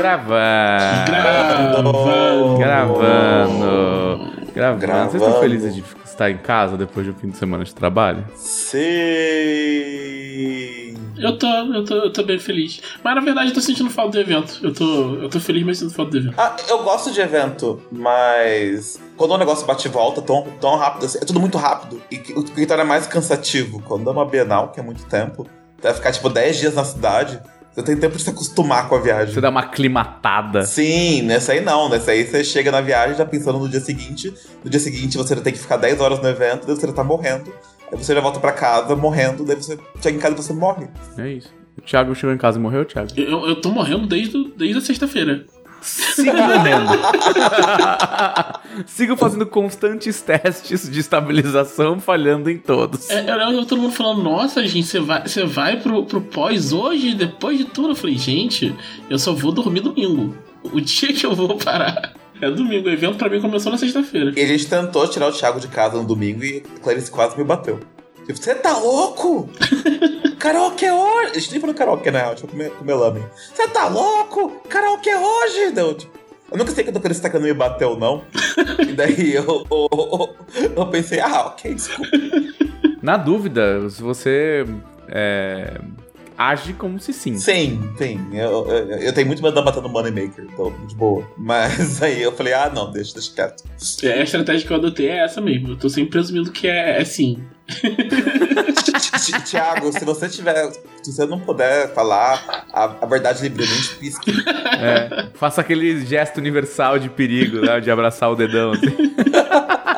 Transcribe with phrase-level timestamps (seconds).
[0.00, 1.12] Gravando.
[2.58, 2.58] Gravando.
[2.58, 4.30] Gravando.
[4.54, 5.10] Gravando.
[5.10, 8.24] Vocês estão felizes de estar em casa depois de um fim de semana de trabalho?
[8.34, 8.80] Sim.
[11.18, 12.80] Eu tô, eu tô, eu tô bem feliz.
[13.04, 14.58] Mas na verdade eu tô sentindo falta do evento.
[14.62, 16.34] Eu tô, eu tô feliz, mas sinto falta do evento.
[16.38, 21.04] Ah, eu gosto de evento, mas quando o negócio bate e volta tão, tão rápido,
[21.04, 22.00] assim, é tudo muito rápido.
[22.10, 25.46] E o que torna mais cansativo, quando é uma Bienal, que é muito tempo,
[25.82, 27.38] vai ficar tipo 10 dias na cidade,
[27.72, 29.32] você tem tempo de se acostumar com a viagem.
[29.32, 30.62] Você dá uma aclimatada.
[30.62, 31.88] Sim, nessa aí não.
[31.88, 34.32] Nessa aí você chega na viagem já pensando no dia seguinte.
[34.64, 36.92] No dia seguinte você já tem que ficar 10 horas no evento, daí você já
[36.92, 37.52] tá morrendo.
[37.90, 40.88] Aí você já volta pra casa morrendo, daí você chega em casa e você morre.
[41.16, 41.52] É isso.
[41.78, 43.08] O Thiago chegou em casa e morreu, Thiago?
[43.16, 45.46] Eu, eu tô morrendo desde, desde a sexta-feira.
[45.80, 46.90] Siga morrendo.
[48.86, 53.08] Sigam fazendo constantes testes de estabilização, falhando em todos.
[53.10, 56.72] É, eu lembro todo mundo falando, nossa, gente, você vai, você vai pro, pro pós
[56.72, 57.90] hoje, depois de tudo?
[57.90, 58.74] Eu falei, gente,
[59.08, 60.34] eu só vou dormir domingo.
[60.62, 62.88] O dia que eu vou parar é domingo.
[62.88, 64.32] O evento pra mim começou na sexta-feira.
[64.36, 67.44] E a gente tentou tirar o Thiago de casa no domingo e Clarice quase me
[67.44, 67.80] bateu.
[68.26, 69.48] Tipo, você tá louco?
[70.40, 71.30] karaokê é hoje!
[71.36, 72.22] A gente nem falou karaokê, né?
[72.22, 73.24] A gente foi comer, comer lamen.
[73.54, 74.60] Você tá louco?
[74.68, 75.70] Karaokê é hoje!
[75.72, 76.18] Deu, tipo,
[76.50, 78.24] eu nunca sei a Clarice tá querendo me bater ou não.
[78.80, 80.36] e daí eu, eu,
[80.76, 82.10] eu pensei, ah, ok, desculpa.
[83.02, 84.64] Na dúvida, se você
[85.08, 85.78] é,
[86.36, 87.38] age como se sim.
[87.38, 88.18] Sim, sim.
[88.32, 91.24] Eu, eu, eu tenho muito medo da batendo Moneymaker, então, de boa.
[91.36, 93.64] Mas aí eu falei, ah, não, deixa, deixa quieto.
[94.02, 95.70] É, a estratégia que eu adotei é essa mesmo.
[95.70, 97.44] Eu tô sempre presumindo que é, é sim.
[99.20, 100.70] Ti- Tiago, se você tiver.
[101.02, 104.32] Se você não puder falar a, a verdade livremente, pisque.
[104.80, 107.80] É, faça aquele gesto universal de perigo, né?
[107.80, 108.72] De abraçar o dedão.
[108.72, 108.86] assim.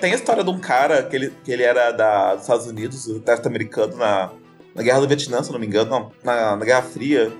[0.00, 3.06] Tem a história de um cara que ele, que ele era da, dos Estados Unidos,
[3.06, 4.30] do exército americano, na,
[4.74, 7.32] na Guerra do Vietnã, se não me engano, não, na, na Guerra Fria.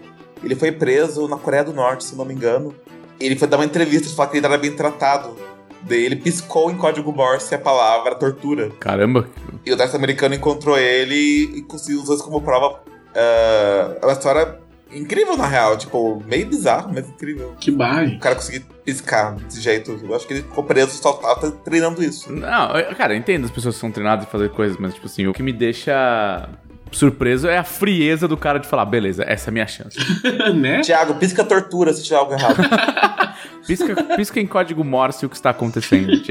[0.45, 2.72] Ele foi preso na Coreia do Norte, se não me engano.
[3.19, 5.37] Ele foi dar uma entrevista e falar que ele era bem tratado.
[5.84, 8.70] Daí ele piscou em código Morse a palavra tortura.
[8.78, 9.26] Caramba.
[9.66, 12.81] E o exército americano encontrou ele e conseguiu usar isso como prova.
[13.15, 14.59] É é uma história
[14.94, 15.76] incrível, na real.
[15.76, 17.54] Tipo, meio bizarro, mas incrível.
[17.60, 18.04] Que barra.
[18.04, 19.98] O cara conseguir piscar desse jeito.
[20.03, 22.32] Eu acho que ele ficou preso só tava treinando isso.
[22.32, 25.06] Não, eu- cara, eu entendo as pessoas que são treinadas a fazer coisas, mas, tipo
[25.06, 26.49] assim, o que me deixa
[26.91, 29.97] surpreso é a frieza do cara de falar, beleza, essa é a minha chance.
[30.54, 30.81] né?
[30.82, 32.56] Tiago, pisca tortura se tiver algo errado.
[33.67, 36.11] Pisca, pisca em código Morse o que está acontecendo.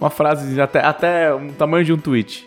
[0.00, 2.46] Uma frase até, até um tamanho de um tweet.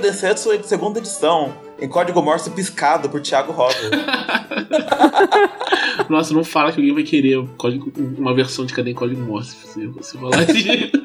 [0.00, 1.54] Densetsu de segunda edição.
[1.80, 3.90] Em código Morse piscado por Thiago Rosa.
[6.08, 9.20] Nossa, não fala que alguém vai querer o código- uma versão de cadê em código
[9.20, 9.56] Morse.
[9.68, 11.00] Se você falar jeito.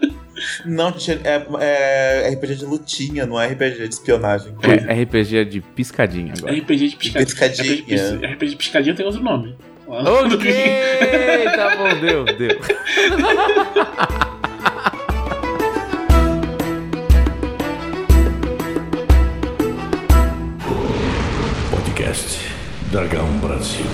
[0.65, 0.93] Não,
[1.59, 4.53] é, é RPG de lutinha, não é RPG de espionagem.
[4.87, 6.53] É RPG de piscadinha agora.
[6.53, 7.25] RPG de piscadinha.
[7.25, 7.73] Piscadinha.
[7.73, 9.55] RPG, de pis- RPG de piscadinha tem outro nome.
[9.89, 12.59] Ok, tá bom, deu, deu.
[21.71, 22.53] Podcast
[22.91, 23.85] Dragão Brasil.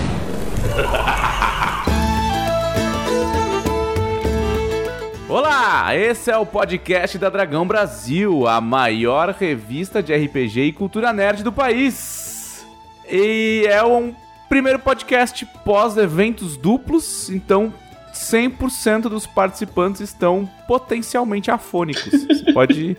[5.28, 11.12] Olá, esse é o podcast da Dragão Brasil, a maior revista de RPG e cultura
[11.12, 12.66] nerd do país.
[13.08, 14.12] E é um
[14.54, 17.74] primeiro podcast pós-eventos duplos, então
[18.12, 22.24] 100% dos participantes estão potencialmente afônicos.
[22.24, 22.96] Você pode,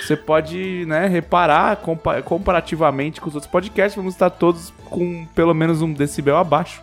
[0.00, 5.52] você pode né, reparar compa- comparativamente com os outros podcasts, vamos estar todos com pelo
[5.52, 6.80] menos um decibel abaixo.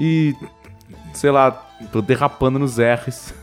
[0.00, 0.34] E,
[1.12, 1.50] sei lá,
[1.92, 3.34] tô derrapando nos R's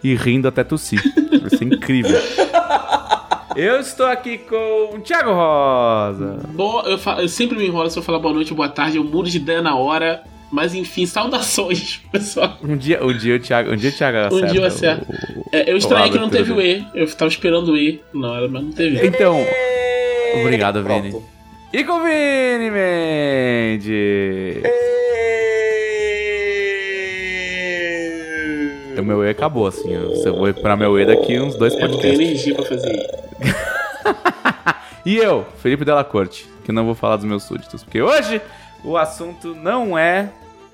[0.00, 1.02] e rindo até tossir.
[1.40, 2.16] Vai ser incrível.
[3.56, 6.38] Eu estou aqui com o Thiago Rosa.
[6.48, 8.98] Boa, eu, fa- eu sempre me enrolo se eu falar boa noite ou boa tarde,
[8.98, 10.22] eu mudo de ideia na hora.
[10.52, 12.56] Mas enfim, saudações, pessoal.
[12.62, 15.06] Um dia, um dia o Thiago, um dia o Thiago Um acerta dia eu acerto.
[15.10, 16.86] o- o- É, eu estranhei que não teve o E.
[16.94, 19.04] Eu tava esperando o E na hora, mas não teve.
[19.06, 19.36] Então,
[20.42, 21.02] Obrigado, Pronto.
[21.02, 21.22] Vini.
[21.72, 24.62] e com o Vini Mendes.
[29.06, 29.92] Meu E acabou, assim.
[29.92, 32.20] Eu vou pra meu E daqui uns dois Eu não tenho podcasts.
[32.20, 33.06] energia pra fazer.
[35.04, 38.40] E eu, Felipe Della Corte, que não vou falar dos meus súditos, porque hoje
[38.82, 40.30] o assunto não é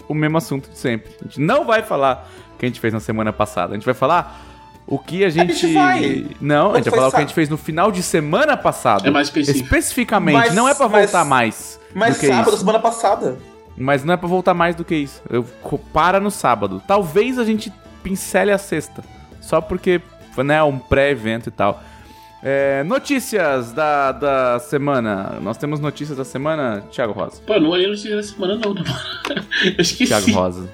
[0.08, 1.12] o mesmo assunto de sempre.
[1.20, 3.72] A gente não vai falar o que a gente fez na semana passada.
[3.72, 4.40] A gente vai falar
[4.86, 5.52] o que a gente.
[5.52, 6.26] gente vai.
[6.40, 9.06] Não, a gente vai falar o que a gente fez no final de semana passada.
[9.06, 9.64] É mais específico.
[9.66, 11.78] Especificamente, Mas- não é pra mas- voltar mais.
[11.94, 12.58] Mas sábado, isso.
[12.60, 13.36] semana passada.
[13.76, 15.22] Mas não é pra voltar mais do que isso.
[15.28, 15.44] Eu
[15.92, 16.82] para no sábado.
[16.86, 17.70] Talvez a gente
[18.02, 19.02] pincele a sexta.
[19.40, 20.00] Só porque,
[20.38, 21.82] né, um pré-evento e tal.
[22.42, 25.38] É, notícias da, da semana.
[25.40, 27.40] Nós temos notícias da semana, Thiago Rosa.
[27.46, 28.82] Pô, não olhei notícia da semana, não, não.
[29.64, 30.06] Eu esqueci.
[30.06, 30.68] Thiago Rosa.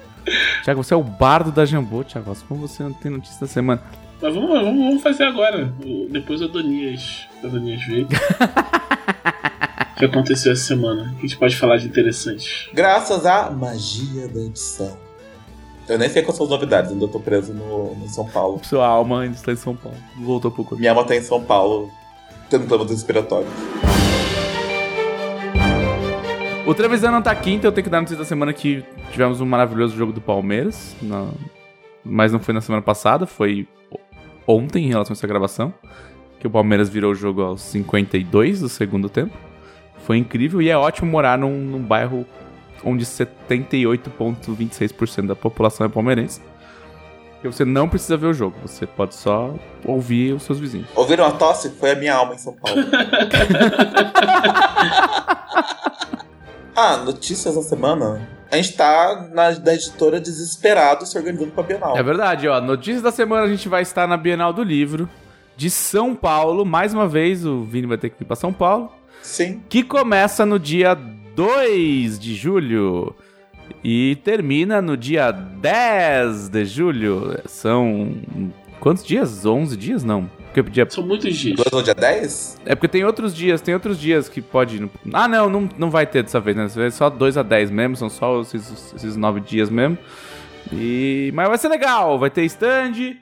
[0.63, 2.43] Thiago, você é o bardo da Jambô, Thiago Rosa.
[2.47, 3.83] Como você não tem notícia da semana?
[4.21, 5.71] Mas vamos, vamos, vamos fazer agora.
[6.09, 7.27] Depois o Adonias.
[7.43, 8.07] O Adonias veio.
[9.95, 11.03] o que aconteceu essa semana?
[11.03, 12.69] O que a gente pode falar de interessante?
[12.73, 15.08] Graças à magia da edição.
[15.89, 18.59] Eu nem sei quais são as novidades, ainda tô preso no, no São Paulo.
[18.63, 19.97] Sua alma ainda está em São Paulo.
[20.21, 20.77] Voltou pro corpo.
[20.79, 21.89] Minha alma tá em São Paulo,
[22.49, 23.49] tendo problemas respiratórios.
[26.67, 29.41] O Trevisan não tá aqui, então eu tenho que dar notícia da semana que tivemos
[29.41, 30.95] um maravilhoso jogo do Palmeiras.
[31.01, 31.29] na-
[32.03, 33.67] Mas não foi na semana passada, foi
[34.47, 35.73] ontem em relação a essa gravação.
[36.39, 39.35] Que o Palmeiras virou o jogo aos 52 do segundo tempo.
[40.05, 42.25] Foi incrível e é ótimo morar num, num bairro
[42.83, 46.41] onde 78,26% da população é palmeirense.
[47.43, 49.55] E você não precisa ver o jogo, você pode só
[49.85, 50.89] ouvir os seus vizinhos.
[50.93, 51.69] Ouviram a tosse?
[51.69, 52.83] Foi a minha alma em São Paulo.
[56.75, 58.27] ah, notícias da semana?
[58.51, 61.95] A gente tá na, na editora desesperado se organizando pra Bienal.
[61.95, 62.59] É verdade, ó.
[62.59, 65.07] Notícias da semana a gente vai estar na Bienal do Livro
[65.55, 66.65] de São Paulo.
[66.65, 68.91] Mais uma vez, o Vini vai ter que ir pra São Paulo.
[69.21, 69.61] Sim.
[69.69, 70.97] Que começa no dia
[71.39, 73.15] 2 de julho
[73.81, 77.39] e termina no dia 10 de julho.
[77.45, 78.13] São.
[78.81, 79.45] Quantos dias?
[79.45, 80.03] 11 dias?
[80.03, 80.29] Não.
[80.51, 80.85] Porque dia...
[80.89, 81.55] São muitos dias.
[81.55, 82.59] Dois no dia 10?
[82.65, 84.91] É porque tem outros dias, tem outros dias que pode.
[85.13, 86.63] Ah, não, não, não vai ter dessa vez, né?
[86.63, 89.97] Dessa vez é só 2 a 10 mesmo, são só esses, esses 9 dias mesmo.
[90.73, 91.31] E...
[91.33, 93.15] Mas vai ser legal, vai ter stand,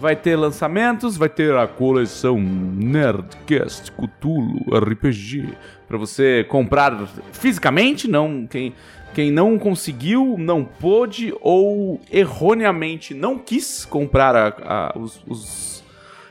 [0.00, 5.54] vai ter lançamentos, vai ter a coleção Nerdcast Cthulhu RPG
[5.98, 8.74] pra você comprar fisicamente, não quem
[9.14, 14.48] quem não conseguiu, não pôde ou erroneamente não quis comprar a-
[14.92, 15.84] a- os, os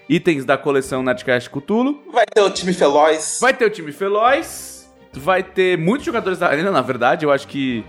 [0.10, 2.04] itens da coleção Nerdcast Cthulhu.
[2.12, 3.38] Vai ter o time Feloz.
[3.42, 7.48] Vai ter o time Feloz, vai ter muitos jogadores da arena, na verdade, eu acho
[7.48, 7.86] que.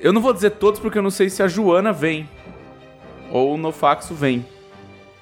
[0.00, 2.28] Eu não vou dizer todos porque eu não sei se a Joana vem.
[3.30, 4.44] Ou o Nofaxo vem.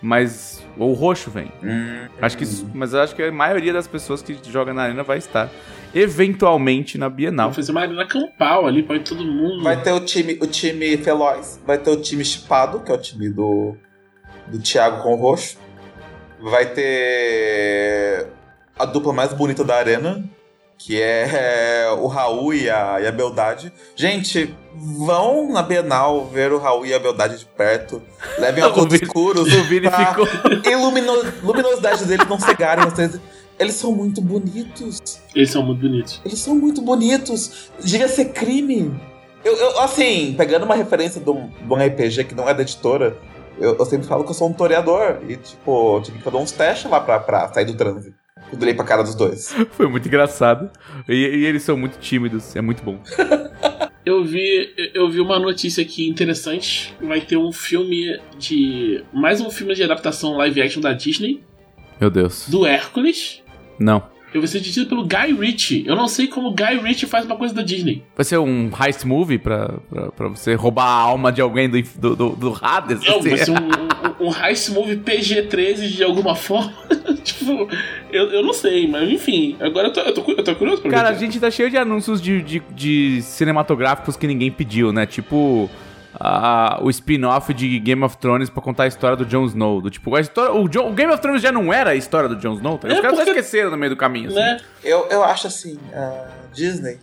[0.00, 0.59] Mas.
[0.80, 1.52] Ou o Roxo vem.
[1.62, 2.44] Hum, Acho que
[2.74, 5.48] mas eu acho que a maioria das pessoas que jogam na arena vai estar
[5.94, 7.46] eventualmente na Bienal.
[7.50, 9.62] Vamos fazer uma arena campal ali pra ir todo mundo.
[9.62, 11.60] Vai ter o time, o time Feloz.
[11.66, 13.76] Vai ter o time Chipado, que é o time do,
[14.46, 15.58] do Thiago com o Roxo.
[16.40, 18.26] Vai ter
[18.78, 20.24] a dupla mais bonita da arena,
[20.82, 23.70] que é o Raul e a, e a Beldade.
[23.94, 28.02] Gente, vão na Bienal ver o Raul e a Beldade de perto.
[28.38, 29.52] Levem óculos escuros.
[29.54, 30.26] O Vini pra ficou.
[30.72, 33.20] ilumino- luminosidade deles não cegarem vocês.
[33.58, 35.20] Eles são muito bonitos.
[35.34, 36.18] Eles são muito bonitos.
[36.24, 37.70] Eles são muito bonitos.
[37.84, 38.98] Devia ser crime.
[39.44, 42.62] Eu, eu, assim, pegando uma referência de um, de um RPG que não é da
[42.62, 43.18] editora,
[43.58, 45.18] eu, eu sempre falo que eu sou um toreador.
[45.28, 48.16] E, tipo, eu tive que fazer uns testes lá pra, pra sair do trânsito.
[48.52, 49.54] Eu dei pra cara dos dois.
[49.72, 50.70] Foi muito engraçado.
[51.08, 52.98] E, e eles são muito tímidos, é muito bom.
[54.04, 56.94] Eu vi, eu vi uma notícia aqui interessante.
[57.02, 59.04] Vai ter um filme de.
[59.12, 61.42] Mais um filme de adaptação live action da Disney,
[62.00, 62.48] Meu Deus.
[62.48, 63.42] do Hércules.
[63.78, 64.02] Não.
[64.32, 65.84] Eu vou ser dirigido pelo Guy Ritchie.
[65.86, 68.02] Eu não sei como o Guy Ritchie faz uma coisa da Disney.
[68.16, 71.82] Vai ser um heist movie pra, pra, pra você roubar a alma de alguém do,
[71.82, 73.04] do, do, do Hades?
[73.04, 73.28] Não, assim?
[73.28, 73.54] vai ser um,
[74.20, 76.72] um, heist movie PG-13 de alguma forma.
[77.24, 77.68] tipo,
[78.10, 79.56] eu, eu não sei, mas enfim.
[79.60, 81.18] Agora eu tô, eu tô, eu tô curioso pra Cara, a ver.
[81.20, 85.06] gente tá cheio de anúncios de, de, de cinematográficos que ninguém pediu, né?
[85.06, 85.68] Tipo
[86.18, 89.80] a- o spin-off de Game of Thrones pra contar a história do Jon Snow.
[89.80, 92.28] Do, tipo, a história, o, Jon- o Game of Thrones já não era a história
[92.28, 92.88] do Jon Snow, tá?
[92.88, 94.26] Os É, caras porque- esqueceram no meio do caminho.
[94.28, 94.36] assim.
[94.36, 94.56] Né?
[94.82, 96.98] Eu, eu acho assim, ah, Disney.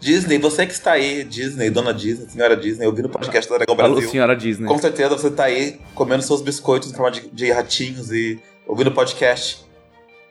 [0.00, 3.74] Disney, você que está aí, Disney, dona Disney, senhora Disney, ouvindo o podcast da Dragão
[3.84, 4.10] Alô, Brasil.
[4.10, 4.66] senhora Disney.
[4.66, 8.88] Com certeza você tá aí comendo seus biscoitos em forma de, de ratinhos e ouvindo
[8.88, 9.66] o podcast.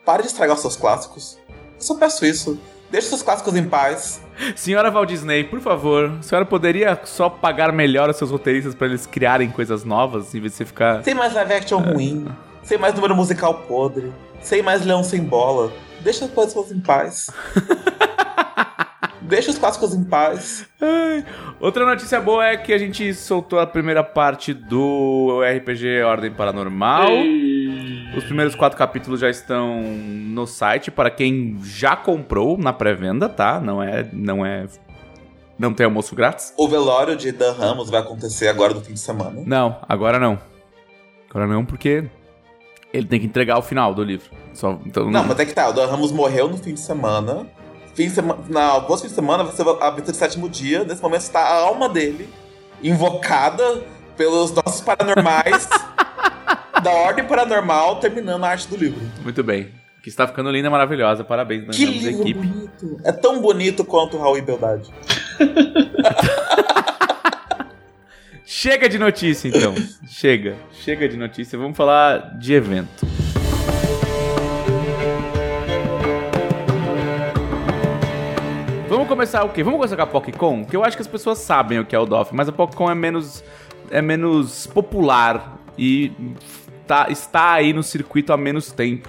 [0.06, 1.38] Pare de estragar os seus clássicos.
[1.50, 2.58] Eu só peço isso.
[2.90, 4.22] Deixe seus clássicos em paz.
[4.56, 8.88] Senhora Walt Disney, por favor, a senhora poderia só pagar melhor os seus roteiristas pra
[8.88, 11.04] eles criarem coisas novas em vez de você ficar.
[11.04, 12.26] Sem mais live action ruim.
[12.64, 14.14] Sem mais número musical podre.
[14.42, 15.74] Sem mais leão sem bola.
[16.00, 17.30] Deixa as pessoas em paz.
[19.28, 20.66] Deixa os clássicos em paz.
[20.82, 21.26] Ai.
[21.60, 27.10] Outra notícia boa é que a gente soltou a primeira parte do RPG Ordem Paranormal.
[28.16, 33.60] Os primeiros quatro capítulos já estão no site para quem já comprou na pré-venda, tá?
[33.60, 34.66] Não é, não é,
[35.60, 36.54] não tem almoço grátis.
[36.58, 39.44] O velório de Dan Ramos vai acontecer agora no fim de semana.
[39.46, 40.40] Não, agora não.
[41.30, 42.06] Agora não, porque
[42.94, 44.30] ele tem que entregar o final do livro.
[44.54, 47.46] Só, então, Não, mas é que tá, o Dan Ramos morreu no fim de semana.
[47.98, 48.44] Fim de semana.
[48.48, 50.84] Na voz fim de semana vai ser a abertura do sétimo dia.
[50.84, 52.30] Nesse momento está a alma dele
[52.84, 53.82] invocada
[54.16, 55.68] pelos nossos paranormais
[56.84, 59.02] da Ordem Paranormal terminando a arte do livro.
[59.24, 59.72] Muito bem.
[60.04, 61.24] Que está ficando linda, maravilhosa.
[61.24, 62.40] Parabéns, nós Que temos a livro equipe.
[62.48, 63.02] bonito.
[63.04, 64.94] É tão bonito quanto Raul e Beldade.
[68.46, 69.74] Chega de notícia, então.
[70.08, 70.56] Chega.
[70.72, 71.58] Chega de notícia.
[71.58, 73.08] Vamos falar de evento.
[78.98, 79.62] Vamos começar o quê?
[79.62, 80.66] Vamos começar com a PocCon?
[80.66, 82.90] Que eu acho que as pessoas sabem o que é o DOF, mas a PocCon
[82.90, 83.44] é menos,
[83.92, 86.12] é menos popular e
[86.88, 89.08] tá, está aí no circuito há menos tempo.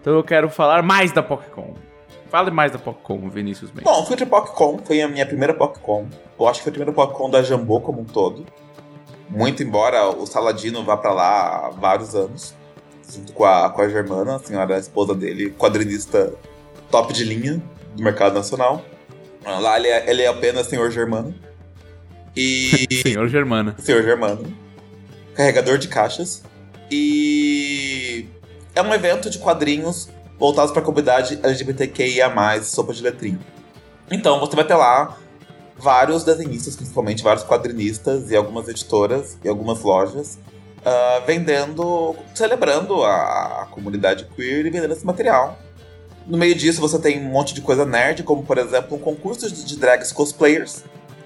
[0.00, 1.76] Então eu quero falar mais da PocCon.
[2.28, 3.84] Fale mais da PocCon, Vinícius Mendes.
[3.84, 6.08] Bom, fui de PocCon, foi a minha primeira PocCon.
[6.36, 8.44] Eu acho que foi a primeira PocCon da Jambô como um todo.
[9.30, 12.56] Muito embora o Saladino vá pra lá há vários anos,
[13.08, 16.34] junto com a, com a Germana, a senhora a esposa dele, quadrinista
[16.90, 17.62] top de linha
[17.94, 18.82] do mercado nacional.
[19.44, 21.34] Lá ele é, ele é apenas senhor Germano.
[22.36, 22.86] E.
[23.02, 23.74] Senhor Germana.
[23.78, 24.54] senhor Germano.
[25.34, 26.42] Carregador de caixas.
[26.90, 28.26] E.
[28.74, 32.30] É um evento de quadrinhos voltados para a comunidade LGBTQIA,
[32.62, 33.40] sopa de letrinha.
[34.10, 35.16] Então você vai ter lá
[35.76, 40.38] vários desenhistas, principalmente vários quadrinistas e algumas editoras e algumas lojas
[40.84, 45.58] ah, vendendo, celebrando a, a comunidade queer e vendendo esse material.
[46.28, 49.50] No meio disso você tem um monte de coisa nerd, como por exemplo um concurso
[49.50, 50.84] de, drags cosplayers.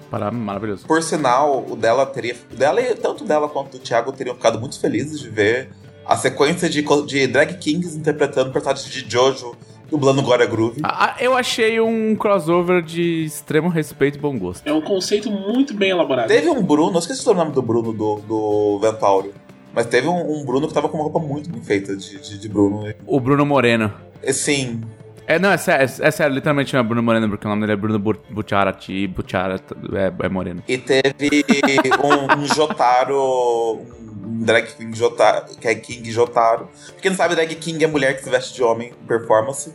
[0.09, 0.85] Para, maravilhoso.
[0.87, 2.35] Por sinal, o dela teria.
[2.51, 5.69] O dela, e tanto dela quanto o Thiago teriam ficado muito felizes de ver
[6.05, 9.57] a sequência de, de drag kings interpretando personagens de Jojo
[9.89, 10.81] dublando Glória Groove.
[10.83, 14.65] Ah, eu achei um crossover de extremo respeito e bom gosto.
[14.67, 16.27] É um conceito muito bem elaborado.
[16.27, 19.33] Teve um Bruno, eu esqueci o nome do Bruno do, do Ventáurio.
[19.73, 22.37] Mas teve um, um Bruno que tava com uma roupa muito bem feita de, de,
[22.39, 22.93] de Bruno.
[23.05, 23.91] O Bruno Moreno.
[24.31, 24.81] Sim,
[25.25, 27.61] É, não, é sério, é, é sério, literalmente não é Bruno Moreno, porque o nome
[27.61, 30.63] dele é Bruno Bu- Bucciarati, Bucciarati é, é Moreno.
[30.67, 31.43] E teve
[32.03, 33.81] um, um Jotaro.
[34.25, 35.45] Um drag king Jotaro.
[35.59, 36.67] Que é King Jotaro.
[36.91, 39.73] Pra quem não sabe, drag king é mulher que se veste de homem em performance.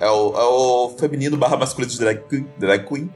[0.00, 3.10] É o, é o feminino barra masculino de drag, queen- drag queen.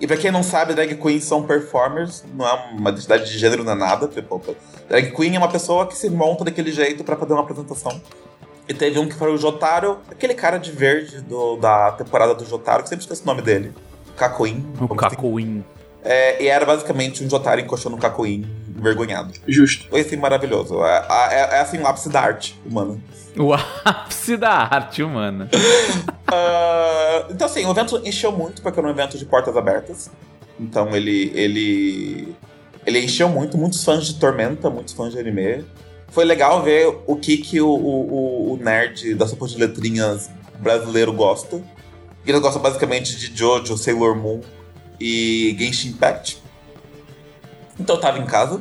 [0.00, 3.64] E pra quem não sabe, drag queens são performers, não é uma identidade de gênero,
[3.64, 4.06] não é nada.
[4.08, 4.40] Tipo,
[4.88, 8.00] drag queen é uma pessoa que se monta daquele jeito pra fazer uma apresentação.
[8.68, 12.44] E teve um que foi o Jotaro, aquele cara de verde do- da temporada do
[12.44, 13.72] Jotaro, que sempre esqueço o nome dele.
[14.16, 14.64] Cacoin.
[14.80, 15.64] O Cacoin.
[16.04, 18.46] É, e era basicamente um Jotaro encoxando um Cacoin
[18.76, 19.32] envergonhado.
[19.46, 19.88] Justo.
[19.88, 20.82] Foi assim maravilhoso.
[20.84, 22.98] É, é, é assim o ápice da arte humana.
[23.36, 23.52] O
[23.84, 25.48] ápice da arte humana.
[26.30, 30.10] Ah, então, assim, o evento encheu muito porque era um evento de portas abertas.
[30.60, 31.32] Então ele.
[31.34, 32.36] ele.
[32.84, 35.64] ele encheu muito, muitos fãs de Tormenta, muitos fãs de anime.
[36.10, 41.12] Foi legal ver o que, que o, o, o- nerd da sopa de letrinhas brasileiro
[41.12, 41.62] gosta.
[42.26, 44.40] Ele gosta basicamente de Jojo, Sailor Moon
[45.00, 46.42] e Genshin Impact.
[47.78, 48.60] Então eu tava em casa,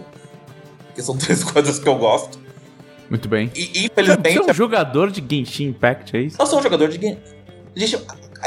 [0.94, 2.40] que são três coisas que eu gosto.
[3.10, 3.50] Muito bem.
[3.56, 4.38] E Você infelizmente.
[4.38, 6.38] é um jogador de Genshin Impact, é isso?
[6.40, 7.18] Eu sou um jogador de Genshin.
[7.76, 7.98] Gente,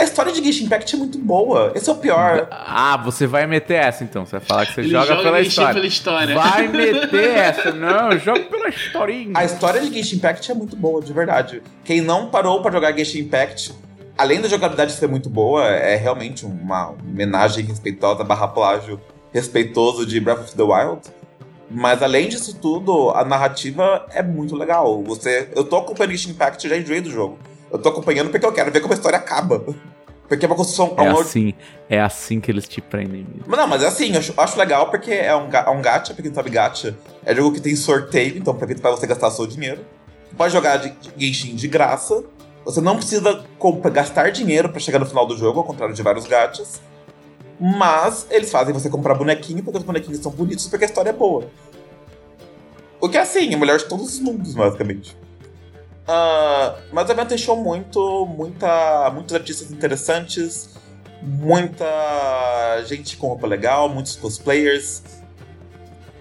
[0.01, 1.73] a história de Genshin Impact é muito boa.
[1.75, 2.49] Esse é o pior.
[2.51, 4.25] Ah, você vai meter essa então.
[4.25, 5.75] Você vai falar que você joga, joga pela história.
[5.75, 6.35] pela história.
[6.35, 7.71] Vai meter essa.
[7.73, 9.33] Não, eu jogo pela historinha.
[9.35, 11.63] A história de Genshin Impact é muito boa, de verdade.
[11.85, 13.75] Quem não parou pra jogar Genshin Impact,
[14.17, 18.99] além da jogabilidade ser muito boa, é realmente uma homenagem respeitosa barra plágio
[19.33, 21.03] respeitoso de Breath of the Wild.
[21.71, 25.05] Mas além disso tudo, a narrativa é muito legal.
[25.05, 27.39] Você, eu tô acompanhando Genshin Impact e já enjoei do jogo.
[27.71, 29.63] Eu tô acompanhando porque eu quero ver como a história acaba.
[30.31, 30.95] Porque é uma construção.
[30.97, 31.55] É um- assim,
[31.89, 33.43] é assim que eles te prendem mesmo.
[33.49, 36.15] Mas Não, mas é assim, eu acho, acho legal porque é um, é um gacha,
[36.15, 36.97] pra quem não sabe gacha,
[37.27, 39.85] é jogo que tem sorteio, então aproveita pra você gastar seu dinheiro.
[40.37, 42.23] Pode jogar de, de Genshin de graça.
[42.65, 46.01] Você não precisa compra- gastar dinheiro pra chegar no final do jogo, ao contrário de
[46.03, 46.81] vários gachas.
[47.59, 51.13] Mas eles fazem você comprar bonequinho porque os bonequinhos são bonitos porque a história é
[51.13, 51.45] boa.
[53.01, 55.17] O que é assim, é o melhor de todos os mundos, basicamente.
[56.13, 60.71] Ah, mas o evento deixou muito, muita, muitos artistas interessantes,
[61.23, 65.03] muita gente com roupa legal, muitos cosplayers,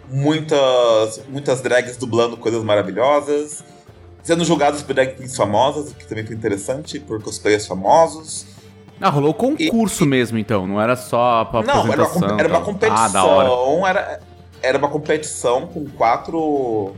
[0.08, 3.64] muitas, muitas drags dublando coisas maravilhosas,
[4.22, 8.46] sendo julgados por drag queens famosas, o que também foi interessante, por cosplayers famosos.
[9.02, 12.28] Ah, rolou concurso mesmo então, não era só pra Não, era uma, apresentação.
[12.30, 12.66] com- era uma tal.
[12.66, 13.06] competição.
[13.06, 13.90] Ah, da hora.
[13.90, 14.20] era,
[14.62, 16.94] era uma competição com quatro.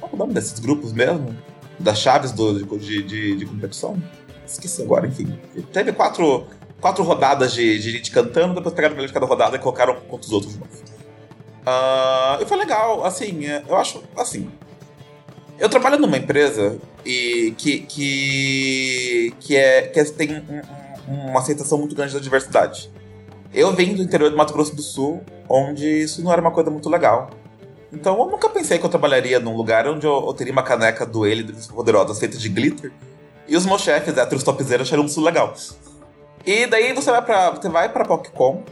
[0.00, 1.36] Qual é o nome desses grupos mesmo?
[1.82, 4.00] Das chaves do, de, de, de competição?
[4.46, 5.38] Esqueci agora, enfim.
[5.72, 6.46] Teve quatro,
[6.80, 9.96] quatro rodadas de, de gente cantando, depois pegaram o melhor de cada rodada e colocaram
[10.08, 10.70] contra os outros de novo.
[11.66, 14.48] Ah, e foi legal, assim, é, eu acho, assim.
[15.58, 21.40] Eu trabalho numa empresa e que, que, que, é, que é- tem um- um- uma
[21.40, 22.90] aceitação muito grande da diversidade.
[23.54, 26.70] Eu vim do interior do Mato Grosso do Sul, onde isso não era uma coisa
[26.70, 27.30] muito legal.
[27.92, 31.04] Então eu nunca pensei que eu trabalharia num lugar onde eu, eu teria uma caneca
[31.04, 32.90] do Ele dos Poderosos feita de glitter.
[33.46, 35.52] E os meus chefes, héteros topzeiros, acharam isso legal.
[36.46, 38.62] E daí você vai pra, você vai pra PocCon.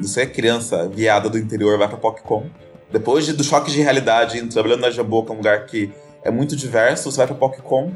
[0.00, 2.46] Você é criança viada do interior, vai pra PocCon.
[2.90, 6.56] Depois de, do choque de realidade, trabalhando na que é um lugar que é muito
[6.56, 7.92] diverso, você vai pra PocCon.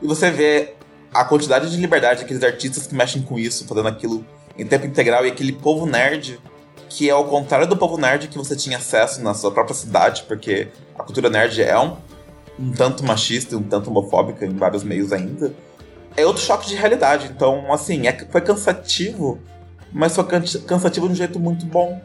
[0.00, 0.74] E você vê
[1.14, 4.24] a quantidade de liberdade daqueles artistas que mexem com isso, fazendo aquilo
[4.58, 5.24] em tempo integral.
[5.24, 6.40] E aquele povo nerd
[6.96, 10.24] que é ao contrário do povo nerd que você tinha acesso na sua própria cidade,
[10.28, 10.68] porque
[10.98, 11.96] a cultura nerd é um,
[12.58, 15.54] um tanto machista e um tanto homofóbica em vários meios ainda.
[16.14, 17.30] É outro choque de realidade.
[17.34, 19.40] Então, assim, é, foi cansativo,
[19.90, 20.24] mas foi
[20.66, 21.98] cansativo de um jeito muito bom.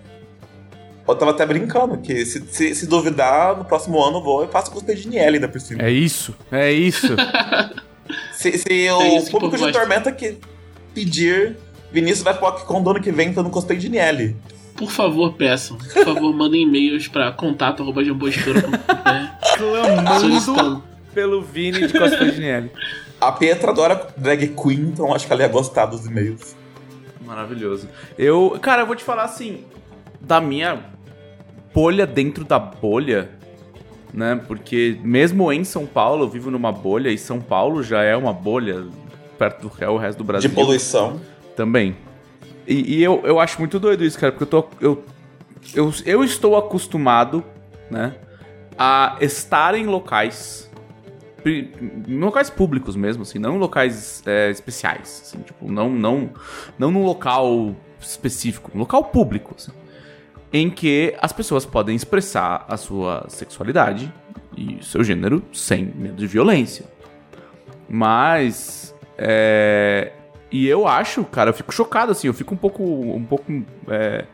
[1.05, 4.47] Eu tava até brincando que se, se, se duvidar, no próximo ano eu vou e
[4.47, 5.83] faço cosplay de Niel ainda por cima.
[5.83, 7.13] É isso, é isso.
[8.31, 10.37] se, se é o público de Tormenta que
[10.93, 11.57] pedir,
[11.91, 14.33] Vinícius vai pro PocCon do ano que vem fazendo cosplay de Niel.
[14.77, 15.77] Por favor, peçam.
[15.77, 22.71] Por favor, mandem e-mails para contato.jamboestura.com.br Clamando pelo Vini de cosplay de.
[23.19, 26.55] A Petra adora drag queen, então acho que ela ia gostar dos e-mails.
[27.25, 27.89] Maravilhoso.
[28.17, 29.65] Eu, cara, eu vou te falar assim,
[30.21, 30.79] da minha
[31.73, 33.31] bolha dentro da bolha,
[34.13, 34.39] né?
[34.47, 38.31] Porque mesmo em São Paulo, eu vivo numa bolha e São Paulo já é uma
[38.31, 38.85] bolha
[39.39, 40.49] perto do que é o resto do Brasil.
[40.49, 41.19] De poluição.
[41.55, 41.95] Também.
[42.67, 44.69] E, e, eu, eu acho muito doido isso, cara, porque eu tô.
[44.81, 45.03] Eu,
[45.73, 47.43] eu, eu estou acostumado,
[47.89, 48.15] né?
[48.77, 50.69] A estar em locais.
[51.45, 55.23] Em locais públicos mesmo, assim, não em locais é, especiais.
[55.25, 56.29] Assim, tipo, não, não,
[56.77, 59.55] não num local específico, um local público.
[59.57, 59.71] Assim,
[60.51, 64.13] em que as pessoas podem expressar a sua sexualidade
[64.57, 66.85] e seu gênero sem medo de violência.
[67.89, 70.11] Mas é,
[70.51, 72.83] e eu acho, cara, eu fico chocado, assim, eu fico um pouco.
[72.83, 73.45] Um pouco.
[73.89, 74.25] É,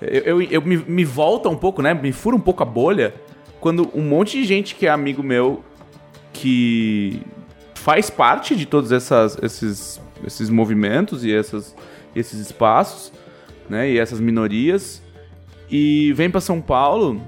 [0.00, 1.92] eu, eu, eu me, me, volta um pouco, né?
[1.92, 3.14] Me fura um pouco a bolha
[3.60, 5.62] quando um monte de gente que é amigo meu
[6.32, 7.20] que
[7.74, 11.76] faz parte de todos essas, esses, esses movimentos e essas,
[12.16, 13.12] esses espaços,
[13.68, 13.90] né?
[13.90, 15.02] E essas minorias.
[15.70, 17.20] E vem para São Paulo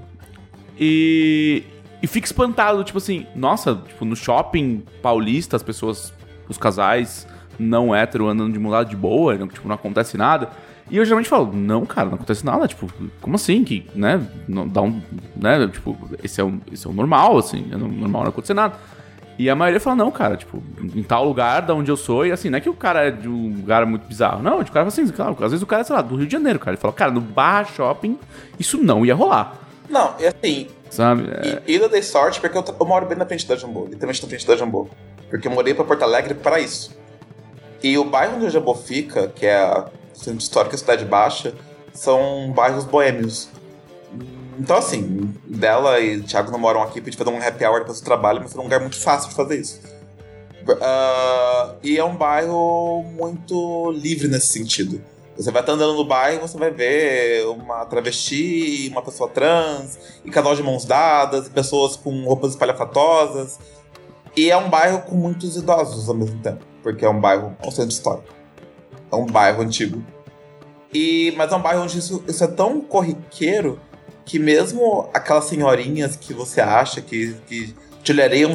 [0.81, 1.65] e,
[2.03, 6.13] e fica espantado, tipo assim, nossa, tipo, no shopping paulista as pessoas,
[6.49, 7.27] os casais
[7.59, 10.51] não hétero andando de mulado de boa, não, tipo, não acontece nada.
[10.91, 13.65] E eu geralmente falo, não, cara, não acontece nada, tipo, como assim?
[13.65, 15.01] Que, né, não dá um,
[15.37, 18.75] né, tipo, esse é o, esse é o normal, assim, é normal não acontecer nada.
[19.39, 20.63] E a maioria fala, não, cara, tipo,
[20.95, 23.11] em tal lugar da onde eu sou, e assim, não é que o cara é
[23.11, 24.43] de um lugar muito bizarro.
[24.43, 26.27] Não, o cara fala assim, claro, às vezes o cara é, sei lá, do Rio
[26.27, 26.73] de Janeiro, cara.
[26.73, 28.19] Ele fala, cara, no bar shopping,
[28.59, 29.59] isso não ia rolar.
[29.89, 30.69] Não, é assim.
[30.91, 31.29] Sabe?
[31.31, 31.63] É...
[31.67, 34.29] E, ainda dei sorte porque eu, eu, moro bem na frente da Jambô, literalmente na
[34.29, 34.89] frente da Jambô.
[35.31, 36.95] Porque eu morei pra Porto Alegre para isso.
[37.83, 41.55] E o bairro onde o Jabô fica, que é a Centro Histórico Cidade Baixa,
[41.93, 43.49] são bairros boêmios.
[44.59, 48.01] Então, assim, dela e o Thiago não moram aqui gente fazer um happy hour depois
[48.01, 49.81] do trabalho, mas é um lugar muito fácil de fazer isso.
[50.63, 55.03] Uh, e é um bairro muito livre nesse sentido.
[55.37, 60.31] Você vai estar andando no bairro, você vai ver uma travesti, uma pessoa trans, e
[60.31, 63.59] casal de mãos dadas, e pessoas com roupas espalhafatosas.
[64.37, 67.67] E é um bairro com muitos idosos ao mesmo tempo porque é um bairro, é
[67.67, 68.29] um centro histórico.
[69.11, 70.03] É um bairro antigo.
[70.93, 73.81] E, mas é um bairro onde isso, isso é tão corriqueiro
[74.25, 78.55] que mesmo aquelas senhorinhas que você acha que, que te olhariam.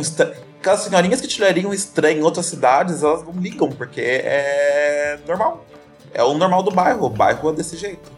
[0.59, 5.65] Aquelas senhorinhas que te olhariam estranho em outras cidades, elas não ligam, porque é normal.
[6.13, 8.11] É o normal do bairro, o bairro é desse jeito.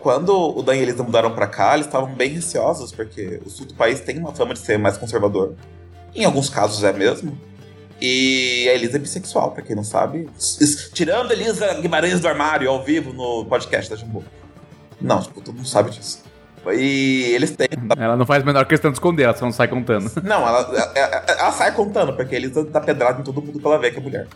[0.00, 3.66] Quando o Dan e Elisa mudaram para cá, eles estavam bem receosos, porque o sul
[3.66, 5.54] do país tem uma fama de ser mais conservador.
[6.14, 7.38] Em alguns casos é mesmo.
[8.00, 10.28] E a Elisa é bissexual, pra quem não sabe.
[10.92, 14.24] Tirando a Elisa Guimarães do armário ao vivo no podcast da Jumbo.
[15.00, 16.22] Não, tipo, todo mundo sabe disso.
[16.72, 17.68] E eles têm.
[17.96, 20.10] Ela não faz a menor questão de esconder, ela só não sai contando.
[20.22, 23.66] Não, ela, ela, ela sai contando, porque a Elisa tá pedrada em todo mundo que
[23.66, 24.26] ela vê que é mulher.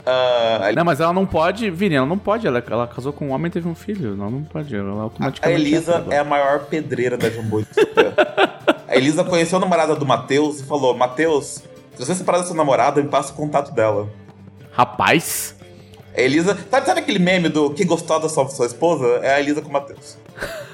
[0.00, 2.46] Uh, não, mas ela não pode, Vini, ela não pode.
[2.46, 4.14] Ela, ela casou com um homem e teve um filho.
[4.14, 4.74] Ela não pode.
[4.74, 5.42] Ela automaticamente.
[5.42, 7.64] A Elisa é a maior pedreira da Jumbo.
[8.88, 11.62] a Elisa conheceu a namorada do Matheus e falou: Matheus,
[12.00, 14.08] você separar da sua namorada, me passa o contato dela.
[14.72, 15.54] Rapaz.
[16.16, 16.58] A Elisa.
[16.70, 19.06] Sabe, sabe aquele meme do que gostou da sua, sua esposa?
[19.22, 20.18] É a Elisa com o Matheus.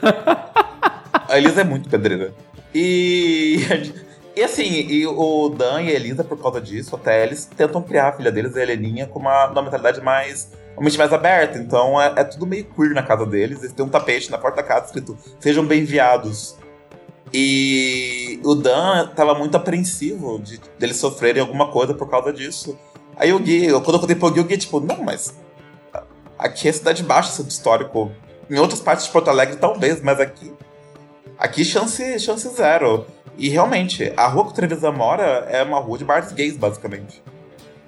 [1.28, 2.32] a Elisa é muito pedreira.
[2.74, 3.60] E.
[4.36, 8.08] E assim, e o Dan e a Elisa, por causa disso, até eles tentam criar
[8.08, 10.52] a filha deles, a Heleninha, com uma, uma mentalidade mais.
[10.74, 11.56] uma mente mais aberta.
[11.56, 13.60] Então é, é, tudo meio queer na casa deles.
[13.60, 16.58] Eles têm um tapete na porta da casa escrito: Sejam bem-enviados.
[17.32, 22.78] E o Dan tava muito apreensivo de deles sofrerem alguma coisa por causa disso.
[23.16, 25.34] Aí o Gui, quando eu contei pro Gui, o Gui, tipo, não, mas
[26.38, 28.12] aqui é cidade baixa, centro histórico.
[28.48, 30.52] Em outras partes de Porto Alegre, talvez, mas aqui.
[31.38, 33.06] Aqui, chance, chance zero.
[33.36, 37.22] E realmente, a rua que o Trevisan mora é uma rua de bares gays, basicamente.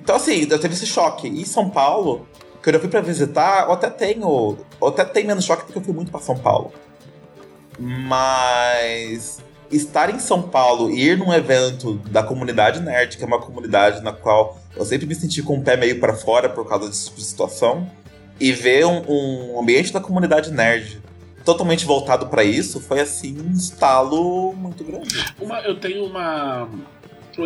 [0.00, 1.28] Então, assim, eu teve esse choque.
[1.28, 2.26] E São Paulo,
[2.62, 4.58] quando eu fui pra visitar, eu até tenho.
[4.80, 6.72] Eu até tenho menos choque porque eu fui muito pra São Paulo.
[7.78, 13.40] Mas estar em São Paulo e ir num evento da comunidade nerd, que é uma
[13.40, 16.88] comunidade na qual eu sempre me senti com o pé meio para fora por causa
[16.88, 17.90] desse tipo de situação,
[18.40, 21.02] e ver um, um ambiente da comunidade nerd
[21.44, 25.24] totalmente voltado para isso, foi assim um estalo muito grande.
[25.40, 26.68] Uma, eu tenho uma.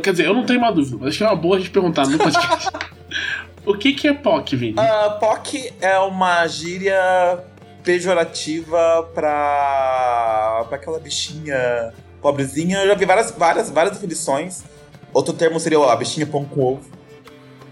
[0.03, 1.71] Quer dizer, eu não tenho uma dúvida, mas acho que é uma boa a gente
[1.71, 2.69] perguntar no podcast.
[3.65, 4.75] o que, que é POC, Vini?
[4.79, 7.45] Uh, POC é uma gíria
[7.83, 12.79] pejorativa pra, pra aquela bichinha pobrezinha.
[12.79, 14.63] Eu já vi várias, várias, várias definições.
[15.13, 16.91] Outro termo seria ó, a bichinha pão com ovo.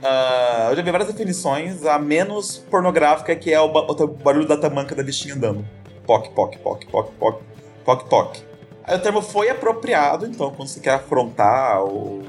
[0.03, 4.57] Uh, eu já vi várias definições, a menos pornográfica, que é o, o barulho da
[4.57, 5.65] tamanca da bichinha andando.
[6.07, 7.43] Poc, poc, poc, poc, poc,
[7.85, 8.37] poc, poc.
[8.85, 12.25] Aí o termo foi apropriado, então, quando você quer afrontar o, o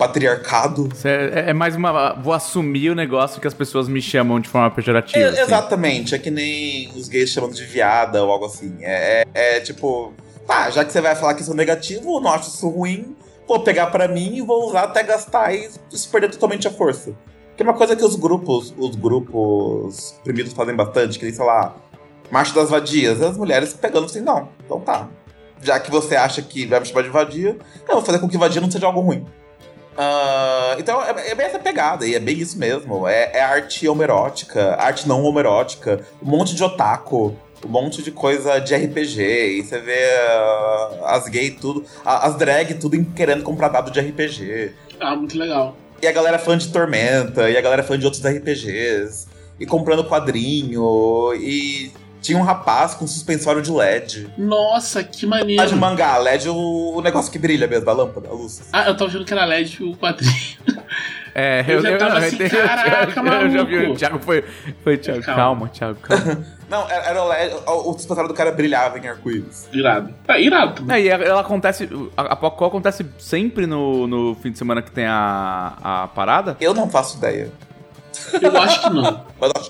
[0.00, 0.88] patriarcado.
[1.04, 2.14] É, é, mais uma.
[2.14, 5.22] Vou assumir o negócio que as pessoas me chamam de forma pejorativa.
[5.22, 5.42] É, assim.
[5.42, 8.78] Exatamente, é que nem os gays chamando de viada ou algo assim.
[8.80, 10.14] É, é, é tipo,
[10.46, 13.14] tá, já que você vai falar que isso é negativo, não acho isso ruim,
[13.46, 17.12] vou pegar para mim e vou usar até gastar e se perder totalmente a força.
[17.54, 21.44] Que é uma coisa que os grupos, os grupos oprimidos fazem bastante, que nem, sei
[21.44, 21.76] lá,
[22.30, 25.10] Marcha das Vadias, as mulheres pegando assim, não, então tá.
[25.62, 28.38] Já que você acha que vai me chamar de vadia, eu vou fazer com que
[28.38, 29.26] vadia não seja algo ruim.
[30.00, 33.06] Uh, então é, é, bem essa pegada, e é bem isso mesmo.
[33.06, 38.58] É, é arte homerótica, arte não homerótica, um monte de otaku, um monte de coisa
[38.58, 43.90] de RPG, e você vê uh, as gays tudo, as drag tudo querendo comprar dado
[43.90, 44.72] de RPG.
[44.98, 45.76] Ah, muito legal.
[46.00, 49.26] E a galera fã de Tormenta, e a galera fã de outros RPGs,
[49.58, 54.30] e comprando quadrinho, e tinha um rapaz com suspensório de LED.
[54.36, 55.66] Nossa, que maneiro.
[55.66, 58.62] De mangá, LED o, o negócio que brilha mesmo, a lâmpada, a luz.
[58.72, 60.34] Ah, eu tava achando que era LED o quadrinho.
[61.34, 64.18] É, eu, eu já tava eu, assim, eu, caraca, eu, eu, já vi, o Thiago
[64.18, 64.44] foi,
[64.82, 66.46] foi Thiago, calma, calma Thiago, calma.
[66.68, 69.68] Não, era o LED, o suspensório do cara brilhava em arco-íris.
[69.72, 70.14] Irado.
[70.28, 70.92] É, irado.
[70.92, 75.04] É, e ela acontece, a, Poco acontece sempre no, no fim de semana que tem
[75.04, 76.56] a, a parada?
[76.60, 77.50] Eu não faço ideia.
[78.40, 79.24] Eu acho que não.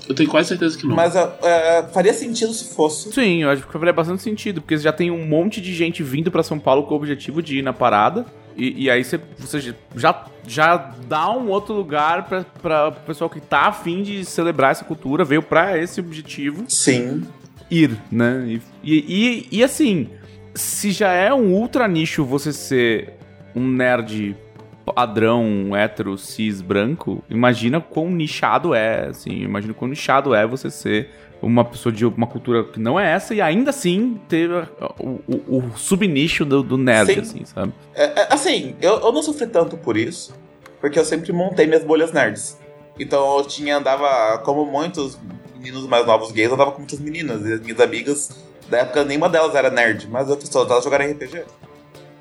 [0.09, 0.97] Eu tenho quase certeza que não.
[0.97, 3.13] Mas uh, uh, faria sentido se fosse.
[3.13, 6.31] Sim, eu acho que faria bastante sentido, porque já tem um monte de gente vindo
[6.31, 8.27] para São Paulo com o objetivo de ir na parada.
[8.57, 10.77] E, e aí você, você já, já
[11.09, 12.29] dá um outro lugar
[12.61, 16.65] para o pessoal que tá afim de celebrar essa cultura, veio para esse objetivo.
[16.69, 17.23] Sim.
[17.71, 18.45] Ir, né?
[18.47, 20.09] E, e, e, e assim,
[20.55, 23.15] se já é um ultra nicho você ser
[23.55, 24.37] um nerd
[24.85, 31.11] padrão hétero, cis, branco, imagina quão nichado é, assim, imagina quão nichado é você ser
[31.43, 34.51] uma pessoa de uma cultura que não é essa e ainda assim ter
[34.99, 37.21] o, o, o subnicho do, do nerd, Sim.
[37.21, 37.73] assim, sabe?
[37.95, 40.35] É, é, assim, eu, eu não sofri tanto por isso,
[40.81, 42.59] porque eu sempre montei minhas bolhas nerds.
[42.99, 45.19] Então eu tinha, andava, como muitos
[45.57, 48.31] meninos mais novos gays, eu andava com muitas meninas, e as minhas amigas,
[48.69, 51.45] da época nenhuma delas era nerd, mas eu só elas jogaram RPG.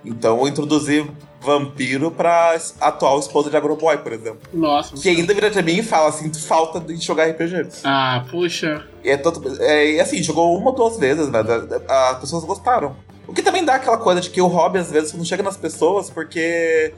[0.03, 1.09] Então eu introduzi
[1.41, 4.41] vampiro pra atual esposa de Agroboy, por exemplo.
[4.53, 4.95] Nossa.
[4.95, 7.67] Que ainda vira pra mim e fala assim: falta de jogar RPG.
[7.83, 8.85] Ah, puxa.
[9.03, 11.45] E é, todo, é assim, jogou uma ou duas vezes, mas
[11.87, 12.95] as pessoas gostaram.
[13.27, 15.55] O que também dá aquela coisa de que o hobby, às vezes, não chega nas
[15.55, 16.93] pessoas porque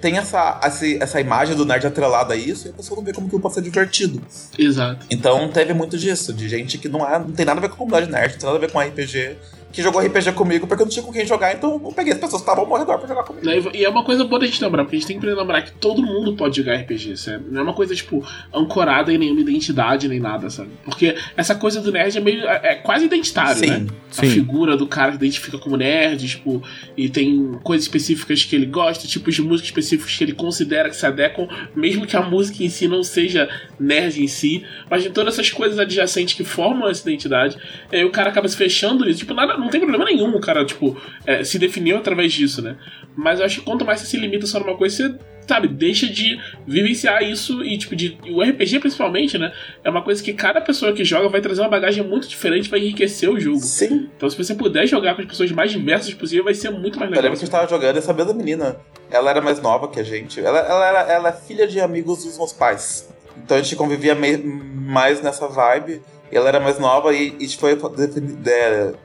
[0.00, 3.12] tem essa, essa, essa imagem do nerd atrelada a isso e a pessoa não vê
[3.12, 4.22] como que pode ser divertido.
[4.58, 5.06] Exato.
[5.10, 7.74] Então teve muito disso, de gente que não, é, não tem nada a ver com
[7.74, 9.36] a comunidade nerd, não tem nada a ver com RPG
[9.74, 12.18] que jogou RPG comigo porque eu não tinha com quem jogar, então eu peguei as
[12.18, 13.70] pessoas que estavam ao redor pra jogar comigo.
[13.74, 15.72] E é uma coisa boa da gente lembrar, porque a gente tem que lembrar que
[15.72, 17.46] todo mundo pode jogar RPG, sabe?
[17.50, 20.70] Não é uma coisa, tipo, ancorada em nenhuma identidade nem nada, sabe?
[20.84, 22.46] Porque essa coisa do nerd é meio.
[22.46, 23.66] é, é quase identitário, Sim.
[23.66, 23.86] né?
[24.10, 24.26] Sim.
[24.26, 26.62] A figura do cara que identifica como nerd, tipo,
[26.96, 30.96] e tem coisas específicas que ele gosta, tipos de música específicos que ele considera que
[30.96, 35.10] se adequam, mesmo que a música em si não seja nerd em si, mas de
[35.10, 37.56] todas essas coisas adjacentes que formam essa identidade,
[37.90, 39.18] aí o cara acaba se fechando nisso.
[39.18, 40.96] Tipo, nada, não tem problema nenhum o cara, tipo,
[41.26, 42.76] é, se definiu através disso, né?
[43.16, 46.06] Mas eu acho que quanto mais você se limita só numa coisa, você, sabe, deixa
[46.06, 49.52] de vivenciar isso e, tipo, de, o RPG principalmente, né?
[49.82, 52.80] É uma coisa que cada pessoa que joga vai trazer uma bagagem muito diferente, vai
[52.80, 53.58] enriquecer o jogo.
[53.58, 54.08] Sim.
[54.16, 57.10] Então, se você puder jogar com as pessoas mais diversas possível, vai ser muito mais
[57.10, 57.22] Eu legal.
[57.24, 58.76] lembro que eu estava jogando essa mesma menina.
[59.10, 60.40] Ela era mais nova que a gente.
[60.40, 63.08] Ela, ela, era, ela é filha de amigos dos meus pais.
[63.36, 66.02] Então a gente convivia mais nessa vibe.
[66.32, 68.96] E ela era mais nova e, e foi de-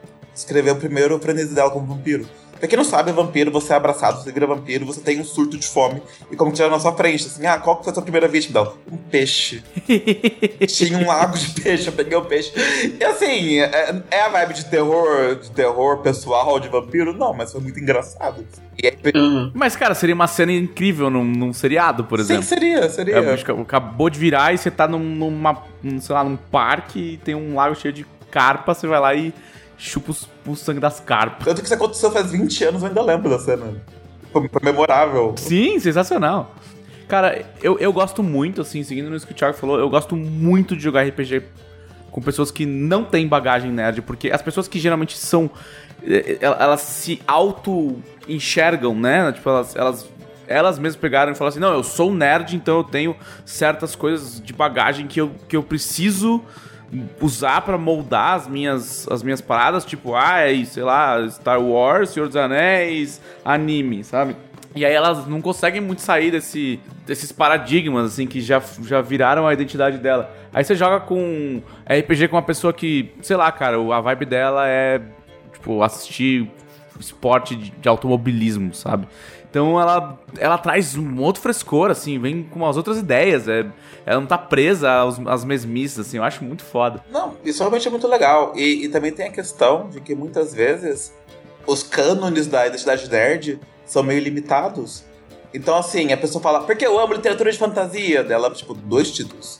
[0.71, 2.27] o primeiro frenesi dela como vampiro.
[2.59, 5.57] Pra quem não sabe, vampiro, você é abraçado, você vira vampiro, você tem um surto
[5.57, 6.01] de fome.
[6.29, 8.27] E como que tiver na sua frente, assim, ah, qual que foi a sua primeira
[8.27, 8.61] vítima?
[8.61, 9.63] Não, um peixe.
[10.67, 12.51] Tinha um lago de peixe, eu peguei o peixe.
[12.99, 17.13] E assim, é, é a vibe de terror, de terror pessoal, de vampiro?
[17.13, 18.45] Não, mas foi muito engraçado.
[18.77, 19.51] E aí, Aham.
[19.53, 22.43] Mas, cara, seria uma cena incrível num, num seriado, por sim, exemplo.
[22.43, 23.15] seria, seria.
[23.15, 27.13] É, o acabou de virar e você tá num, numa, num, sei lá, num parque
[27.13, 29.33] e tem um lago cheio de carpa, você vai lá e
[29.79, 31.45] chupa os- o sangue das carpas.
[31.47, 33.65] Tanto que isso aconteceu faz 20 anos, eu ainda lembro da cena.
[34.31, 35.33] Foi, memorável.
[35.37, 36.53] Sim, sensacional.
[37.07, 40.75] Cara, eu, eu gosto muito, assim, seguindo no que o Thiago falou, eu gosto muito
[40.75, 41.41] de jogar RPG
[42.11, 45.49] com pessoas que não têm bagagem nerd, porque as pessoas que geralmente são.
[46.03, 49.31] eh, eh, Elas se auto-enxergam, né?
[49.31, 50.09] Tipo, elas, elas,
[50.47, 53.15] elas mesmas pegaram e falaram assim: não, eu sou nerd, então eu tenho
[53.45, 56.43] certas coisas de bagagem que eu, que eu preciso
[57.21, 62.09] usar pra moldar as minhas, as minhas paradas, tipo, ah, é, sei lá, Star Wars,
[62.09, 64.35] Senhor dos Anéis, anime, sabe?
[64.75, 69.47] E aí elas não conseguem muito sair desse, desses paradigmas, assim, que já, já viraram
[69.47, 70.31] a identidade dela.
[70.53, 74.67] Aí você joga com RPG com uma pessoa que, sei lá, cara, a vibe dela
[74.67, 75.01] é,
[75.53, 76.49] tipo, assistir
[76.99, 79.07] esporte de automobilismo, sabe?
[79.49, 83.47] Então ela, ela traz um outro frescor, assim, vem com umas outras ideias.
[83.47, 83.65] É,
[84.05, 87.03] ela não tá presa às mesmices, assim, eu acho muito foda.
[87.11, 88.53] Não, isso realmente é muito legal.
[88.55, 91.13] E, e também tem a questão de que muitas vezes
[91.65, 95.03] os cânones da identidade nerd são meio limitados.
[95.51, 98.23] Então, assim, a pessoa fala, porque eu amo literatura de fantasia?
[98.23, 99.59] Dela, tipo, dois títulos.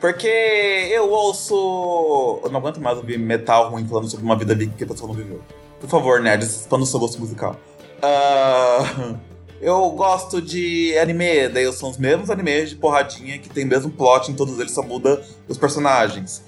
[0.00, 2.40] Porque eu ouço.
[2.44, 5.14] Eu não aguento mais ouvir metal ruim falando sobre uma vida que a pessoa não
[5.14, 5.40] viveu.
[5.80, 7.56] Por favor, nerds, expanda o seu gosto musical.
[8.02, 9.14] Ah,
[9.60, 13.90] eu gosto de anime, daí são os mesmos animes de porradinha que tem o mesmo
[13.90, 16.44] plot em todos eles, só muda os personagens.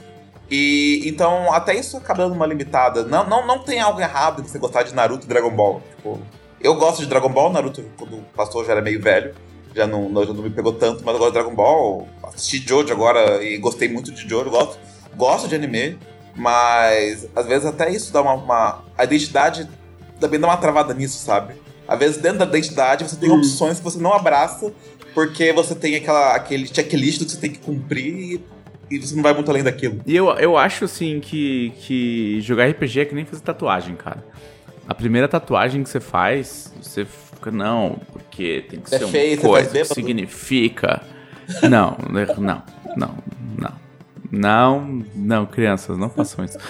[0.51, 3.05] E então, até isso acaba dando uma limitada.
[3.05, 5.83] Não, não, não tem algo errado em você gostar de Naruto e Dragon Ball.
[5.97, 6.21] Tipo,
[6.61, 9.35] eu gosto de Dragon Ball, Naruto, quando passou, já era meio velho.
[9.75, 12.09] Já não, já não me pegou tanto, mas eu gosto de Dragon Ball.
[12.23, 14.51] Assisti Jojo agora e gostei muito de Jojo.
[14.51, 14.79] Gosto,
[15.15, 15.99] gosto de anime,
[16.35, 18.85] mas às vezes até isso dá uma, uma.
[18.97, 19.69] A identidade
[20.21, 21.55] também dá uma travada nisso, sabe?
[21.87, 23.39] Às vezes dentro da identidade você tem Hum.
[23.39, 24.73] opções que você não abraça
[25.15, 28.41] porque você tem aquela, aquele checklist que você tem que cumprir
[28.91, 30.01] e, e você não vai muito além daquilo.
[30.07, 34.25] E eu, eu acho, assim, que, que jogar RPG é que nem fazer tatuagem, cara.
[34.87, 39.13] A primeira tatuagem que você faz, você fica, não, porque tem que É ser uma
[39.13, 41.03] feio, você coisa faz que significa.
[41.63, 42.63] Não, não,
[42.95, 43.15] não,
[43.57, 43.73] não.
[44.31, 46.59] Não, não, crianças, não façam isso.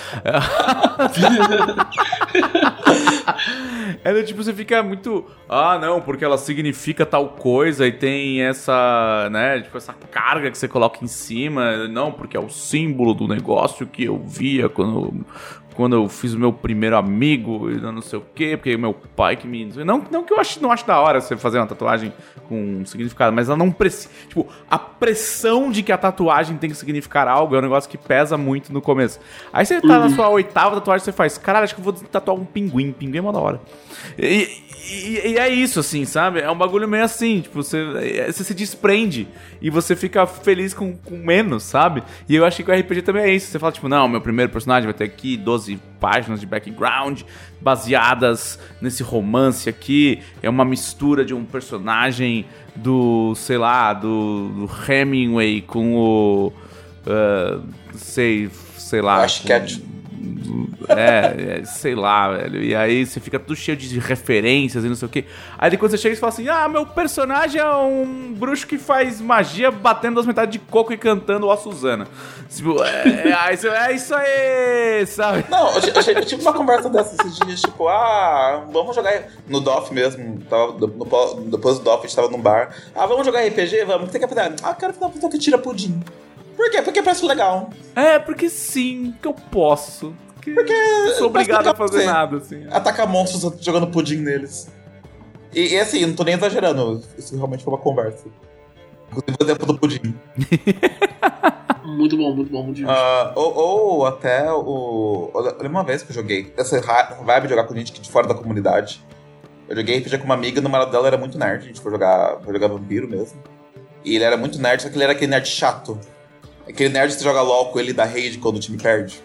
[4.04, 5.24] É do tipo, você fica muito.
[5.48, 10.58] Ah, não, porque ela significa tal coisa e tem essa, né, tipo, essa carga que
[10.58, 11.88] você coloca em cima.
[11.88, 15.24] Não, porque é o símbolo do negócio que eu via quando,
[15.78, 19.46] quando eu fiz o meu primeiro amigo não sei o quê, porque meu pai que
[19.46, 19.64] me.
[19.84, 22.12] Não, não que eu acho, não acho da hora você fazer uma tatuagem
[22.48, 24.08] com um significado, mas ela não precisa.
[24.26, 27.96] Tipo, a pressão de que a tatuagem tem que significar algo é um negócio que
[27.96, 29.20] pesa muito no começo.
[29.52, 32.36] Aí você tá na sua oitava tatuagem, você faz, caralho, acho que eu vou tatuar
[32.36, 32.90] um pinguim.
[32.90, 33.60] Pinguim é mó da hora.
[34.18, 34.48] E,
[34.90, 36.40] e- e é isso, assim, sabe?
[36.40, 39.28] É um bagulho meio assim, tipo, você, é- você se desprende
[39.60, 42.02] e você fica feliz com, com menos, sabe?
[42.28, 43.46] E eu achei que o RPG também é isso.
[43.46, 47.22] Você fala, tipo, não, meu primeiro personagem vai ter aqui 12 páginas de background
[47.60, 50.20] baseadas nesse romance aqui.
[50.42, 56.52] É uma mistura de um personagem do, sei lá, do, do Hemingway com o.
[57.06, 57.60] ah,
[57.94, 59.22] sei, sei lá.
[59.22, 59.66] Acho que é
[60.88, 62.62] é, é, sei lá, velho.
[62.62, 65.24] E aí você fica tudo cheio de referências e não sei o quê.
[65.58, 69.20] Aí depois você chega e fala assim: Ah, meu personagem é um bruxo que faz
[69.20, 72.06] magia batendo duas metades de coco e cantando o Suzana.
[72.48, 75.44] Tipo, é, você, é isso aí, sabe?
[75.50, 79.60] Não, eu, eu, eu tive uma conversa dessas esses dias, tipo, ah, vamos jogar no
[79.60, 80.40] DOF mesmo.
[80.48, 82.74] Tava, no, no- depois do DOF, a gente tava num bar.
[82.94, 83.84] Ah, vamos jogar RPG?
[83.84, 84.08] Vamos.
[84.08, 84.54] O que fazer?
[84.62, 86.00] Ah, quero fazer uma pessoa que tira pudim.
[86.56, 86.82] Por quê?
[86.82, 87.70] Porque parece legal.
[87.94, 90.14] É, porque sim, que eu posso.
[90.54, 92.66] Porque, Porque não sou obrigado a fazer nada, assim.
[92.70, 94.68] Atacar monstros jogando pudim neles.
[95.54, 97.02] E, e assim, não tô nem exagerando.
[97.16, 98.26] Isso realmente foi uma conversa.
[99.10, 100.14] Inclusive o exemplo do pudim.
[101.88, 102.90] Muito bom, muito bom, muito bom.
[102.90, 105.30] Ah, ou, ou até o.
[105.58, 106.52] Lembro uma vez que eu joguei.
[106.56, 106.78] Essa
[107.22, 109.02] vibe de jogar com gente que de fora da comunidade.
[109.66, 111.64] Eu joguei RPG com uma amiga, no namorado dela era muito nerd.
[111.64, 113.42] A gente foi jogar, foi jogar vampiro mesmo.
[114.04, 115.98] E ele era muito nerd, só que ele era aquele nerd chato.
[116.66, 119.22] Aquele nerd que você joga LOL com ele da rage quando o time perde.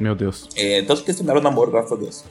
[0.00, 0.48] Meu Deus.
[0.56, 2.24] É, tanto que era o namoro, graças a Deus.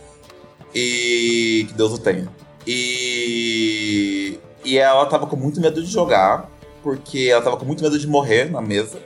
[0.74, 1.66] E.
[1.68, 2.28] Que Deus o tenha.
[2.66, 4.40] E.
[4.66, 6.50] E ela tava com muito medo de jogar,
[6.84, 9.00] porque ela tava com muito medo de morrer na mesa.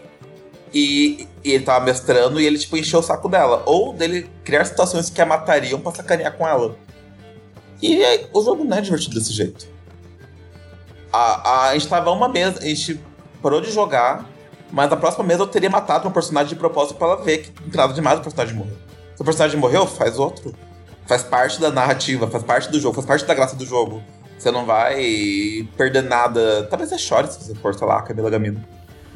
[0.73, 3.61] E, e ele tava mestrando e ele, tipo, encheu o saco dela.
[3.65, 6.75] Ou dele criar situações que a matariam pra sacanear com ela.
[7.81, 9.67] E aí, o jogo não é divertido desse jeito.
[11.11, 12.99] A, a, a gente tava uma mesa, a gente
[13.41, 14.27] parou de jogar,
[14.73, 17.51] mas na próxima mesa eu teria matado um personagem de propósito pra ela ver que
[17.61, 18.75] não nada demais o personagem morreu.
[19.15, 20.51] Se o personagem morreu, faz outro.
[21.05, 24.01] Faz parte da narrativa, faz parte do jogo, faz parte da graça do jogo.
[24.35, 26.63] Você não vai perder nada.
[26.71, 28.63] Talvez você chore se você for, sei lá, Camila Gamino.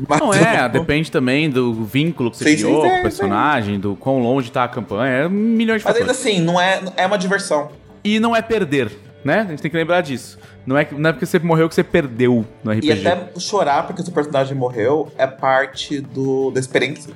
[0.07, 3.01] Mas não é, depende também do vínculo que você Sim, criou sim, com sim, o
[3.01, 6.35] personagem, do quão longe tá a campanha, é milhões de Mas ainda fatores.
[6.35, 7.71] assim, não é, é uma diversão.
[8.03, 8.91] E não é perder,
[9.23, 9.41] né?
[9.41, 10.37] A gente tem que lembrar disso.
[10.65, 12.87] Não é, não é porque você morreu que você perdeu no RPG.
[12.87, 17.13] E até chorar porque seu personagem morreu é parte do, da experiência.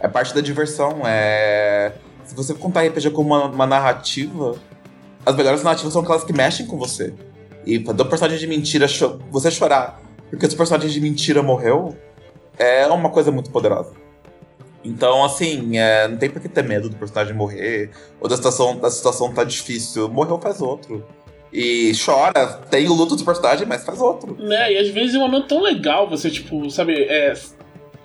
[0.00, 1.02] É parte da diversão.
[1.04, 1.92] É...
[2.24, 4.56] Se você contar RPG como uma, uma narrativa,
[5.24, 7.12] as melhores narrativas são aquelas que mexem com você.
[7.64, 10.00] E fazer um personagem de mentira, cho- você chorar
[10.32, 11.94] porque seu personagem de mentira morreu,
[12.58, 13.92] é uma coisa muito poderosa.
[14.82, 18.78] Então, assim, é, não tem por que ter medo do personagem morrer, ou da situação,
[18.78, 20.08] da situação tá difícil.
[20.08, 21.04] Morreu, faz outro.
[21.52, 24.36] E chora, tem o luto do personagem, mas faz outro.
[24.38, 24.72] Né?
[24.72, 27.34] E às vezes é um momento tão legal, você, tipo, sabe, é,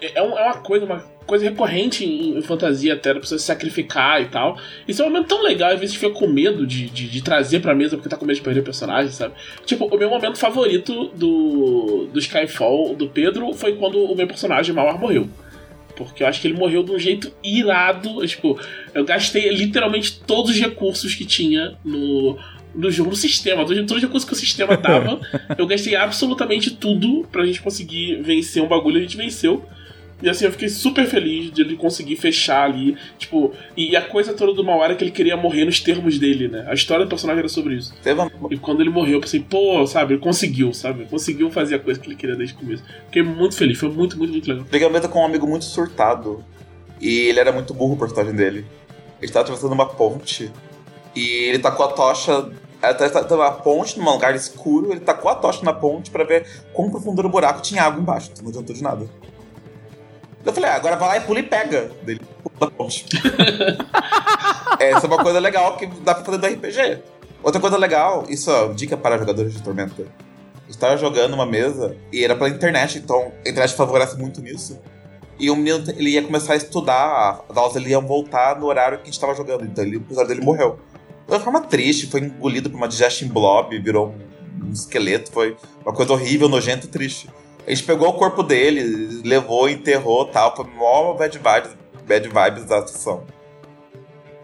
[0.01, 4.21] é, é uma coisa, uma coisa recorrente em, em fantasia até, da pessoa se sacrificar
[4.21, 4.57] e tal.
[4.87, 7.61] Isso é um momento tão legal, às vezes fica com medo de, de, de trazer
[7.61, 9.33] pra mesa porque tá com medo de perder o personagem, sabe?
[9.65, 14.75] Tipo, o meu momento favorito do, do Skyfall, do Pedro, foi quando o meu personagem
[14.75, 15.29] Mauar morreu.
[15.95, 18.25] Porque eu acho que ele morreu de um jeito irado.
[18.27, 18.59] Tipo,
[18.93, 22.37] eu gastei literalmente todos os recursos que tinha no,
[22.73, 23.65] no jogo, no sistema.
[23.65, 25.19] Todos todos os recursos que o sistema dava.
[25.57, 29.65] eu gastei absolutamente tudo pra gente conseguir vencer um bagulho e a gente venceu.
[30.21, 32.97] E assim, eu fiquei super feliz de ele conseguir fechar ali.
[33.19, 36.47] Tipo, e a coisa toda do Mauara é que ele queria morrer nos termos dele,
[36.47, 36.65] né?
[36.67, 37.93] A história do personagem era sobre isso.
[38.01, 41.05] Teve uma, E quando ele morreu, eu pensei, pô, sabe, ele conseguiu, sabe?
[41.05, 42.83] Conseguiu fazer a coisa que ele queria desde o começo.
[43.05, 44.65] Fiquei muito feliz, foi muito, muito, muito legal.
[44.69, 46.43] Peguei uma mesa com um amigo muito surtado.
[46.99, 48.65] E ele era muito burro o personagem dele.
[49.21, 50.51] Ele tava atravessando uma ponte.
[51.17, 52.47] E ele tacou a tocha.
[52.79, 54.91] Tava uma ponte num lugar escuro.
[54.91, 57.59] Ele tacou a tocha na ponte pra ver quão profundo era o buraco.
[57.59, 58.31] Tinha água embaixo.
[58.39, 59.09] Não adiantou de nada.
[60.45, 61.89] Eu falei, ah, agora vai lá e pula e pega.
[62.03, 62.21] Dele
[62.59, 63.05] pula ponte.
[64.79, 67.03] Essa é uma coisa legal que dá pra fazer do RPG.
[67.41, 70.05] Outra coisa legal, isso ó, dica para jogadores de Tormenta.
[70.69, 74.79] Estava jogando uma mesa e era pela internet, então a internet favorece muito nisso.
[75.39, 78.97] E o menino ele ia começar a estudar, as aulas ele iam voltar no horário
[78.97, 80.79] que a gente estava jogando, então ele, o episódio dele morreu.
[81.27, 84.15] De uma forma triste, foi engolido por uma digestion blob, virou
[84.63, 87.29] um, um esqueleto, foi uma coisa horrível, nojenta e triste.
[87.65, 91.75] A gente pegou o corpo dele, levou, enterrou tal, foi mó bad vibes,
[92.07, 93.23] bad vibes da situação.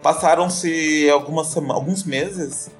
[0.02, 2.70] Passaram-se algumas semanas, alguns meses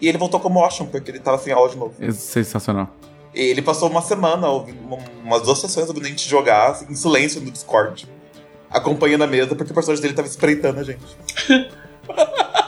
[0.00, 1.94] e ele voltou como Ocean, porque ele tava sem aula de novo.
[2.00, 2.88] É Sensacional.
[3.34, 6.86] E ele passou uma semana, ouvindo, um- umas duas sessões ouvindo a gente jogar assim,
[6.90, 8.08] em silêncio no Discord.
[8.70, 11.04] Acompanhando a mesa, porque o personagem dele tava espreitando a gente.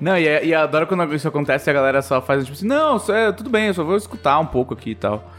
[0.00, 2.56] Não, e, é- e eu adoro quando isso acontece e a galera só faz tipo
[2.56, 5.32] assim, não, é, tudo bem, eu só vou escutar um pouco aqui e tal.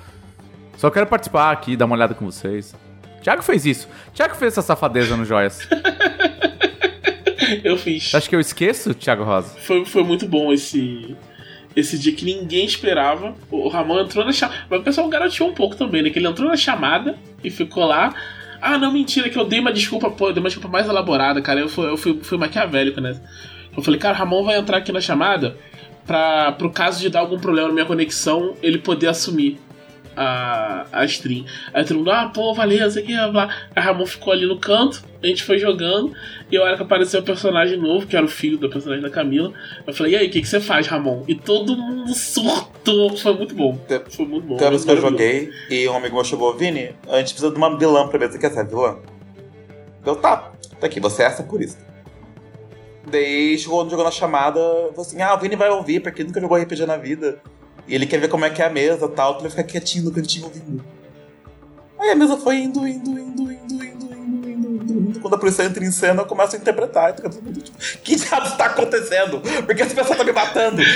[0.77, 2.73] Só quero participar aqui, dar uma olhada com vocês.
[3.21, 3.87] Thiago fez isso.
[4.15, 5.67] Thiago fez essa safadeza no Joias.
[7.63, 8.13] Eu fiz.
[8.15, 9.55] Acha que eu esqueço, Thiago Rosa?
[9.59, 11.15] Foi, foi muito bom esse.
[11.75, 13.33] Esse dia que ninguém esperava.
[13.49, 14.59] O Ramon entrou na chamada.
[14.69, 16.09] Mas o pessoal garoteou um pouco também, né?
[16.09, 18.13] Que ele entrou na chamada e ficou lá.
[18.61, 21.41] Ah, não, mentira, que eu dei uma desculpa, pô, eu dei uma desculpa mais elaborada,
[21.41, 21.59] cara.
[21.59, 23.19] Eu fui, eu fui, fui maquiavélico, né?
[23.75, 25.55] Eu falei, cara, o Ramon vai entrar aqui na chamada
[26.05, 29.60] pra, pro caso de dar algum problema na minha conexão, ele poder assumir
[30.15, 31.45] a, a stream.
[31.73, 33.49] Aí todo mundo, ah, pô, valeu, sei o que, blá.
[33.75, 36.13] Aí Ramon ficou ali no canto, a gente foi jogando,
[36.51, 39.10] e a hora que apareceu o personagem novo, que era o filho do personagem da
[39.10, 39.53] Camila,
[39.86, 41.23] eu falei, e aí, o que, que você faz, Ramon?
[41.27, 43.79] E todo mundo surtou, foi muito bom.
[44.10, 44.57] Foi muito bom.
[44.57, 47.51] Tem uma vez que eu joguei e um amigo meu chegou, Vini, a gente precisa
[47.51, 48.34] de uma vilã pra mesa.
[48.34, 48.97] Você quer ser vilã?
[50.05, 51.90] Eu, tá, tá aqui, você é essa purista.
[53.09, 56.57] Daí chegou, jogou na chamada, falou assim: ah, o Vini vai ouvir, porque nunca jogou
[56.57, 57.39] RPG na vida.
[57.87, 59.63] E ele quer ver como é que é a mesa e tal, pra ele ficar
[59.63, 60.83] quietinho no cantinho ouvindo.
[61.99, 65.19] Aí a mesa foi indo, indo, indo, indo, indo, indo, indo, indo.
[65.19, 67.11] Quando a polícia entra em cena, eu começo a interpretar.
[67.11, 69.41] E fica todo mundo tipo: que diabo está acontecendo?
[69.65, 70.81] Porque essa pessoa tá me matando.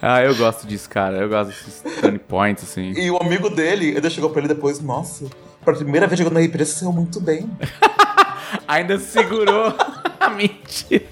[0.00, 1.18] Ah, eu gosto disso, cara.
[1.18, 2.92] Eu gosto desses turning points, assim.
[2.96, 5.26] E o amigo dele, ele chegou pra ele depois, nossa,
[5.64, 7.48] pela primeira vez jogando RPG, você muito bem.
[8.72, 9.74] Ainda segurou
[10.18, 11.04] a mentira.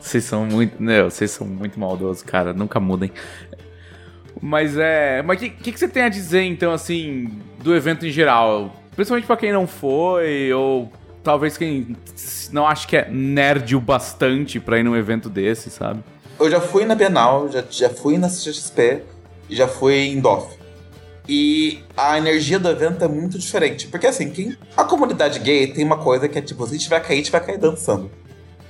[0.00, 0.82] Vocês são muito.
[0.82, 2.52] Não, vocês são muito maldosos, cara.
[2.52, 3.10] Nunca mudem.
[4.38, 5.22] Mas é.
[5.22, 7.30] Mas o que, que, que você tem a dizer, então, assim,
[7.62, 8.70] do evento em geral?
[8.94, 10.92] Principalmente pra quem não foi, ou
[11.24, 11.96] talvez quem
[12.52, 16.04] não acha que é nerd o bastante pra ir num evento desse, sabe?
[16.38, 19.04] Eu já fui na Bienal, já, já fui na CXP,
[19.48, 20.57] já fui em DOF.
[21.28, 23.86] E a energia do evento é muito diferente.
[23.88, 27.28] Porque assim, quem, a comunidade gay tem uma coisa que é tipo, se vai cair,
[27.30, 28.10] vai cair dançando.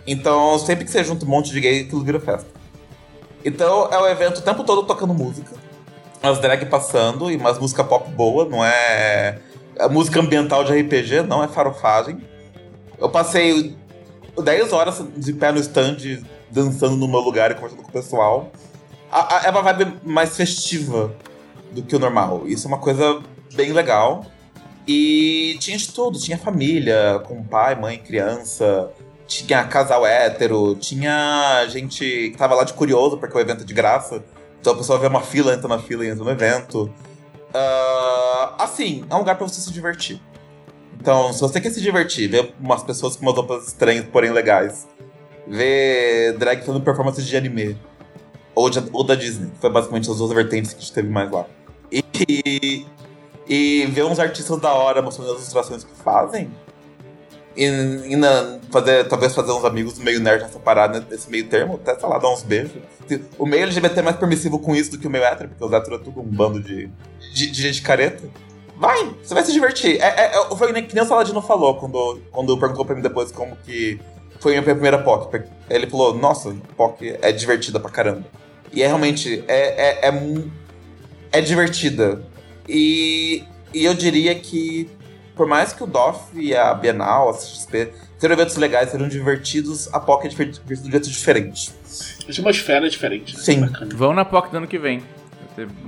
[0.04, 2.48] Então, sempre que você junta um monte de gay, aquilo vira festa.
[3.44, 5.54] Então, é o evento o tempo todo tocando música.
[6.20, 9.38] As drag passando e umas música pop boa, não é
[9.78, 12.20] a música ambiental de RPG, não é farofagem.
[12.98, 13.76] Eu passei
[14.36, 15.98] 10 horas de pé no stand,
[16.50, 18.50] dançando no meu lugar e conversando com o pessoal.
[19.12, 21.14] A, a, é uma vibe mais festiva
[21.72, 22.42] do que o normal.
[22.46, 23.20] Isso é uma coisa
[23.54, 24.24] bem legal.
[24.86, 28.90] E tinha de tudo, tinha família, com pai, mãe, criança,
[29.26, 33.74] tinha casal hétero, tinha gente que tava lá de curioso, porque o evento é de
[33.74, 34.24] graça.
[34.60, 36.90] Então a pessoa vê uma fila, entra na fila e entra no evento.
[37.50, 40.20] Uh, assim, é um lugar para você se divertir.
[41.00, 44.88] Então, se você quer se divertir, ver umas pessoas com umas roupas estranhas, porém legais,
[45.46, 47.78] ver drag fazendo performances de anime,
[48.54, 51.30] ou, de, ou da Disney, foi basicamente as duas vertentes que a gente teve mais
[51.30, 51.46] lá.
[51.90, 52.86] E,
[53.48, 56.50] e ver uns artistas da hora mostrando as ilustrações que fazem.
[57.56, 61.74] E, e na, fazer, talvez fazer uns amigos meio nerd nessa parada, nesse meio termo,
[61.74, 62.72] até, sei lá, dar uns beijos.
[63.38, 65.72] O meio LGBT é mais permissivo com isso do que o meio hétero, porque os
[65.72, 66.90] héteros é tudo um bando de,
[67.34, 68.28] de, de gente careta.
[68.76, 70.00] Vai, você vai se divertir.
[70.00, 73.32] É, é, é, foi que nem o Saladino falou quando, quando perguntou pra mim depois
[73.32, 73.98] como que
[74.38, 75.42] foi a minha primeira POC.
[75.68, 78.24] Ele falou, nossa, POC é divertida pra caramba.
[78.72, 80.12] E é realmente, é, é, é,
[81.32, 82.22] é divertida.
[82.68, 84.88] E, e eu diria que,
[85.34, 89.88] por mais que o DOF e a Bienal, a CXP, sejam eventos legais, sejam divertidos,
[89.92, 91.70] a POC é divertida de um jeito diferente.
[92.26, 93.36] A atmosfera é diferente.
[93.36, 93.42] Né?
[93.42, 93.66] Sim.
[93.94, 95.02] Vão na POC do ano que vem.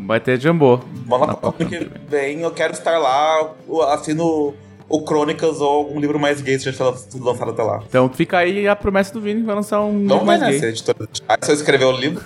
[0.06, 0.80] Vai ter Jambô.
[1.06, 2.40] Vamos na POC do ano que vem.
[2.40, 3.52] Eu quero estar lá,
[3.92, 4.54] assino
[4.88, 7.80] o Crônicas ou um livro mais gay se já for lançado até lá.
[7.88, 10.60] Então fica aí a promessa do Vini, vai lançar um Não livro vai mais nessa,
[10.62, 10.68] gay.
[10.70, 11.08] editora.
[11.28, 12.24] Ah, se eu escrever o livro.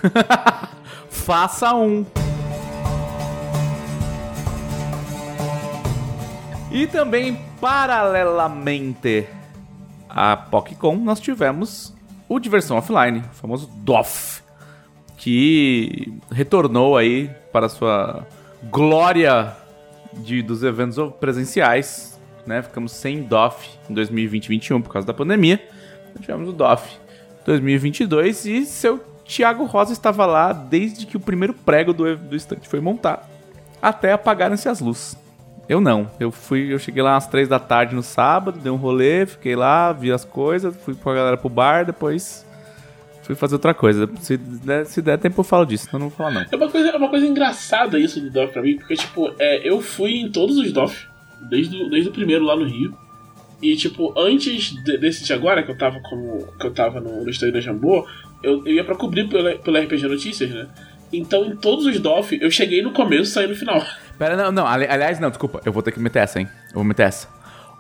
[1.11, 2.07] Faça um.
[6.75, 9.29] E também, paralelamente
[10.09, 11.95] à PocCon, nós tivemos
[12.29, 14.43] o Diversão Offline, o famoso DOF,
[15.17, 18.27] que retornou aí para sua
[18.65, 19.57] glória
[20.15, 22.21] de, dos eventos presenciais.
[22.45, 22.61] Né?
[22.61, 25.63] Ficamos sem DOF em 2020-2021 por causa da pandemia.
[26.21, 26.99] Tivemos o DOF
[27.47, 32.69] 2022 e seu Thiago Rosa estava lá desde que o primeiro prego do, do estante
[32.69, 33.25] foi montado,
[33.81, 35.23] até apagarem-se as luzes.
[35.69, 36.11] Eu não.
[36.21, 39.57] Eu fui, eu cheguei lá às três da tarde no sábado, dei um rolê, fiquei
[39.57, 42.45] lá, vi as coisas, fui com a galera pro bar, depois
[43.23, 44.09] fui fazer outra coisa.
[44.21, 46.47] Se der, se der tempo eu falo disso, senão não vou falar não.
[46.53, 49.67] É uma coisa, é uma coisa engraçada isso do DOF pra mim, porque, tipo, é,
[49.67, 51.07] eu fui em todos os DOF,
[51.49, 52.95] desde, o- desde o primeiro lá no Rio.
[53.63, 56.47] E, tipo, antes de- desse de agora, que eu tava como.
[56.61, 58.07] que eu tava no, no estúdio da Jambô,
[58.43, 60.67] eu, eu ia pra cobrir pela, pela RPG Notícias, né?
[61.11, 63.83] Então, em todos os DOF, eu cheguei no começo e saí no final.
[64.19, 66.49] Pera, não, não, ali- aliás, não, desculpa, eu vou ter que meter essa, hein?
[66.69, 67.29] Eu vou meter essa.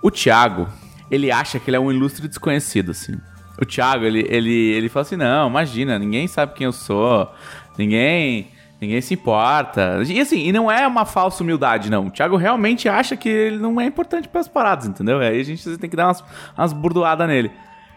[0.03, 0.68] O Thiago,
[1.11, 3.14] ele acha que ele é um ilustre desconhecido, assim.
[3.61, 7.30] O Thiago, ele, ele, ele fala assim: não, imagina, ninguém sabe quem eu sou,
[7.78, 8.49] ninguém.
[8.80, 10.03] Ninguém se importa.
[10.07, 12.09] E assim, e não é uma falsa humildade, não.
[12.09, 15.20] O Thiago realmente acha que ele não é importante para as paradas, entendeu?
[15.20, 16.22] Aí a gente tem que dar umas,
[16.59, 17.51] umas burdoadas nele.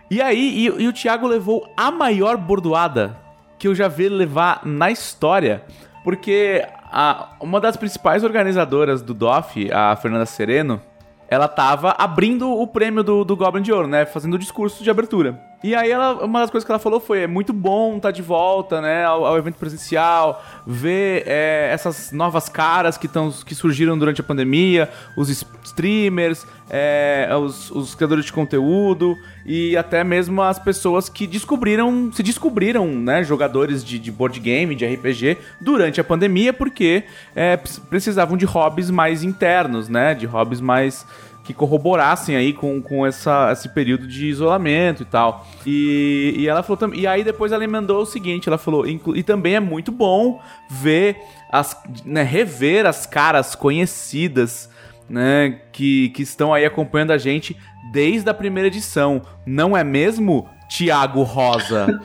[0.09, 3.17] E aí, e, e o Thiago levou a maior bordoada
[3.59, 5.63] que eu já vi ele levar na história.
[6.05, 10.81] Porque a- uma das principais organizadoras do DOF, a Fernanda Sereno,
[11.29, 14.05] ela tava abrindo o prêmio do, do Goblin de Ouro, né?
[14.05, 15.37] Fazendo o discurso de abertura.
[15.63, 18.21] E aí ela, uma das coisas que ela falou foi: é muito bom estar de
[18.21, 19.03] volta, né?
[19.03, 24.23] Ao, ao evento presencial, ver é, essas novas caras que, tão, que surgiram durante a
[24.23, 25.29] pandemia, os
[25.63, 32.21] streamers, é, os, os criadores de conteúdo e até mesmo as pessoas que descobriram, se
[32.21, 33.23] descobriram, né?
[33.23, 37.03] Jogadores de, de board game, de RPG, durante a pandemia, porque
[37.35, 37.57] é,
[37.89, 40.13] precisavam de hobbies mais internos, né?
[40.13, 41.03] De hobbies mais
[41.47, 45.47] que corroborassem aí com, com essa, esse período de isolamento e tal.
[45.65, 46.99] E, e ela falou também.
[46.99, 50.41] E aí depois ela emendou o seguinte: ela falou, "Inclu- e também é muito bom
[50.69, 51.17] ver
[51.49, 51.81] as.
[52.03, 54.69] Né, rever as caras conhecidas.
[55.09, 57.55] Né, que, que estão aí acompanhando a gente
[57.93, 59.21] desde a primeira edição.
[59.45, 61.87] Não é mesmo, Tiago Rosa?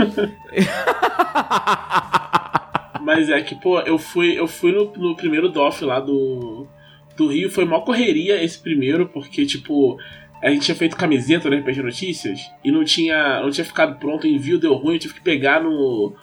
[3.00, 6.68] Mas é que, pô, eu fui, eu fui no, no primeiro DOF lá do,
[7.16, 9.98] do Rio, foi mó correria esse primeiro, porque, tipo,
[10.42, 14.24] a gente tinha feito camiseta no RPG Notícias e não tinha, não tinha ficado pronto,
[14.24, 16.14] o envio deu ruim, eu tive que pegar no.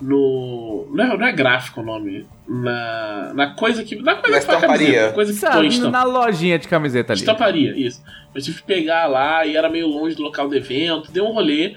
[0.00, 0.86] No.
[0.92, 2.26] Não é, não é gráfico o nome.
[2.48, 3.32] Na.
[3.34, 3.96] Na coisa que.
[3.96, 5.12] Na coisa Na que faz camiseta.
[5.12, 5.90] Coisa que põe Sabe, estampa.
[5.90, 7.20] na lojinha de camiseta ali.
[7.20, 8.02] Estamparia, isso.
[8.34, 11.32] Eu tive que pegar lá e era meio longe do local do evento, deu um
[11.32, 11.74] rolê.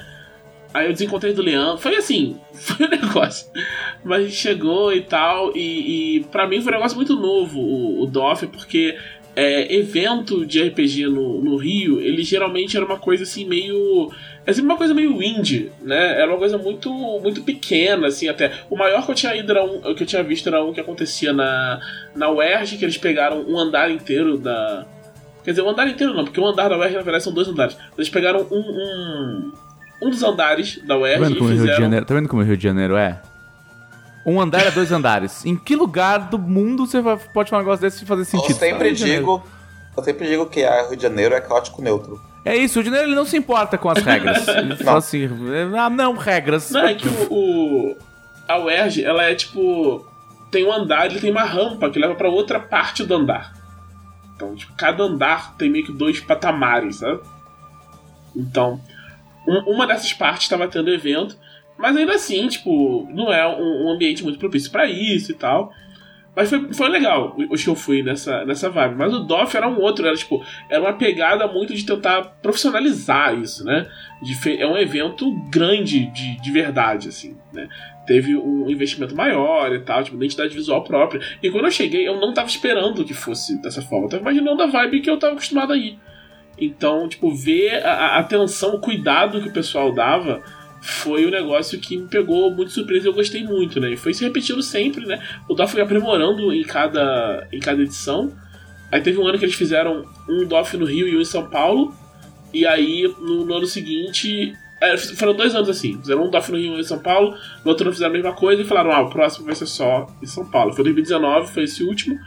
[0.77, 1.79] Aí eu desencontrei do Leandro.
[1.79, 3.47] Foi assim, foi um negócio.
[4.05, 5.51] Mas a gente chegou e tal.
[5.57, 8.95] E, e para mim foi um negócio muito novo, o, o DOF, porque
[9.35, 14.11] é, evento de RPG no, no Rio, ele geralmente era uma coisa assim meio.
[14.45, 16.21] É sempre uma coisa meio indie, né?
[16.21, 18.51] Era uma coisa muito muito pequena, assim, até.
[18.69, 20.79] O maior que eu tinha ido era um, que eu tinha visto era um que
[20.79, 21.79] acontecia na,
[22.15, 24.85] na UERJ, que eles pegaram um andar inteiro da.
[25.43, 27.47] Quer dizer, um andar inteiro não, porque um andar da UERJ na verdade são dois
[27.47, 27.75] andares.
[27.97, 29.51] Eles pegaram um, um,
[30.01, 31.83] um dos andares da UERJ Tá vendo, e como o Rio de fizeram.
[31.83, 33.21] Janeiro, tá vendo como o Rio de Janeiro é?
[34.25, 35.45] Um andar é dois andares.
[35.45, 37.01] Em que lugar do mundo você
[37.33, 38.57] pode falar um negócio desse e fazer Eu sentido?
[38.57, 39.21] sempre de Janeiro.
[39.21, 39.43] digo.
[39.95, 42.21] Eu sempre digo que a Rio de Janeiro é caótico neutro.
[42.45, 44.47] É isso, o Rio de Janeiro ele não se importa com as regras.
[44.47, 45.27] Ele fala assim,
[45.77, 46.69] ah, não, regras.
[46.71, 47.97] Não, é que o, o-
[48.47, 50.05] a UERJ, ela é tipo.
[50.51, 53.53] Tem um andar, ele tem uma rampa que leva pra outra parte do andar.
[54.35, 57.19] Então, tipo, cada andar tem meio que dois patamares, sabe?
[58.35, 58.79] Então,
[59.47, 61.37] um- uma dessas partes estava tendo evento,
[61.77, 65.71] mas ainda assim, tipo, não é um, um ambiente muito propício pra isso e tal.
[66.35, 68.93] Mas foi, foi legal os que eu fui nessa, nessa vibe.
[68.95, 73.33] Mas o DOF era um outro, era tipo, era uma pegada muito de tentar profissionalizar
[73.39, 73.87] isso, né?
[74.21, 77.67] De é um evento grande de, de verdade, assim, né?
[78.05, 81.19] Teve um investimento maior e tal, tipo, identidade visual própria.
[81.41, 84.05] E quando eu cheguei, eu não tava esperando que fosse dessa forma.
[84.05, 85.99] Eu tava imaginando a vibe que eu tava acostumado a ir.
[86.57, 90.41] Então, tipo, ver a, atenção, o cuidado que o pessoal dava
[90.81, 93.91] foi um negócio que me pegou muito surpresa e eu gostei muito, né?
[93.91, 95.21] E foi se repetindo sempre, né?
[95.47, 98.31] O DOF foi aprimorando em cada, em cada edição.
[98.91, 101.49] Aí teve um ano que eles fizeram um DOF no Rio e um em São
[101.49, 101.93] Paulo.
[102.53, 104.53] E aí, no, no ano seguinte.
[104.81, 105.99] é, foram dois anos assim.
[105.99, 107.35] Fizeram um DOF no Rio e um em São Paulo.
[107.63, 110.07] No outro ano fizeram a mesma coisa e falaram: ah, o próximo vai ser só
[110.21, 110.73] em São Paulo.
[110.73, 112.17] Foi 2019, foi esse último,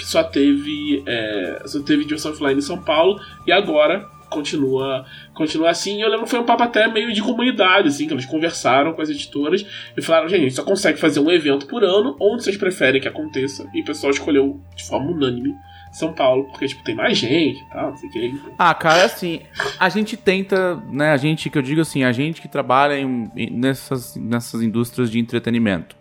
[0.00, 1.02] que só teve.
[1.06, 3.20] É, só teve diversão offline em São Paulo.
[3.46, 6.00] E agora continua continua assim.
[6.00, 9.02] Eu lembro que foi um papo até meio de comunidade, assim, que eles conversaram com
[9.02, 13.00] as editoras e falaram: gente, só consegue fazer um evento por ano, onde vocês preferem
[13.00, 13.68] que aconteça.
[13.74, 15.52] E o pessoal escolheu de forma unânime
[15.92, 18.40] São Paulo, porque tipo, tem mais gente e tal, não sei o que.
[18.56, 19.40] Ah, cara, assim,
[19.78, 23.28] a gente tenta, né, a gente, que eu digo assim, a gente que trabalha em-
[23.50, 25.96] nessas, nessas indústrias de entretenimento,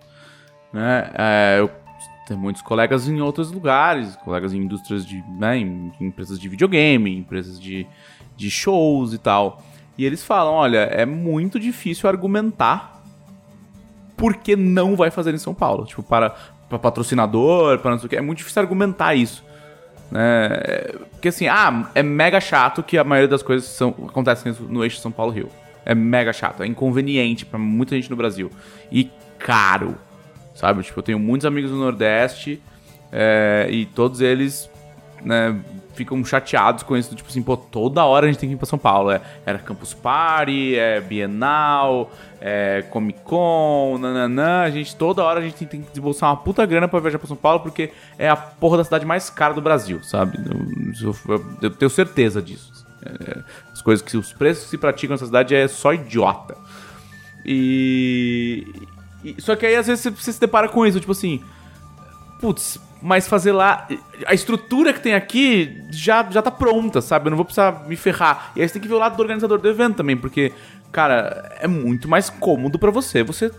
[0.71, 1.71] né, é, eu
[2.29, 6.47] tenho muitos colegas em outros lugares, colegas em indústrias de, né, em, em empresas de
[6.47, 7.87] videogame, empresas de,
[8.37, 9.61] de shows e tal,
[9.97, 13.03] e eles falam, olha, é muito difícil argumentar
[14.15, 16.29] porque não vai fazer em São Paulo, tipo, para,
[16.69, 19.43] para patrocinador, para não sei o que, é muito difícil argumentar isso.
[20.11, 20.49] Né?
[21.11, 24.99] Porque assim, ah, é mega chato que a maioria das coisas são, acontecem no eixo
[24.99, 25.49] São Paulo-Rio.
[25.85, 28.51] É mega chato, é inconveniente pra muita gente no Brasil.
[28.91, 29.09] E
[29.39, 29.97] caro,
[30.59, 30.83] sabe?
[30.83, 32.61] Tipo, eu tenho muitos amigos no Nordeste
[33.11, 34.69] é, e todos eles
[35.23, 35.55] né,
[35.93, 37.15] ficam chateados com isso.
[37.15, 39.11] Tipo assim, pô, toda hora a gente tem que ir pra São Paulo.
[39.11, 44.61] É, era Campus Party, é Bienal, é Comic Con, nananã.
[44.61, 47.27] A gente, toda hora a gente tem, que desembolsar uma puta grana pra viajar pra
[47.27, 50.37] São Paulo porque é a porra da cidade mais cara do Brasil, sabe?
[51.01, 52.85] Eu, eu- eu tenho certeza disso.
[53.05, 53.39] É,
[53.71, 56.55] as coisas que os preços que se praticam nessa cidade é só idiota.
[57.45, 58.65] E,
[59.23, 61.41] e- Só que aí às vezes você, se depara com isso, tipo assim.
[62.39, 63.87] Putz, mas fazer lá.
[64.25, 67.27] A estrutura que tem aqui já, já tá pronta, sabe?
[67.27, 68.51] Eu não vou precisar me ferrar.
[68.55, 70.53] E aí você tem que ver o lado do organizador do evento também, porque,
[70.91, 73.51] cara, é muito mais cômodo pra você você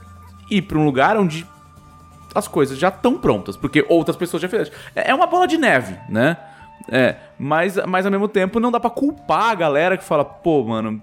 [0.50, 1.46] ir pra um lugar onde
[2.34, 4.70] as coisas já estão prontas, porque outras pessoas já fizeram.
[4.94, 6.36] É é uma bola de neve, né?
[6.88, 10.64] É, mas, mas ao mesmo tempo não dá pra culpar a galera que fala, pô,
[10.64, 11.02] mano,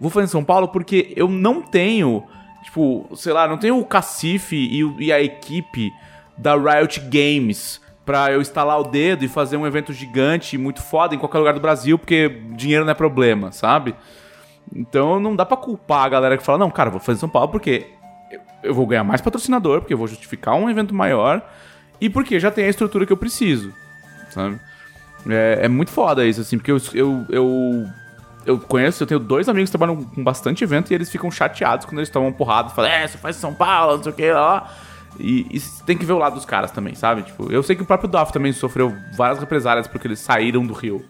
[0.00, 2.24] vou fazer em São Paulo porque eu não tenho,
[2.64, 5.92] tipo, sei lá, não tenho o cacife e, e a equipe
[6.36, 11.14] da Riot Games pra eu instalar o dedo e fazer um evento gigante, muito foda
[11.14, 13.94] em qualquer lugar do Brasil, porque dinheiro não é problema, sabe?
[14.74, 17.28] Então não dá pra culpar a galera que fala, não, cara, vou fazer em São
[17.28, 17.86] Paulo porque
[18.30, 21.40] eu- eu vou ganhar mais patrocinador, porque eu vou justificar um evento maior
[22.00, 23.72] e porque já tem a estrutura que eu preciso,
[24.30, 24.58] sabe?
[25.28, 27.86] É, é muito foda isso, assim, porque eu, eu, eu,
[28.46, 31.86] eu conheço, eu tenho dois amigos que trabalham com bastante evento e eles ficam chateados
[31.86, 34.72] quando eles tomam porrada falam, é, você faz São Paulo, não sei o que, lá.
[35.18, 37.22] E, e tem que ver o lado dos caras também, sabe?
[37.22, 40.74] Tipo, eu sei que o próprio Doff também sofreu várias represálias porque eles saíram do
[40.74, 41.04] Rio.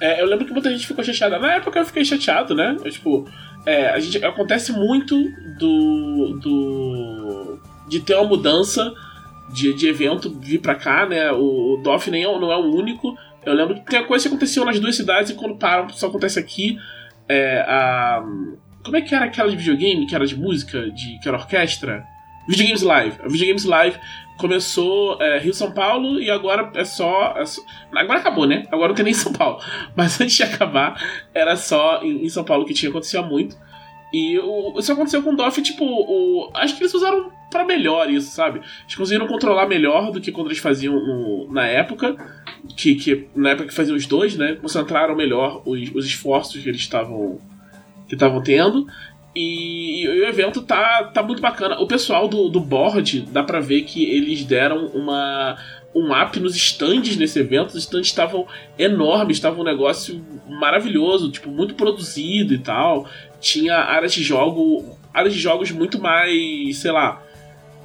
[0.00, 1.38] É, eu lembro que muita gente ficou chateada.
[1.38, 2.76] Na época eu fiquei chateado, né?
[2.82, 3.28] Eu, tipo,
[3.66, 5.14] é, a gente, acontece muito
[5.58, 7.58] do, do.
[7.86, 8.94] de ter uma mudança
[9.50, 11.30] de, de evento vir pra cá, né?
[11.32, 13.14] O, o DOF nem é, não é o único.
[13.44, 16.38] Eu lembro que tem coisa que aconteceu nas duas cidades e quando param, só acontece
[16.38, 16.78] aqui.
[17.28, 18.22] É, a,
[18.84, 22.04] como é que era aquela de videogame, que era de música, de, que era orquestra?
[22.48, 23.16] Videogames Live.
[23.22, 23.98] A Videogames Live
[24.36, 27.62] começou é, Rio São Paulo e agora é só, é só-
[27.94, 28.64] Agora acabou, né?
[28.72, 29.60] Agora não tem nem São Paulo.
[29.94, 31.00] Mas antes de acabar,
[31.34, 33.56] era só em, em São Paulo que tinha acontecido muito.
[34.12, 38.10] E o, isso aconteceu com o Doff, tipo, o, acho que eles usaram pra melhor
[38.10, 38.60] isso, sabe?
[38.82, 42.16] Eles conseguiram controlar melhor do que quando eles faziam no- na época.
[42.76, 46.68] Que, que na época que faziam os dois, né, concentraram melhor os, os esforços que
[46.68, 47.38] eles estavam
[48.08, 48.86] que estavam tendo.
[49.34, 51.78] E, e, o evento tá, tá muito bacana.
[51.78, 55.56] O pessoal do, do board, dá pra ver que eles deram uma,
[55.94, 57.70] um up nos stands nesse evento.
[57.70, 58.46] Os stands estavam
[58.76, 63.08] enormes, estava um negócio maravilhoso, tipo, muito produzido e tal.
[63.40, 67.22] Tinha áreas de jogo, áreas de jogos muito mais, sei lá,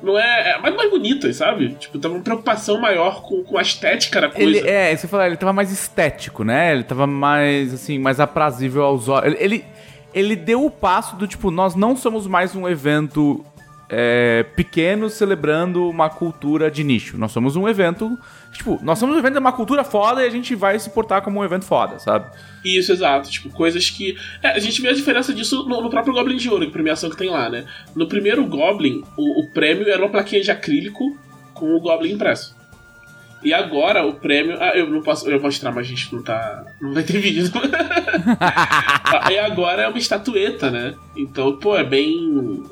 [0.06, 1.76] não é, é mais, mais bonitas, sabe?
[1.76, 4.60] Tipo, tava uma preocupação maior com, com a estética da coisa.
[4.60, 6.74] Ele, é, você falou, ele tava mais estético, né?
[6.74, 9.34] Ele tava mais, assim, mais aprazível aos olhos.
[9.34, 9.66] Ele, ele,
[10.14, 13.44] ele deu o passo do tipo, nós não somos mais um evento
[13.90, 17.18] é, pequeno celebrando uma cultura de nicho.
[17.18, 18.18] Nós somos um evento.
[18.52, 21.22] Tipo, nós somos um evento de uma cultura foda e a gente vai se portar
[21.22, 22.30] como um evento foda, sabe?
[22.64, 23.30] Isso, exato.
[23.30, 24.18] Tipo, coisas que.
[24.42, 27.10] É, a gente vê a diferença disso no, no, próprio Goblin de Ouro, que premiação
[27.10, 27.66] que tem lá, né?
[27.96, 31.18] No primeiro Goblin, o, o prêmio era uma plaquinha de acrílico
[31.54, 32.56] com o Goblin impresso.
[33.44, 34.58] E agora o prêmio.
[34.60, 35.30] Ah, eu não posso.
[35.30, 36.66] Eu vou mostrar, mas a gente não tá.
[36.82, 37.46] Não vai ter vídeo.
[39.32, 40.96] e agora é uma estatueta, né?
[41.16, 42.64] Então, pô, é bem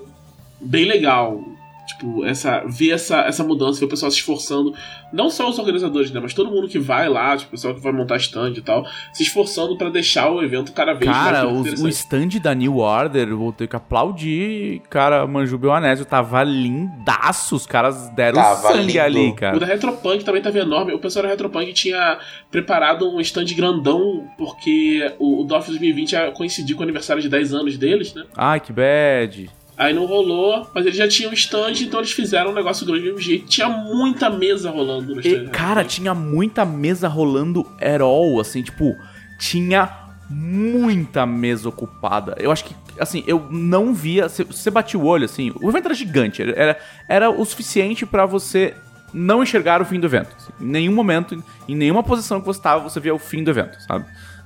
[0.64, 1.44] bem legal.
[1.86, 4.74] Tipo, essa, ver essa, essa mudança, ver o pessoal se esforçando,
[5.12, 7.82] não só os organizadores, né, mas todo mundo que vai lá, tipo, o pessoal que
[7.82, 11.76] vai montar stand e tal, se esforçando para deixar o evento cada vez cara, mais
[11.76, 17.58] Cara, o stand da New Order, vou ter que aplaudir, cara, Manjube Anésio tava lindaço,
[17.58, 19.00] os caras deram tava sangue lindo.
[19.02, 19.58] ali, cara.
[19.58, 22.18] O da Retropunk também tava enorme, o pessoal da Retropunk tinha
[22.50, 27.28] preparado um stand grandão, porque o, o DOF 2020 ia coincidir com o aniversário de
[27.28, 28.24] 10 anos deles, né?
[28.38, 29.50] Ai, que bad.
[29.76, 33.02] Aí não rolou, mas eles já tinham um stand, então eles fizeram um negócio grande
[33.02, 33.48] do mesmo jeito.
[33.48, 35.46] Tinha muita mesa rolando no stand.
[35.46, 38.96] E, cara, tinha muita mesa rolando at all, assim, tipo,
[39.40, 39.90] tinha
[40.30, 42.36] muita mesa ocupada.
[42.38, 44.30] Eu acho que, assim, eu não via.
[44.30, 48.76] Você batia o olho, assim, o evento era gigante, era, era o suficiente para você
[49.12, 50.36] não enxergar o fim do evento.
[50.38, 53.50] Assim, em nenhum momento, em nenhuma posição que você estava, você via o fim do
[53.50, 54.06] evento, sabe?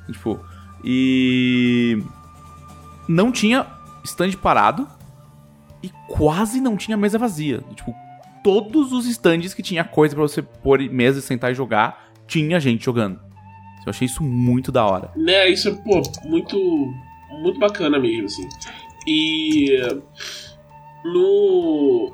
[0.09, 0.39] Tipo,
[0.83, 2.01] e.
[3.09, 3.65] Não tinha
[4.03, 4.87] stand parado
[5.81, 7.61] e quase não tinha mesa vazia.
[7.75, 7.93] Tipo,
[8.43, 12.59] todos os stands que tinha coisa para você pôr mesa e sentar e jogar, tinha
[12.59, 13.19] gente jogando.
[13.85, 15.11] Eu achei isso muito da hora.
[15.15, 16.93] Né, isso é, pô, muito,
[17.41, 18.47] muito bacana mesmo, assim.
[19.07, 19.77] E
[21.05, 22.13] no...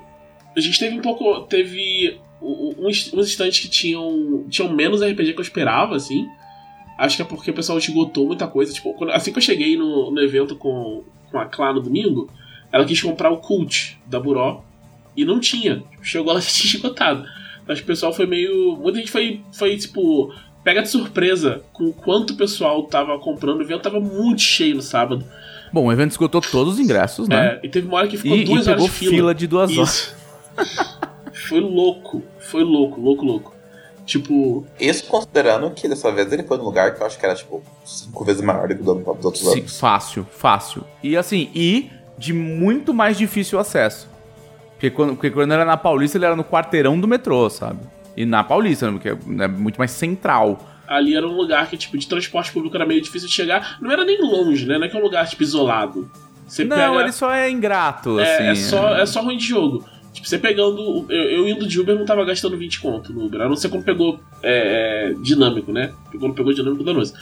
[0.55, 1.41] A gente teve um pouco...
[1.47, 6.27] Teve uns, uns stands que tinham, tinham menos RPG que eu esperava, assim.
[6.97, 8.71] Acho que é porque o pessoal esgotou muita coisa.
[8.71, 12.29] Tipo, quando, assim que eu cheguei no, no evento com, com a Clá no domingo,
[12.73, 14.63] ela quis comprar o Cult da Buró
[15.15, 15.83] e não tinha.
[16.01, 17.23] Chegou lá e tinha esgotado.
[17.67, 18.75] Acho que o pessoal foi meio.
[18.77, 23.59] Muita gente foi, foi tipo, pega de surpresa com o quanto o pessoal tava comprando.
[23.59, 25.23] O evento tava muito cheio no sábado.
[25.71, 27.59] Bom, o evento esgotou todos os ingressos, né?
[27.61, 29.11] É, e teve uma hora que ficou e, duas e horas de fila.
[29.11, 30.15] fila de duas horas.
[31.47, 33.53] foi louco, foi louco, louco, louco.
[34.05, 34.65] Tipo.
[34.79, 37.63] Isso considerando que dessa vez ele foi num lugar que eu acho que era, tipo,
[37.85, 39.79] cinco vezes maior do que o dos outros Sim, anos.
[39.79, 40.83] Fácil, fácil.
[41.01, 41.89] E assim, e
[42.23, 44.07] de muito mais difícil acesso.
[44.71, 47.79] Porque quando, porque quando era na Paulista, ele era no quarteirão do metrô, sabe?
[48.15, 50.57] E na Paulista, né, porque é muito mais central.
[50.87, 53.77] Ali era um lugar que, tipo, de transporte público era meio difícil de chegar.
[53.81, 54.77] Não era nem longe, né?
[54.77, 56.09] Não é que é um lugar, tipo, isolado.
[56.47, 57.01] Você não, pega...
[57.01, 58.43] ele só é ingrato, é, assim.
[58.43, 59.83] É só, é só ruim de jogo.
[60.13, 61.05] Tipo, você pegando.
[61.09, 63.41] Eu, eu, indo de Uber não tava gastando 20 conto no Uber.
[63.41, 65.91] A não ser quando pegou é, é, dinâmico, né?
[66.19, 67.13] Quando pegou dinâmico danoso.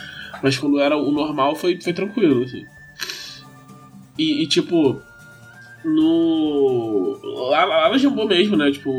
[0.42, 2.64] Mas quando era o normal foi, foi tranquilo, assim.
[4.18, 5.00] E, e tipo,
[5.84, 7.18] no.
[7.50, 8.70] Lá, lá na Jambô mesmo, né?
[8.70, 8.92] Tipo,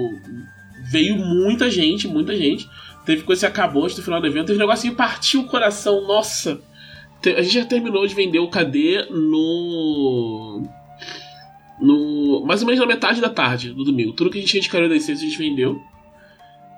[0.92, 2.70] veio muita gente, muita gente.
[3.06, 4.48] Teve coisa que acabou antes do final do evento.
[4.48, 6.08] Teve um negócio que partiu o coração.
[6.08, 6.62] Nossa!
[7.26, 10.64] A gente já terminou de vender o KD no.
[11.80, 12.46] No.
[12.46, 14.14] Mais ou menos na metade da tarde do domingo.
[14.14, 15.82] Tudo que a gente tinha de Cario das a gente vendeu.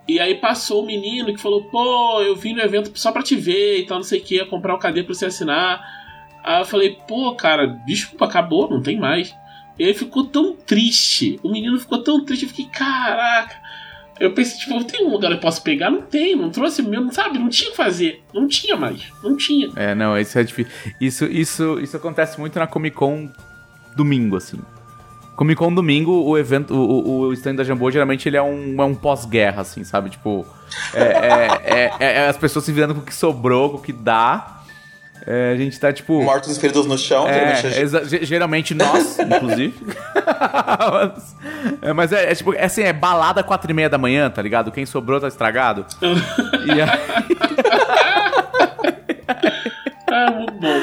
[0.08, 3.36] E aí passou o menino que falou: pô, eu vim no evento só pra te
[3.36, 6.05] ver e tal, não sei o que, comprar o KD pra você assinar.
[6.46, 9.34] Aí eu falei, pô, cara, desculpa, acabou, não tem mais.
[9.80, 11.39] E aí ficou tão triste.
[11.41, 12.43] O menino ficou tão triste.
[12.43, 13.56] Eu fiquei, caraca.
[14.20, 15.89] Eu pensei, tipo, tem um lugar que eu posso pegar?
[15.89, 17.39] Não tem, não trouxe o meu, não sabe?
[17.39, 18.24] Não tinha o que fazer.
[18.32, 19.12] Não tinha mais.
[19.24, 19.70] Não tinha.
[19.76, 20.72] É, não, isso é difícil.
[21.02, 23.28] Isso, isso, isso acontece muito na Comic Con
[23.96, 24.60] domingo, assim.
[25.36, 28.86] Comic Con domingo, o evento, o, o stand da Jambô, geralmente ele é um, é
[28.86, 30.12] um pós-guerra, assim, sabe?
[30.12, 30.46] Tipo,
[30.93, 33.91] é, é, é, é, as pessoas se virando com o que sobrou, com o que
[33.91, 34.55] dá.
[35.28, 36.22] É, a gente tá tipo.
[36.22, 37.56] Mortos e feridos no chão, é,
[38.22, 39.74] geralmente nós, inclusive.
[40.92, 41.36] mas,
[41.82, 44.42] é, mas é, é, tipo, é assim, é balada quatro e meia da manhã, tá
[44.42, 44.72] ligado?
[44.72, 45.86] Quem sobrou tá estragado.
[46.66, 46.90] e aí.
[50.12, 50.80] é muito bom.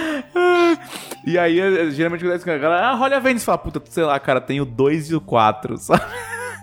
[1.24, 4.02] E aí, é, geralmente, acontece com a galera, ah, olha a Vênus fala, puta, sei
[4.02, 6.02] lá, cara, tem o 2 e o 4, sabe?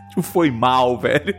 [0.09, 1.33] tipo, foi mal, velho.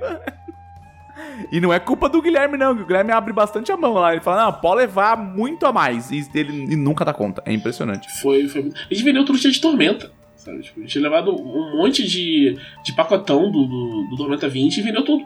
[1.52, 2.72] E não é culpa do Guilherme, não.
[2.72, 4.12] O Guilherme abre bastante a mão lá.
[4.12, 6.10] Ele fala, não, pode levar muito a mais.
[6.10, 7.42] E ele e nunca dá conta.
[7.46, 8.08] É impressionante.
[8.20, 8.72] Foi, foi.
[8.90, 10.10] A gente vendeu cheio de tormenta.
[10.36, 10.62] Sabe?
[10.62, 14.78] Tipo, a gente tinha levado um monte de, de pacotão do, do, do Tormenta 20
[14.78, 15.24] e vendeu tudo.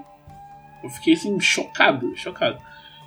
[0.82, 2.58] Eu fiquei assim, chocado, chocado.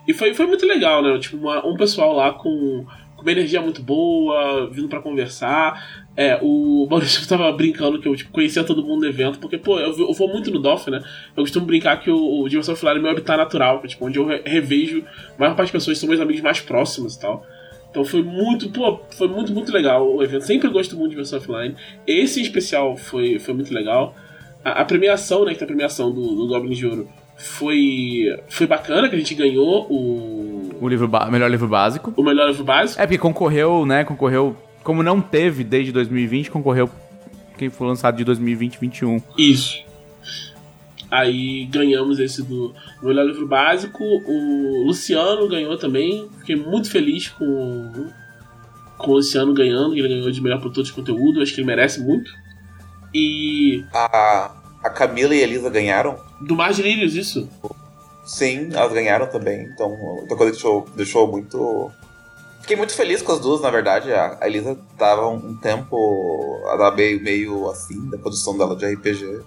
[0.08, 1.20] E foi, foi muito legal, né?
[1.20, 2.86] Tipo, uma- um pessoal lá com,
[3.18, 6.05] com uma energia muito boa, vindo pra conversar.
[6.15, 9.80] É, o Maurício tava brincando que eu tipo, conhecia todo mundo no evento, porque, pô,
[9.80, 11.03] eu, eu vou muito no DOF, né?
[11.36, 14.41] Eu costumo brincar que o, o Offline é meu habitat natural, tipo, onde eu re-
[14.45, 15.03] revejo
[15.36, 17.45] a maior parte das pessoas são meus amigos mais próximos e tal.
[17.89, 20.41] Então foi muito, pô, foi muito, muito legal o evento.
[20.45, 21.76] Sempre gosto muito de Dimensão Offline.
[22.05, 24.15] Esse em especial foi, foi muito legal.
[24.63, 28.68] A, a premiação, né, que tem a premiação do, do Goblin de Ouro, foi, foi
[28.68, 32.13] bacana, que a gente ganhou o, O livro melhor livro básico.
[32.15, 33.01] o melhor livro básico.
[33.01, 34.03] É porque concorreu, né?
[34.03, 34.55] Concorreu.
[34.84, 36.89] Como não teve desde 2020, concorreu
[37.57, 39.21] quem foi lançado de 2020 2021.
[39.38, 39.86] Isso.
[41.09, 44.03] Aí ganhamos esse do do melhor livro básico.
[44.03, 46.28] O Luciano ganhou também.
[46.39, 48.09] Fiquei muito feliz com,
[48.97, 49.95] com o Luciano ganhando.
[49.95, 51.41] Ele ganhou de melhor produtor de conteúdo.
[51.41, 52.30] Acho que ele merece muito.
[53.13, 54.51] E A,
[54.84, 56.17] a Camila e a Elisa ganharam?
[56.41, 57.49] do Mar de Lírios, isso.
[58.28, 59.63] Sim, elas ganharam também.
[59.73, 61.89] Então, outra coisa que deixou, deixou muito.
[62.61, 64.11] Fiquei muito feliz com as duas, na verdade.
[64.11, 66.59] A Elisa tava um tempo.
[66.69, 69.41] Ela meio, meio assim, da produção dela de RPG.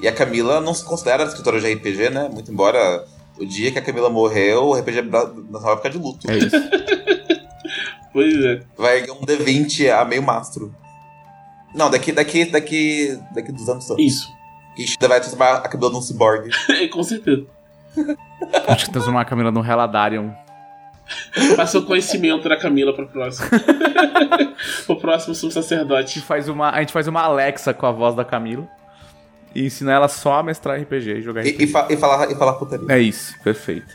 [0.00, 2.28] E a Camila não se considera escritora de RPG, né?
[2.28, 3.04] Muito embora
[3.38, 6.28] o dia que a Camila morreu, o RPG bra- nacional vai ficar de luto.
[6.30, 6.56] É isso.
[8.12, 8.60] Pois é.
[8.76, 10.72] Vai ganhar um D20 a meio mastro.
[11.74, 14.00] Não, daqui, daqui, daqui, daqui dos anos anos.
[14.00, 14.28] Isso.
[14.76, 16.48] Que ainda vai transformar a Camila num cyborg.
[16.92, 17.44] com certeza.
[18.68, 20.32] Acho que transformar a Camila num Reladarium.
[21.56, 23.46] Passou conhecimento da Camila pro próximo.
[24.88, 25.52] o próximo sumo
[25.94, 28.66] A gente faz uma, a gente faz uma Alexa com a voz da Camila
[29.54, 31.64] e ensina ela só a mestrar RPG e jogar E, RPG.
[31.64, 32.86] e, fa- e falar, e falar putaria.
[32.88, 33.94] É isso, perfeito.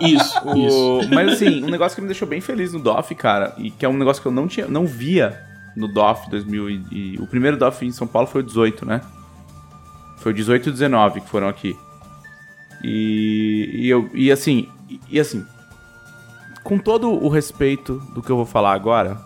[0.00, 1.00] Isso, isso.
[1.00, 3.84] O- mas assim, um negócio que me deixou bem feliz no DOF, cara, e que
[3.84, 5.42] é um negócio que eu não tinha, não via
[5.76, 9.00] no DOF 2000 e, e- o primeiro DOF em São Paulo foi o 18, né?
[10.18, 11.76] Foi o 18 e o 19 que foram aqui.
[12.82, 15.44] E, e eu e assim, e, e assim,
[16.62, 19.18] com todo o respeito do que eu vou falar agora,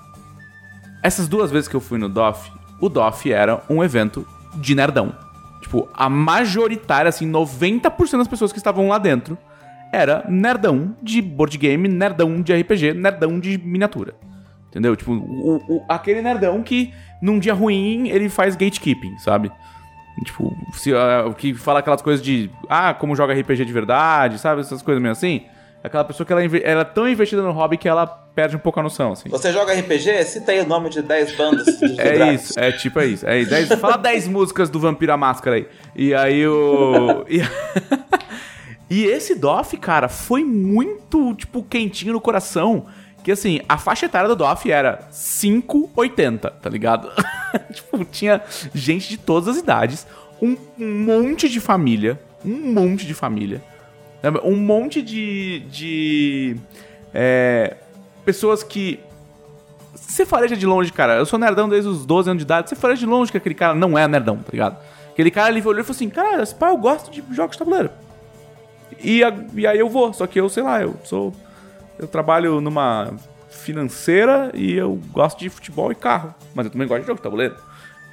[1.03, 2.51] essas duas vezes que eu fui no DOF,
[2.81, 4.27] o DOF era um evento
[4.57, 5.15] de nerdão.
[5.61, 9.37] Tipo, a majoritária, assim, 90% das pessoas que estavam lá dentro
[9.93, 14.15] era nerdão de board game, nerdão de RPG, nerdão de miniatura.
[14.69, 14.97] Entendeu?
[14.97, 19.53] Tipo, o, o- aquele nerdão que num dia ruim ele faz gatekeeping, sabe?
[20.25, 24.61] Tipo, se, o que fala aquelas coisas de ah, como joga RPG de verdade, sabe?
[24.61, 25.47] Essas coisas meio assim.
[25.83, 28.79] Aquela pessoa que ela, ela é tão investida no hobby que ela perde um pouco
[28.79, 29.29] a noção, assim.
[29.29, 30.25] Você joga RPG?
[30.25, 33.27] Cita aí o nome de 10 bandas de É isso, é tipo é isso.
[33.27, 35.67] É, dez, fala 10 músicas do Vampiro à Máscara aí.
[35.97, 37.25] E aí o.
[37.29, 37.41] E,
[38.89, 42.87] e esse DOF, cara, foi muito, tipo, quentinho no coração.
[43.23, 47.11] Que assim, a faixa etária do DOF era 5,80, tá ligado?
[47.73, 48.43] tipo, tinha
[48.75, 50.07] gente de todas as idades,
[50.41, 53.63] um monte de família, um monte de família.
[54.45, 55.61] Um monte de.
[55.71, 56.57] de
[57.13, 57.77] é,
[58.25, 59.01] pessoas que
[59.95, 61.17] você fareja de longe, cara.
[61.17, 62.69] Eu sou nerdão desde os 12 anos de idade.
[62.69, 64.77] Você fareja de longe que aquele cara não é nerdão, tá ligado?
[65.11, 67.59] Aquele cara ali olhou e falou assim: Cara, esse pai, eu gosto de jogos de
[67.59, 67.91] tabuleiro.
[69.03, 69.23] E,
[69.55, 71.35] e aí eu vou, só que eu, sei lá, eu sou.
[71.99, 73.13] Eu trabalho numa
[73.51, 76.35] financeira e eu gosto de futebol e carro.
[76.55, 77.57] Mas eu também gosto de jogo de tabuleiro.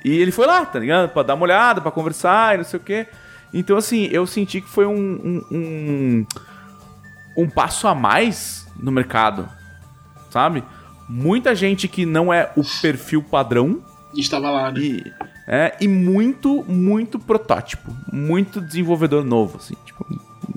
[0.04, 1.10] E ele foi lá, tá ligado?
[1.10, 3.08] Pra dar uma olhada, pra conversar e não sei o quê.
[3.54, 6.26] Então, assim, eu senti que foi um, um, um,
[7.38, 9.50] um passo a mais no mercado,
[10.30, 10.64] sabe?
[11.08, 14.80] Muita gente que não é o perfil padrão E estava lá, né?
[14.80, 15.14] e,
[15.48, 17.92] é, e muito, muito protótipo.
[18.14, 19.74] Muito desenvolvedor novo, assim.
[19.84, 20.06] Tipo,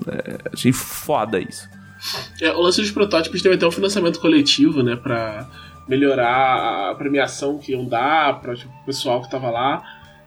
[0.07, 1.67] é, achei foda isso.
[2.41, 4.95] É, o lance dos protótipos teve até um financiamento coletivo, né?
[4.95, 5.47] Pra
[5.87, 9.83] melhorar a premiação que iam dar para tipo, o pessoal que tava lá.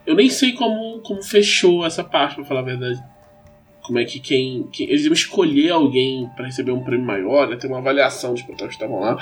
[0.06, 3.02] Eu nem sei como, como fechou essa parte, pra falar a verdade.
[3.82, 4.68] Como é que quem.
[4.72, 7.56] quem eles iam escolher alguém para receber um prêmio maior, né?
[7.56, 9.16] Ter uma avaliação dos protótipos que estavam lá.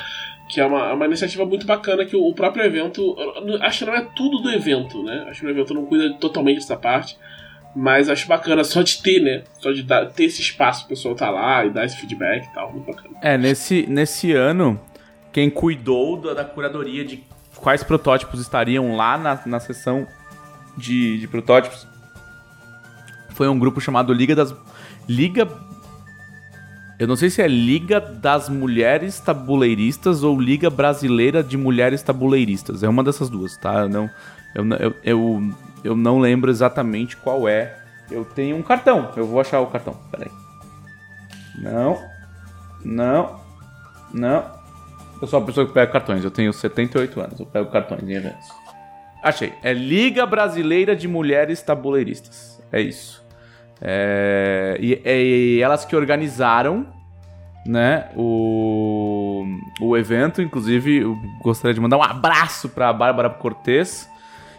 [0.49, 3.17] Que é uma, uma iniciativa muito bacana que o, o próprio evento.
[3.61, 5.27] Acho que não é tudo do evento, né?
[5.29, 7.17] Acho que o evento não cuida totalmente dessa parte.
[7.75, 9.43] Mas acho bacana só de ter, né?
[9.59, 12.55] Só de dar, ter esse espaço, o pessoal tá lá e dar esse feedback e
[12.55, 12.73] tal.
[12.73, 13.17] Muito bacana.
[13.21, 14.81] É, nesse, nesse ano,
[15.33, 17.25] quem cuidou da, da curadoria de
[17.57, 20.07] quais protótipos estariam lá na, na sessão
[20.77, 21.87] de, de protótipos
[23.35, 24.55] foi um grupo chamado Liga das.
[25.09, 25.47] Liga.
[26.99, 32.85] Eu não sei se é Liga das Mulheres Tabuleiristas ou Liga Brasileira de Mulheres Tabuleiristas.
[32.85, 33.83] É uma dessas duas, tá?
[33.83, 34.11] Eu não,
[34.55, 35.55] eu, eu, eu,
[35.85, 37.77] eu não lembro exatamente qual é
[38.11, 39.13] Eu tenho um cartão.
[39.17, 39.95] Eu vou achar o cartão.
[40.11, 40.31] Peraí.
[41.59, 41.99] Não.
[42.85, 43.41] Não.
[44.13, 44.51] Não.
[45.21, 46.25] Eu sou uma pessoa que pega cartões.
[46.25, 47.41] Eu tenho 78 anos.
[47.41, 48.49] Eu pego cartões em eventos.
[49.23, 49.53] Achei.
[49.63, 52.63] É Liga Brasileira de Mulheres Tabuleiristas.
[52.73, 53.25] É isso.
[53.81, 56.87] É, e, e elas que organizaram
[57.67, 59.45] né, o,
[59.81, 60.43] o evento.
[60.43, 64.09] Inclusive, eu gostaria de mandar um abraço para Bárbara Cortez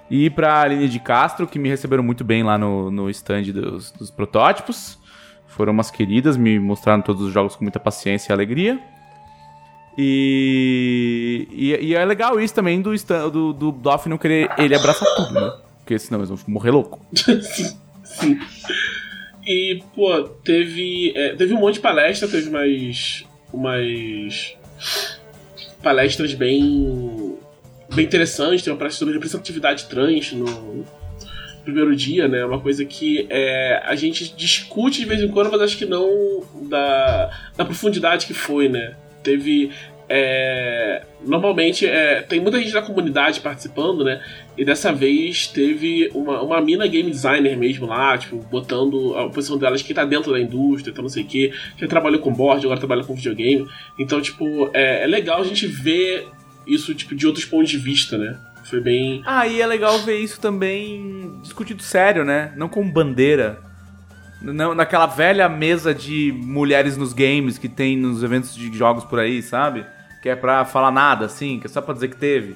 [0.09, 3.91] e para Aline de Castro, que me receberam muito bem lá no, no stand dos,
[3.91, 4.99] dos protótipos.
[5.47, 8.79] Foram umas queridas, me mostraram todos os jogos com muita paciência e alegria.
[9.97, 12.91] E, e, e, é legal isso também do,
[13.31, 15.53] do, do Doff não querer ele abraçar tudo, né?
[15.79, 16.99] Porque senão eles vão morrer louco.
[18.03, 18.39] Sim.
[19.45, 21.13] E, pô, teve.
[21.15, 23.25] É, teve um monte de palestra, teve mais.
[23.53, 24.57] umas.
[25.81, 27.37] palestras bem.
[27.93, 28.63] Bem interessantes.
[28.63, 30.85] Tem uma palestra sobre representatividade trans no
[31.63, 32.45] primeiro dia, né?
[32.45, 36.43] Uma coisa que é, a gente discute de vez em quando, mas acho que não
[36.69, 38.95] da, da profundidade que foi, né?
[39.23, 39.71] Teve
[40.07, 44.21] é, normalmente é, tem muita gente da comunidade participando, né?
[44.55, 49.57] E dessa vez teve uma, uma mina game designer mesmo lá, tipo, botando a posição
[49.57, 52.63] delas que tá dentro da indústria, então não sei o que, já trabalhou com board,
[52.65, 53.67] agora trabalha com videogame.
[53.97, 56.27] Então, tipo, é, é legal a gente ver
[56.67, 58.37] isso tipo, de outros pontos de vista, né?
[58.63, 59.21] Foi bem.
[59.25, 62.51] Ah, e é legal ver isso também discutido sério, né?
[62.55, 63.59] Não como bandeira.
[64.41, 69.19] Não, naquela velha mesa de mulheres nos games que tem nos eventos de jogos por
[69.19, 69.85] aí, sabe?
[70.25, 72.55] que é pra falar nada, assim, que é só pra dizer que teve.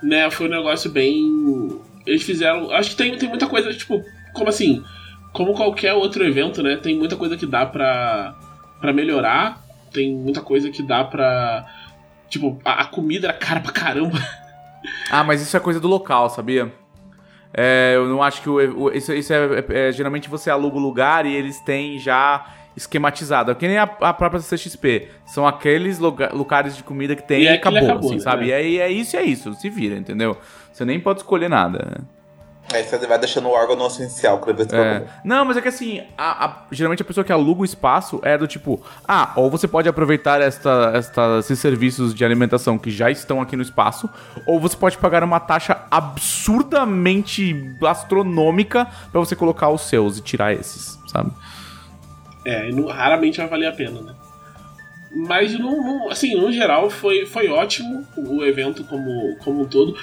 [0.00, 1.28] Né, foi um negócio bem.
[2.06, 2.70] Eles fizeram.
[2.70, 4.00] Acho que tem, tem muita coisa, tipo,
[4.32, 4.84] como assim?
[5.32, 6.76] Como qualquer outro evento, né?
[6.76, 8.32] Tem muita coisa que dá pra,
[8.80, 9.60] pra melhorar.
[9.92, 11.66] Tem muita coisa que dá pra.
[12.28, 14.18] Tipo, a, a comida era cara pra caramba.
[15.10, 16.72] Ah, mas isso é coisa do local, sabia?
[17.52, 20.76] É, eu não acho que o, o isso, isso é, é, é, Geralmente você aluga
[20.76, 23.50] o lugar e eles têm já esquematizado.
[23.50, 25.08] É que nem a, a própria CXP.
[25.26, 28.20] São aqueles lugares de comida que tem e, e acabou, acabou, assim, né?
[28.20, 28.46] sabe?
[28.46, 29.52] E aí é isso e é isso.
[29.54, 30.36] Se vira, entendeu?
[30.72, 32.02] Você nem pode escolher nada.
[32.72, 35.06] Aí você vai deixando o órgão no essencial pra ver se é.
[35.24, 38.36] Não, mas é que assim, a, a, geralmente a pessoa que aluga o espaço é
[38.36, 43.10] do tipo, ah, ou você pode aproveitar esta, esta, esses serviços de alimentação que já
[43.10, 44.08] estão aqui no espaço,
[44.46, 50.52] ou você pode pagar uma taxa absurdamente astronômica para você colocar os seus e tirar
[50.52, 51.32] esses, sabe?
[52.44, 54.14] É, e raramente vai valer a pena, né?
[55.10, 59.96] Mas, no, no, assim, no geral, foi, foi ótimo o evento como, como um todo.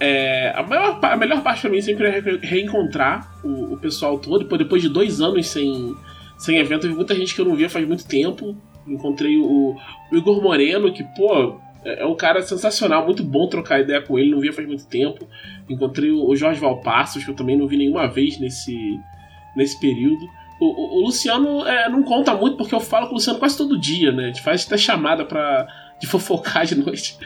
[0.00, 4.38] É, a, maior, a melhor parte para mim sempre é reencontrar o, o pessoal todo.
[4.56, 5.94] Depois, de dois anos sem,
[6.38, 8.56] sem evento, vi muita gente que eu não via faz muito tempo.
[8.88, 9.76] Encontrei o,
[10.10, 14.18] o Igor Moreno, que, pô, é, é um cara sensacional, muito bom trocar ideia com
[14.18, 15.28] ele, não via faz muito tempo.
[15.68, 18.98] Encontrei o Jorge Valpassos, que eu também não vi nenhuma vez nesse,
[19.54, 20.26] nesse período.
[20.58, 23.78] O, o, Luciano é, não conta muito porque eu falo com o Luciano quase todo
[23.78, 24.24] dia, né?
[24.24, 25.66] A gente faz até chamada pra,
[26.00, 27.16] de fofocar de noite.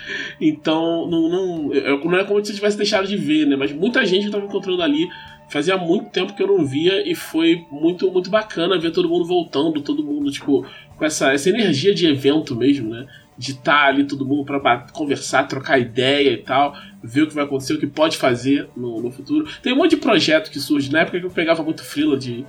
[0.41, 3.57] Então, não, não, não é como se eu tivesse deixado de ver, né?
[3.57, 5.09] Mas muita gente eu tava encontrando ali.
[5.49, 9.27] Fazia muito tempo que eu não via e foi muito, muito bacana ver todo mundo
[9.27, 10.67] voltando, todo mundo, tipo,
[10.97, 13.07] com essa, essa energia de evento mesmo, né?
[13.37, 17.35] De estar tá ali todo mundo para conversar, trocar ideia e tal, ver o que
[17.35, 19.47] vai acontecer, o que pode fazer no, no futuro.
[19.63, 20.91] Tem um monte de projeto que surge.
[20.91, 22.45] Na época que eu pegava muito frila de,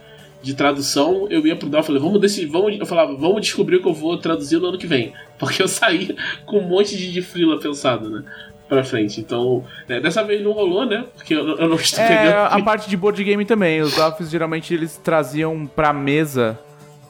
[0.45, 3.77] de tradução, eu ia pro Dal e falei, vamos desse, vamos, eu falava, vamos descobrir
[3.77, 5.11] o que eu vou traduzir no ano que vem.
[5.39, 6.15] Porque eu saí
[6.45, 8.23] com um monte de, de frila pensado, né?
[8.69, 9.19] Pra frente.
[9.19, 11.03] Então, né, dessa vez não rolou, né?
[11.15, 12.35] Porque eu, eu não estou é, pegando.
[12.35, 13.81] A parte de board game também.
[13.81, 16.59] Os Dolphins geralmente eles traziam pra mesa.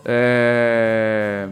[0.05, 1.49] É...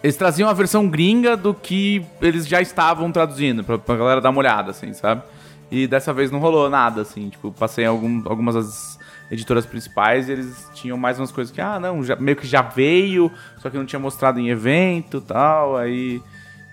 [0.00, 4.30] Eles traziam a versão gringa do que eles já estavam traduzindo, pra, pra galera dar
[4.30, 5.22] uma olhada, assim, sabe?
[5.72, 7.30] E dessa vez não rolou nada, assim.
[7.30, 8.98] Tipo, passei algum, algumas das
[9.30, 13.30] editoras principais, eles tinham mais umas coisas que, ah, não, já, meio que já veio,
[13.58, 16.20] só que não tinha mostrado em evento tal, aí.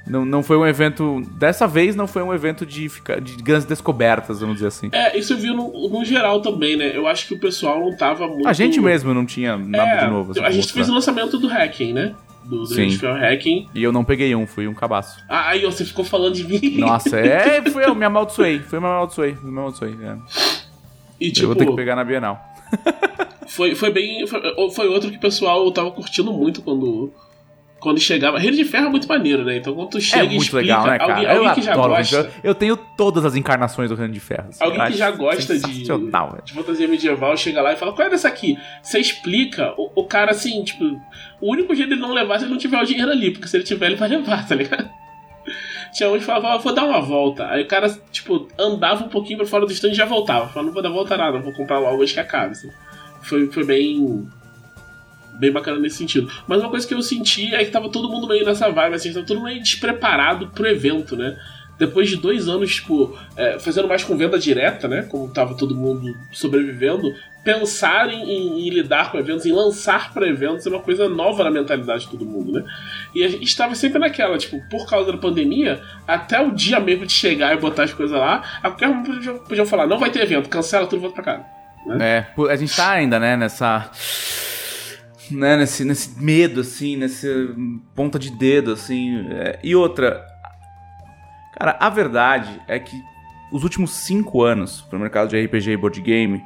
[0.07, 1.21] Não, não foi um evento.
[1.33, 2.89] Dessa vez não foi um evento de,
[3.21, 4.89] de grandes descobertas, vamos dizer assim.
[4.91, 6.91] É, isso eu vi no, no geral também, né?
[6.95, 8.47] Eu acho que o pessoal não tava muito.
[8.47, 10.31] A gente mesmo não tinha nada é, de novo.
[10.31, 10.73] Assim, a gente mostrar.
[10.73, 12.15] fez o lançamento do Hacking, né?
[12.43, 12.89] do, Sim.
[12.97, 13.69] Hacking.
[13.73, 15.23] E eu não peguei um, fui um cabaço.
[15.29, 16.77] Ah, aí você ficou falando de mim.
[16.79, 18.59] Nossa, é, foi eu, me amaldiçoei.
[18.59, 19.95] Foi me amaldiçoei, me amaldiçoei.
[20.01, 20.17] É.
[21.21, 22.43] E, tipo, eu vou ter tipo, que pegar na Bienal.
[23.47, 24.25] foi, foi bem.
[24.25, 24.41] Foi,
[24.71, 27.13] foi outro que o pessoal tava curtindo muito quando
[27.79, 28.39] quando chegava.
[28.39, 29.57] Rede de Ferro é muito maneiro, né?
[29.57, 31.13] Então quando tu chega é muito e explica, legal, né, cara?
[31.13, 32.31] Alguém, alguém que já gosta.
[32.43, 34.49] Eu tenho todas as encarnações do Reino de Ferro.
[34.49, 38.09] Assim, alguém que já gosta de, de fantasia medieval chega lá e fala: qual é
[38.09, 38.57] dessa aqui?
[38.81, 40.83] Você explica, o, o, cara assim, tipo,
[41.39, 43.47] o único jeito dele não levar é se ele não tiver o dinheiro ali, porque
[43.47, 44.89] se ele tiver, ele vai levar, tá ligado?
[45.91, 47.47] Tinha uns que falavam, ah, vou dar uma volta.
[47.47, 50.47] Aí o cara, tipo, andava um pouquinho pra fora do stand e já voltava.
[50.47, 52.51] Falava, não vou dar volta nada, vou comprar logo antes que acabe.
[52.51, 52.69] Assim.
[53.21, 54.27] Foi, foi bem.
[55.33, 56.31] Bem bacana nesse sentido.
[56.47, 59.11] Mas uma coisa que eu senti é que tava todo mundo meio nessa vibe, assim,
[59.11, 61.35] tava todo mundo meio despreparado pro evento, né?
[61.81, 65.01] Depois de dois anos, tipo, é, fazendo mais com venda direta, né?
[65.09, 67.11] Como tava todo mundo sobrevivendo,
[67.43, 71.43] pensar em, em, em lidar com eventos, em lançar para eventos é uma coisa nova
[71.43, 72.63] na mentalidade de todo mundo, né?
[73.15, 77.07] E a gente estava sempre naquela, tipo, por causa da pandemia, até o dia mesmo
[77.07, 80.21] de chegar e botar as coisas lá, a qualquer momento podiam, falar, não vai ter
[80.21, 81.45] evento, cancela tudo volta pra casa.
[81.87, 82.27] Né?
[82.37, 83.89] É, a gente tá ainda, né, nessa
[85.31, 87.27] né, nesse, nesse medo, assim, nessa
[87.95, 89.25] ponta de dedo, assim.
[89.31, 90.23] É, e outra,
[91.61, 93.05] Cara, a verdade é que
[93.51, 96.43] os últimos cinco anos para o mercado de RPG e board game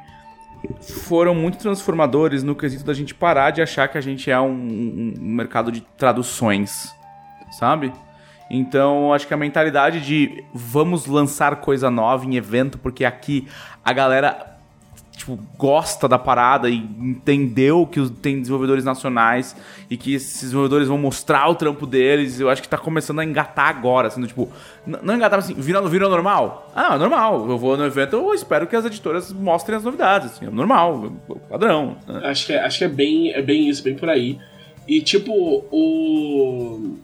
[0.78, 4.50] foram muito transformadores no quesito da gente parar de achar que a gente é um,
[4.50, 6.94] um, um mercado de traduções,
[7.50, 7.94] sabe?
[8.50, 13.48] Então, acho que a mentalidade de vamos lançar coisa nova em evento, porque aqui
[13.82, 14.55] a galera
[15.16, 19.56] tipo, gosta da parada e entendeu que tem desenvolvedores nacionais
[19.90, 22.38] e que esses desenvolvedores vão mostrar o trampo deles.
[22.38, 24.52] Eu acho que tá começando a engatar agora, assim, tipo,
[24.86, 26.70] não engatar assim, virando, virando normal.
[26.74, 27.48] Ah, normal.
[27.48, 31.10] Eu vou no evento, eu espero que as editoras mostrem as novidades, assim, é normal,
[31.48, 31.96] padrão.
[32.06, 32.20] Né?
[32.24, 34.38] Acho que, é, acho que é bem, é bem isso, bem por aí.
[34.86, 35.32] E tipo,
[35.72, 36.98] o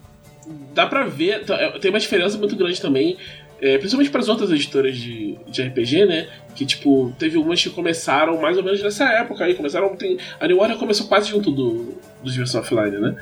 [0.75, 1.45] dá pra ver,
[1.81, 3.17] tem uma diferença muito grande também
[3.63, 6.27] é, principalmente para as outras editoras de, de RPG, né?
[6.57, 9.55] Que, tipo, teve umas que começaram mais ou menos nessa época aí.
[9.55, 9.95] Começaram.
[9.95, 11.95] Tem, a New Order começou quase junto do,
[12.25, 13.15] dos Diversão Offline, né?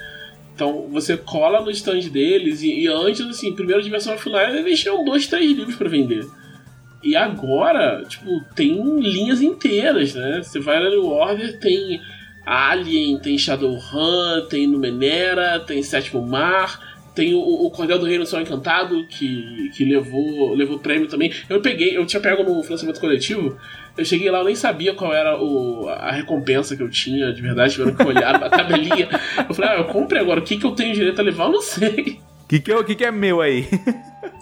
[0.54, 5.04] Então você cola no stand deles e, e antes, assim, primeiro Diversão Offline eles tinham
[5.04, 6.26] dois, três livros para vender.
[7.02, 10.40] E agora, tipo, tem linhas inteiras, né?
[10.42, 12.00] Você vai na New Order, tem
[12.46, 16.90] Alien, tem Shadowrun, tem Numenera, tem Sétimo Mar
[17.20, 21.30] tem o, o Cordel do Reino Sol Encantado, que, que levou, levou prêmio também.
[21.50, 23.58] Eu peguei, eu tinha pego no financiamento coletivo.
[23.94, 27.42] Eu cheguei lá, eu nem sabia qual era o, a recompensa que eu tinha, de
[27.42, 29.06] verdade, tiveram que olhar a tabelinha.
[29.46, 31.44] Eu falei, ah, eu comprei agora, o que, que eu tenho direito a levar?
[31.44, 32.20] Eu não sei.
[32.44, 33.68] O que, que, é, que, que é meu aí?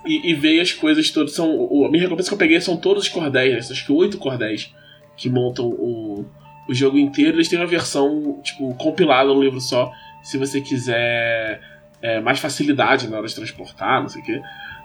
[0.07, 1.33] e, e veio as coisas todas.
[1.33, 3.59] São, o, a minha recompensa que eu peguei são todos os cordéis, né?
[3.59, 4.73] acho que oito cordéis
[5.17, 6.25] que montam o,
[6.69, 7.39] o jogo inteiro.
[7.39, 9.91] Eles têm uma versão, tipo, compilada no livro só.
[10.23, 11.61] Se você quiser
[12.03, 14.41] é, mais facilidade na hora de transportar, não sei o quê.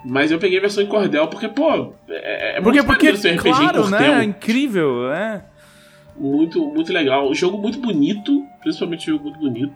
[0.06, 3.38] Mas eu peguei a versão em cordel porque, pô, é, é porque, muito porque, RPG
[3.38, 4.22] claro, em né?
[4.22, 5.46] É incrível, é.
[6.18, 7.30] Muito, muito legal.
[7.30, 9.74] Um jogo muito bonito, principalmente um jogo muito bonito.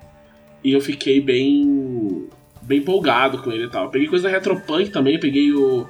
[0.63, 2.27] E eu fiquei bem
[2.61, 3.85] bem empolgado com ele e tal.
[3.85, 5.87] Eu peguei coisa da Retropunk também, peguei o,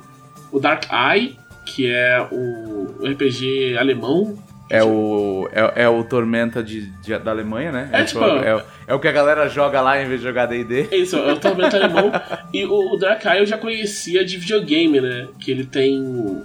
[0.52, 1.36] o Dark Eye,
[1.66, 4.38] que é o, o RPG alemão,
[4.70, 7.90] é o, é, é, o Tormenta de, de, da Alemanha, né?
[7.94, 10.46] É, é tipo, é, é, o que a galera joga lá em vez de jogar
[10.46, 10.90] D&D.
[10.92, 12.12] Isso, é o Tormenta alemão.
[12.54, 15.28] E o, o Dark Eye eu já conhecia de videogame, né?
[15.40, 16.44] Que ele tem...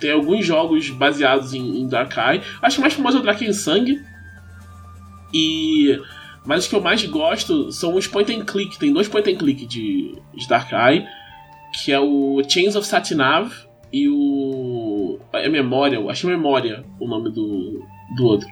[0.00, 2.42] Tem alguns jogos baseados em, em Dark Eye.
[2.60, 4.02] Acho que o mais famoso é o Draken Sangue.
[5.32, 5.98] E...
[6.44, 8.78] Mas os que eu mais gosto são os point and click.
[8.78, 11.06] Tem dois point and click de, de Dark Eye.
[11.72, 15.18] Que é o Chains of Satinav e o.
[15.32, 17.84] É Memória, acho que é Memória o nome do,
[18.16, 18.48] do outro.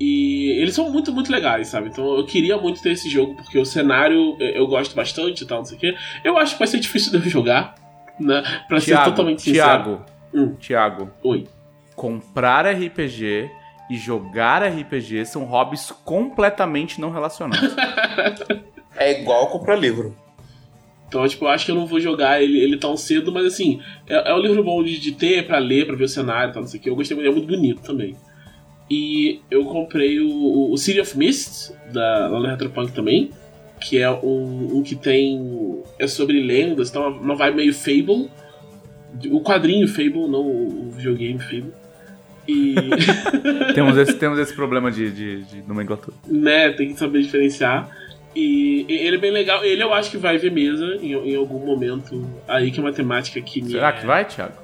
[0.00, 1.88] E eles são muito, muito legais, sabe?
[1.88, 5.58] Então eu queria muito ter esse jogo, porque o cenário eu gosto bastante e tal,
[5.58, 5.96] não sei o quê.
[6.24, 7.74] Eu acho que vai ser difícil de eu jogar,
[8.18, 8.42] né?
[8.68, 9.66] Pra Thiago, ser totalmente sincero.
[9.66, 10.04] Tiago,
[10.34, 10.54] hum.
[10.56, 11.10] Tiago.
[11.22, 11.46] Oi.
[11.94, 13.50] Comprar RPG
[13.88, 17.74] e jogar RPG são hobbies completamente não relacionados.
[18.96, 20.23] é igual comprar livro.
[21.08, 23.80] Então, tipo, eu acho que eu não vou jogar ele, ele tão cedo, mas assim,
[24.08, 26.52] é, é um livro bom de, de ter pra ler, pra ver o cenário e
[26.52, 26.90] tal, não sei o que.
[26.90, 28.16] Eu gostei muito, é muito bonito também.
[28.90, 33.30] E eu comprei o, o City of Mist, da, da Retropunk também,
[33.80, 35.82] que é um, um, que tem.
[35.98, 38.30] É sobre lendas, então uma vibe meio Fable.
[39.30, 41.72] O quadrinho Fable, não o videogame Fable.
[42.46, 42.74] E.
[43.74, 46.16] temos, esse, temos esse problema de, de, de nomenclatura.
[46.26, 47.88] Né, tem que saber diferenciar.
[48.34, 49.64] E ele é bem legal.
[49.64, 52.92] Ele eu acho que vai ver mesa em, em algum momento aí que é uma
[52.92, 53.70] temática que me.
[53.70, 53.92] Será é...
[53.92, 54.54] que vai, Thiago?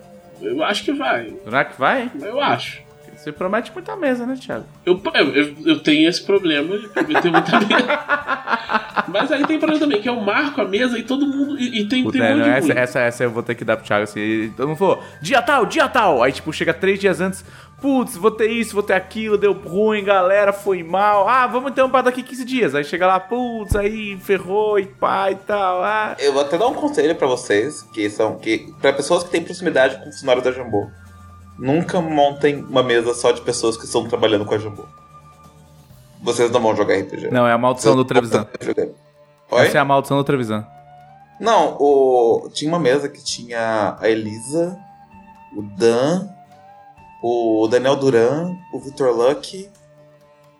[0.43, 1.33] Eu acho que vai.
[1.45, 2.11] Será que vai?
[2.21, 2.83] Eu acho.
[3.21, 4.64] Você promete muita mesa, né, Thiago?
[4.87, 8.41] Eu, eu, eu tenho esse problema de prometer muita mesa.
[9.09, 11.59] Mas aí tem problema também, que eu marco a mesa e todo mundo.
[11.59, 13.85] E, e tem, Puta, tem um essa, essa, essa eu vou ter que dar pro
[13.85, 14.51] Thiago assim.
[14.57, 16.23] Todo mundo falou, dia tal, dia tal.
[16.23, 17.45] Aí, tipo, chega três dias antes
[17.81, 21.28] putz, vou ter isso, vou ter aquilo, deu ruim, galera, foi mal.
[21.28, 22.74] Ah, vamos então para daqui 15 dias.
[22.74, 25.83] Aí chega lá, putz, aí ferrou e pá e tal.
[25.83, 26.16] Ah.
[26.18, 29.43] Eu vou até dar um conselho para vocês, que são que para pessoas que têm
[29.43, 30.89] proximidade com funcionários da Jambô.
[31.59, 34.85] Nunca montem uma mesa só de pessoas que estão trabalhando com a Jambô.
[36.22, 37.31] Vocês não vão jogar RPG.
[37.31, 38.47] Não, é a maldição do Trevisan.
[39.51, 39.66] Oi?
[39.66, 40.66] Essa é a maldição do Trevisan.
[41.41, 42.51] Não, o...
[42.53, 44.78] tinha uma mesa que tinha a Elisa,
[45.57, 46.28] o Dan,
[47.23, 49.68] o Daniel Duran, o Victor Luck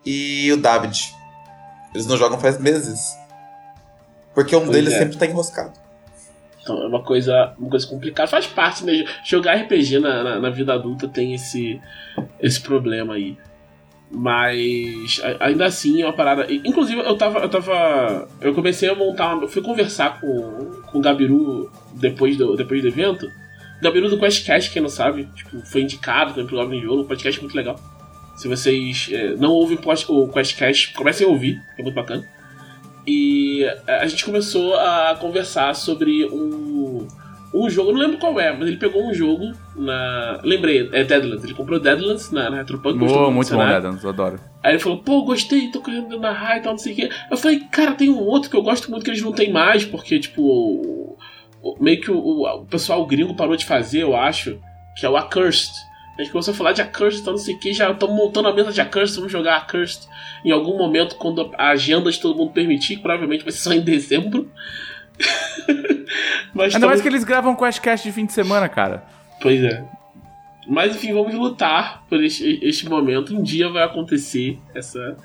[0.05, 1.15] e o David.
[1.95, 3.17] Eles não jogam faz meses.
[4.35, 4.99] Porque um Pois deles é.
[4.99, 5.73] sempre tá enroscado.
[6.63, 8.29] Então é uma coisa, uma coisa complicada.
[8.29, 9.05] Faz parte, né?
[9.25, 11.81] Jogar RPG na, na, na vida adulta tem esse,
[12.39, 13.37] esse problema aí.
[14.11, 16.47] Mas ainda assim é uma parada.
[16.53, 17.39] Inclusive, eu tava.
[17.41, 18.29] Eu tava.
[18.41, 19.41] Eu comecei a montar.
[19.41, 23.31] Eu fui conversar com, com o Gabiru depois do, depois do evento.
[23.83, 27.41] Gabiru do QuestCast, quem não sabe, tipo, foi indicado também pro Goblin Jogo, um podcast
[27.41, 27.78] muito legal.
[28.37, 29.78] Se vocês é, não ouvem
[30.09, 32.26] o QuestCast, comecem a ouvir, é muito bacana.
[33.07, 37.07] E é, a gente começou a conversar sobre um,
[37.53, 40.41] um jogo, não lembro qual é, mas ele pegou um jogo na.
[40.45, 41.45] Lembrei, é Deadlands.
[41.45, 42.99] Ele comprou Deadlands na, na Retropunk.
[42.99, 44.41] Boa, muito bom, eu adoro.
[44.62, 47.11] Aí ele falou, pô, gostei, tô querendo narrar e tal, não sei o quê.
[47.31, 49.85] Eu falei, cara, tem um outro que eu gosto muito que eles não tem mais,
[49.85, 51.00] porque, tipo,
[51.81, 54.59] meio que o, o- o pessoal gringo parou de fazer, eu acho,
[54.97, 55.73] que é o Accursed.
[56.19, 58.49] A gente começou a falar de Accursed, então não sei o que, já estamos montando
[58.49, 60.07] a mesa de Accursed, vamos jogar Accursed
[60.45, 63.73] em algum momento, quando a agenda de todo mundo permitir, que provavelmente vai ser só
[63.73, 64.51] em dezembro.
[66.55, 69.05] Mas Ainda mais tamo- que eles gravam QuestCast de fim de semana, cara.
[69.41, 69.85] Pois é.
[70.69, 73.37] Mas enfim, vamos lutar por este, este momento.
[73.37, 75.17] Um dia vai acontecer essa,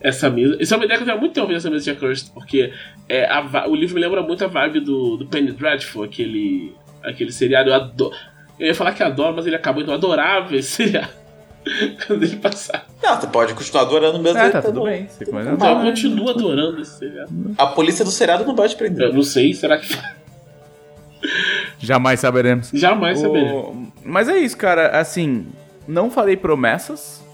[0.00, 0.56] essa mesa.
[0.60, 2.72] Isso é uma ideia que eu tenho há muito tempo nessa mesa de Accursed, porque
[3.14, 7.30] é, a o livro me lembra muito a vibe do, do Penny Dreadful, aquele, aquele
[7.32, 7.70] seriado.
[7.70, 8.14] Eu adoro.
[8.58, 11.08] Eu ia falar que adoro, mas ele acabou, então eu adorava esse seriado.
[12.06, 12.86] Quando ele passar.
[13.02, 14.38] Não, você pode continuar adorando mesmo.
[14.38, 14.86] Ele tá tudo bom.
[14.86, 15.06] bem.
[15.06, 17.30] Você Então eu continuo adorando esse seriado.
[17.56, 19.08] A polícia do seriado não vai te prender.
[19.08, 19.96] Eu não sei, será que.
[21.78, 22.70] Jamais saberemos.
[22.72, 23.22] Jamais.
[23.22, 24.98] O- Mas é isso, cara.
[24.98, 25.46] Assim,
[25.86, 27.24] não farei promessas,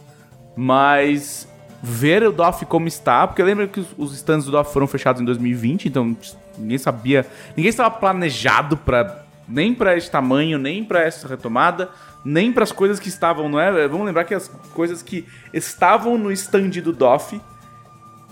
[0.55, 1.48] mas
[1.83, 5.25] ver o DOF como está, porque lembra que os, stands do DOF foram fechados em
[5.25, 6.17] 2020, então
[6.59, 7.25] ninguém sabia,
[7.57, 11.89] ninguém estava planejado para nem para esse tamanho, nem para essa retomada,
[12.25, 13.89] nem para as coisas que estavam, não é?
[13.89, 15.25] Vamos lembrar que as coisas que
[15.55, 17.41] estavam no stand do DOF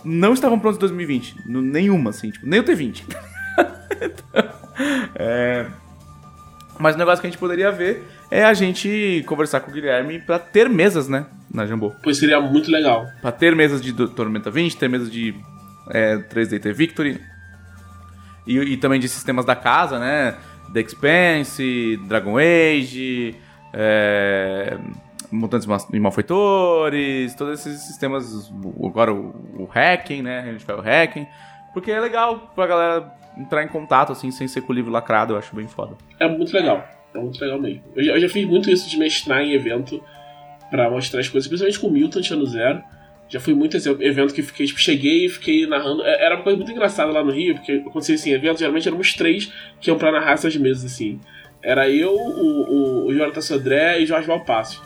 [0.04, 3.02] não estavam prontas em 2020, no- nenhuma assim, tipo, nem o T20.
[5.14, 5.66] É,
[6.78, 10.18] Mas o negócio que a gente poderia ver é a gente conversar com o Guilherme
[10.18, 11.24] pra ter mesas, né?
[11.56, 11.90] Na Jambô.
[12.02, 13.06] Pois seria muito legal.
[13.22, 15.34] Pra ter mesas de Tormenta 20, ter mesas de
[15.90, 17.18] é, 3DT Victory.
[18.46, 20.36] E, e também de sistemas da casa, né?
[20.74, 23.34] The Expanse, Dragon Age,
[23.72, 24.76] é,
[25.32, 28.52] Mutantes e Malfeitores, todos esses sistemas.
[28.84, 30.40] Agora o, o Hacking, né?
[30.40, 31.26] A gente faz o Hacking.
[31.72, 35.32] Porque é legal pra galera entrar em contato, assim, sem ser com o livro lacrado,
[35.32, 35.96] eu acho bem foda.
[36.20, 36.86] É muito legal.
[37.14, 37.82] É muito legal mesmo.
[37.94, 40.02] Eu já, eu já fiz muito isso de mestrar em evento
[40.70, 42.82] pra mostrar as coisas, principalmente com o Mutant ano zero.
[43.28, 46.02] Já fui muito esse evento que fiquei, tipo, cheguei e fiquei narrando.
[46.04, 49.12] É- Era uma coisa muito engraçada lá no Rio, porque acontecia assim, evento, geralmente éramos
[49.14, 51.18] três que iam pra narrar essas mesas, assim.
[51.62, 54.80] Era eu, o, o, o Jonathan Sodré e Jorge Valpasso.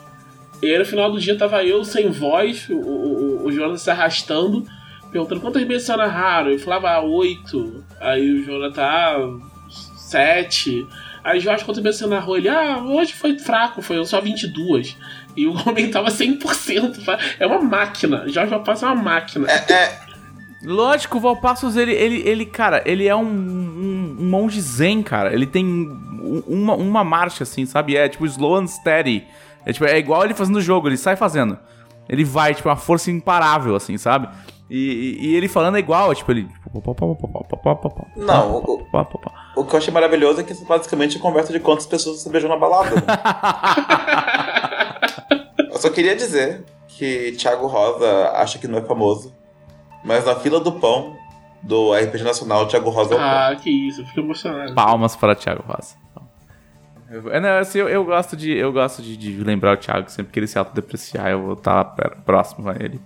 [0.63, 3.91] E aí no final do dia tava eu sem voz, o, o, o Jonathan se
[3.91, 4.67] arrastando,
[5.13, 6.51] perguntando quantas mesas você narraram.
[6.51, 7.85] Eu falava ah, oito.
[8.01, 10.87] Aí o Jonathan, ah, sete.
[11.23, 12.39] Aí Jorge, quantas vezes você narrou?
[12.39, 14.97] Ele, ah, hoje foi fraco, foi só 22.
[15.20, 17.19] E o homem tava 100%.
[17.39, 18.29] É uma máquina.
[18.29, 19.47] Jorge Valpasso é uma máquina.
[20.63, 25.33] Lógico, o Valpassos, ele, ele, ele, cara, ele é um, um, um monge zen, cara.
[25.33, 27.97] Ele tem um- uma, uma marcha, assim, sabe?
[27.97, 29.25] É tipo slow and steady.
[29.65, 31.59] É, tipo, é igual ele fazendo o jogo, ele sai fazendo.
[32.09, 34.29] Ele vai, tipo, uma força imparável, assim, sabe?
[34.69, 34.77] E,
[35.21, 36.47] e- e ele falando é igual, é tipo, ele...
[38.17, 38.87] Não, o,
[39.57, 42.29] o que eu achei maravilhoso é que isso basicamente é conversa de quantas pessoas você
[42.31, 42.91] beijou na balada.
[45.81, 49.35] eu só queria dizer que Thiago Rosa acha que não é famoso,
[50.05, 51.17] mas na fila do pão
[51.63, 53.27] do RPG Nacional, Thiago Rosa é o pão.
[53.27, 54.75] Ah, que isso, eu fico emocionado.
[54.75, 55.97] Palmas para Thiago Rosa.
[57.11, 60.11] Eu, é, não, assim, eu, eu gosto, de, eu gosto de, de lembrar o Thiago
[60.11, 61.85] sempre que ele se autodepreciar, eu vou estar
[62.27, 63.01] próximo a ele.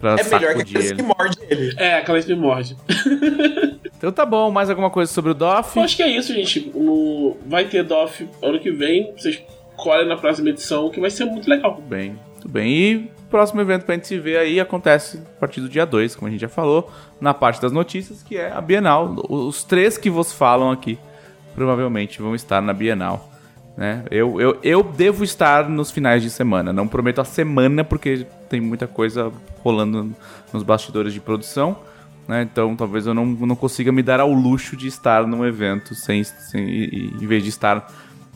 [0.00, 0.96] Pra É melhor que ele.
[0.96, 1.74] que morde ele.
[1.78, 2.76] É, aquela que me morde.
[3.96, 5.78] Então tá bom, mais alguma coisa sobre o DOF?
[5.78, 6.70] Eu acho que é isso, gente.
[6.74, 7.38] No...
[7.46, 9.14] Vai ter DOF ano que vem.
[9.16, 9.42] Vocês
[9.76, 11.74] colhem na próxima edição, que vai ser muito legal.
[11.74, 12.72] Tudo bem, tudo bem.
[12.72, 16.16] E o próximo evento pra gente se ver aí acontece a partir do dia 2,
[16.16, 16.90] como a gente já falou,
[17.20, 19.16] na parte das notícias, que é a Bienal.
[19.28, 20.98] Os três que vos falam aqui
[21.54, 23.30] provavelmente vão estar na Bienal.
[23.76, 24.04] Né?
[24.10, 26.72] Eu, eu, eu devo estar nos finais de semana.
[26.72, 29.32] Não prometo a semana, porque tem muita coisa
[29.62, 30.14] rolando
[30.52, 31.76] nos bastidores de produção.
[32.28, 32.42] Né?
[32.42, 36.24] Então talvez eu não, não consiga me dar ao luxo de estar num evento sem,
[36.24, 37.86] sem, em vez de estar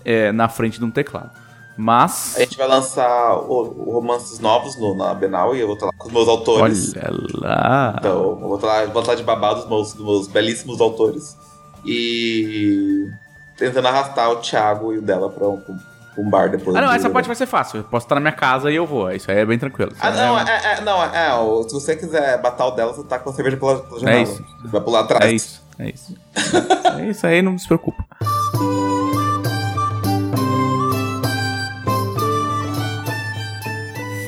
[0.08, 1.30] é, na frente de um teclado.
[1.76, 2.34] Mas.
[2.36, 5.86] A gente vai lançar o, o romances novos no, na Bienal e eu vou estar
[5.86, 6.94] lá com os meus autores.
[6.96, 7.96] Olha lá.
[7.98, 11.36] Então, eu vou estar lá, vou estar de babado dos meus, dos meus belíssimos autores.
[11.84, 13.06] e
[13.56, 15.62] tentando arrastar o Thiago e o dela pra um,
[16.16, 16.74] um bar depois.
[16.76, 17.78] Ah, não, essa parte vai ser fácil.
[17.78, 19.10] Eu posso estar na minha casa e eu vou.
[19.12, 19.92] Isso aí é bem tranquilo.
[20.00, 23.04] Ah, não, é, é, é- não, é, ó, se você quiser batar o dela, você
[23.04, 24.22] tá com a cerveja pela, pela janela.
[24.22, 24.44] isso.
[24.64, 25.24] Vai pular atrás.
[25.24, 25.62] é isso.
[25.78, 26.16] É isso.
[26.98, 28.04] É isso aí, não se preocupa.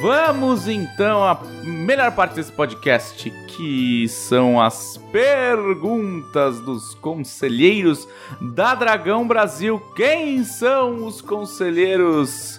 [0.01, 8.09] Vamos então à melhor parte desse podcast, que são as perguntas dos conselheiros
[8.41, 9.79] da Dragão Brasil.
[9.95, 12.59] Quem são os conselheiros,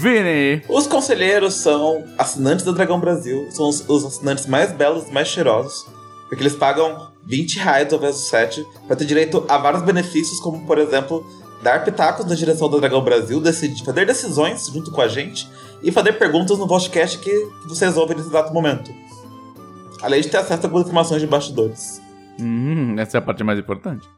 [0.00, 0.62] Vini?
[0.66, 5.84] Os conselheiros são assinantes da Dragão Brasil, são os, os assinantes mais belos, mais cheirosos,
[6.30, 10.40] porque eles pagam 20 reais ao invés do 7 para ter direito a vários benefícios,
[10.40, 11.22] como por exemplo,
[11.62, 15.46] dar pitacos na direção da Dragão Brasil, decidir, fazer decisões junto com a gente
[15.82, 18.92] e fazer perguntas no podcast que, vocês ouvem nesse exato momento.
[20.02, 22.00] Além de ter acesso a algumas informações de bastidores.
[22.40, 24.08] Hum, essa é a parte mais importante.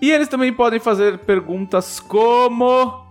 [0.00, 3.04] E eles também podem fazer perguntas como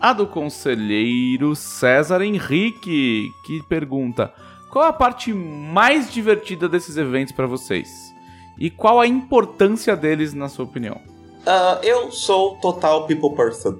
[0.00, 4.32] a do conselheiro César Henrique, que pergunta:
[4.70, 7.88] qual a parte mais divertida desses eventos para vocês?
[8.58, 11.00] E qual a importância deles na sua opinião?
[11.46, 13.78] Ah, eu sou total people person.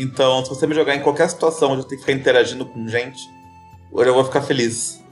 [0.00, 2.86] Então, se você me jogar em qualquer situação onde eu tenho que ficar interagindo com
[2.88, 3.20] gente,
[3.92, 5.02] eu vou ficar feliz.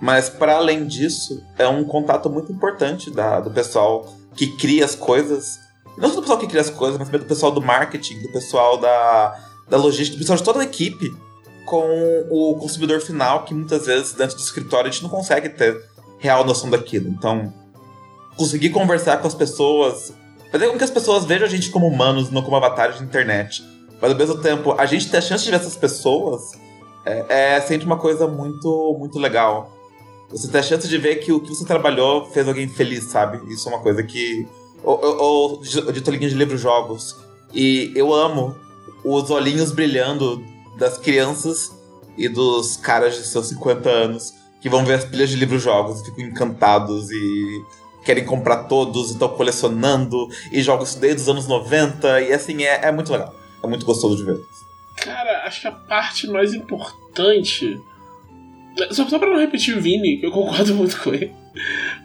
[0.00, 4.94] Mas, para além disso, é um contato muito importante da, do pessoal que cria as
[4.94, 5.58] coisas.
[5.96, 8.32] Não só do pessoal que cria as coisas, mas também do pessoal do marketing, do
[8.32, 9.38] pessoal da,
[9.68, 11.14] da logística, do pessoal de toda a equipe
[11.64, 15.82] com o consumidor final, que muitas vezes dentro do escritório a gente não consegue ter
[16.18, 17.08] real noção daquilo.
[17.08, 17.52] Então,
[18.36, 20.12] conseguir conversar com as pessoas,
[20.52, 23.64] fazer com que as pessoas vejam a gente como humanos, não como avatares de internet.
[24.00, 26.52] Mas ao mesmo tempo, a gente ter a chance de ver essas pessoas
[27.04, 29.72] é, é sempre uma coisa muito, muito legal.
[30.30, 33.40] Você ter a chance de ver que o que você trabalhou fez alguém feliz, sabe?
[33.52, 34.46] Isso é uma coisa que.
[34.82, 37.16] Ou, ou, ou dito linha de livros-jogos.
[37.54, 38.56] E eu amo
[39.04, 40.42] os olhinhos brilhando
[40.76, 41.72] das crianças
[42.18, 46.04] e dos caras de seus 50 anos que vão ver as pilhas de livros-jogos e
[46.06, 47.64] ficam encantados e
[48.04, 52.86] querem comprar todos e estão colecionando e isso desde os anos 90 e assim, é,
[52.86, 53.34] é muito legal.
[53.62, 54.44] É muito gostoso de ver.
[54.96, 57.80] Cara, acho que a parte mais importante.
[58.90, 61.32] Só, só pra não repetir o Vini, que eu concordo muito com ele.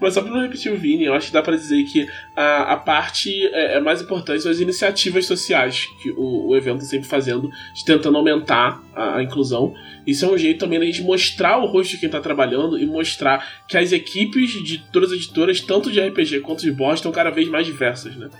[0.00, 2.72] Mas só pra não repetir o Vini, eu acho que dá pra dizer que a,
[2.72, 7.06] a parte é, é mais importante são as iniciativas sociais que o, o evento sempre
[7.06, 9.74] fazendo, de tentando aumentar a, a inclusão.
[10.06, 13.64] Isso é um jeito também gente mostrar o rosto de quem tá trabalhando e mostrar
[13.68, 17.30] que as equipes de todas as editoras, tanto de RPG quanto de boss, estão cada
[17.30, 18.30] vez mais diversas, né?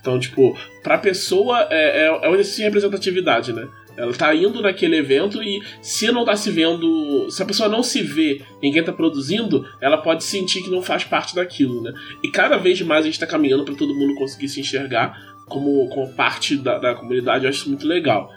[0.00, 3.68] Então, tipo, pra pessoa é, é, é de representatividade, né?
[3.96, 7.28] Ela tá indo naquele evento e se não tá se vendo.
[7.30, 10.80] Se a pessoa não se vê em quem tá produzindo, ela pode sentir que não
[10.80, 11.92] faz parte daquilo, né?
[12.22, 15.18] E cada vez mais a gente tá caminhando para todo mundo conseguir se enxergar
[15.48, 18.30] como, como parte da, da comunidade, eu acho isso muito legal.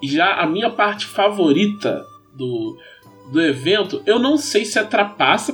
[0.00, 2.78] E já a minha parte favorita do,
[3.32, 4.88] do evento, eu não sei se é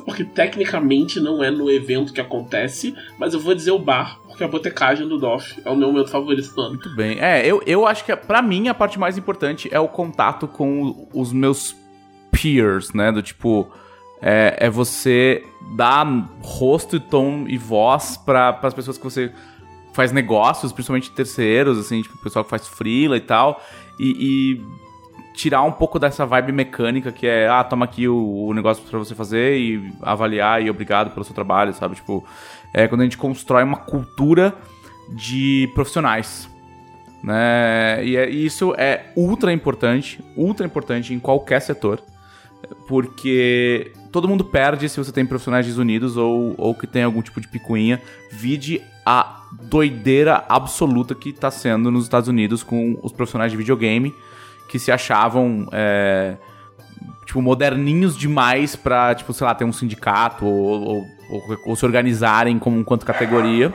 [0.05, 4.45] porque tecnicamente não é no evento que acontece, mas eu vou dizer o bar, porque
[4.45, 6.71] a botecagem do Doff é o meu momento favorito do ano.
[6.71, 7.19] Muito bem.
[7.19, 11.09] É, eu, eu acho que pra mim a parte mais importante é o contato com
[11.15, 11.75] os meus
[12.31, 13.11] peers, né?
[13.11, 13.67] Do tipo,
[14.21, 15.43] é, é você
[15.75, 16.05] dar
[16.43, 19.33] rosto e tom e voz para as pessoas que você
[19.95, 23.63] faz negócios, principalmente terceiros, assim, tipo, o pessoal que faz freela e tal,
[23.99, 24.11] e,
[24.59, 24.65] e
[25.33, 28.99] tirar um pouco dessa vibe mecânica que é, ah, toma aqui o, o negócio pra
[28.99, 31.95] você fazer e avaliar e obrigado pelo seu trabalho, sabe?
[31.95, 32.23] Tipo,
[32.77, 34.55] é quando a gente constrói uma cultura
[35.09, 36.49] de profissionais.
[37.25, 38.05] Né?
[38.05, 42.03] E, é- e isso é ultra importante, ultra importante em qualquer setor,
[42.87, 47.41] porque todo mundo perde se você tem profissionais desunidos ou, ou que tem algum tipo
[47.41, 48.01] de picuinha.
[48.31, 54.15] Vide a doideira absoluta que está sendo nos Estados Unidos com os profissionais de videogame
[54.69, 56.37] que se achavam é,
[57.25, 61.85] tipo moderninhos demais pra, tipo, sei lá, ter um sindicato ou, ou- ou- ou se
[61.85, 63.73] organizarem como enquanto categoria.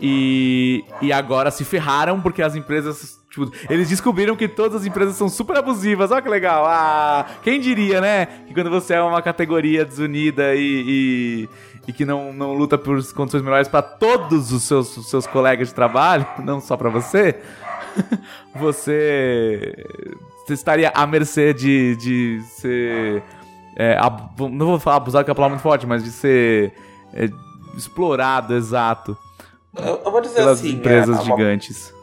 [0.00, 3.18] E, e agora se ferraram porque as empresas.
[3.30, 6.10] Tipo, eles descobriram que todas as empresas são super abusivas.
[6.10, 6.64] Olha que legal.
[6.66, 8.26] Ah, quem diria, né?
[8.46, 11.48] Que quando você é uma categoria desunida e, e,
[11.88, 15.68] e que não, não luta por condições melhores para todos os seus, os seus colegas
[15.68, 17.34] de trabalho, não só para você,
[18.54, 19.74] você,
[20.48, 23.22] você estaria à mercê de, de ser.
[23.76, 26.72] é, ab- não vou falar abusado, que é uma palavra muito forte, mas de ser
[27.14, 27.28] é,
[27.76, 29.16] explorado, exato
[29.76, 31.94] Eu, eu vou dizer pelas assim, empresas é, uma, gigantes.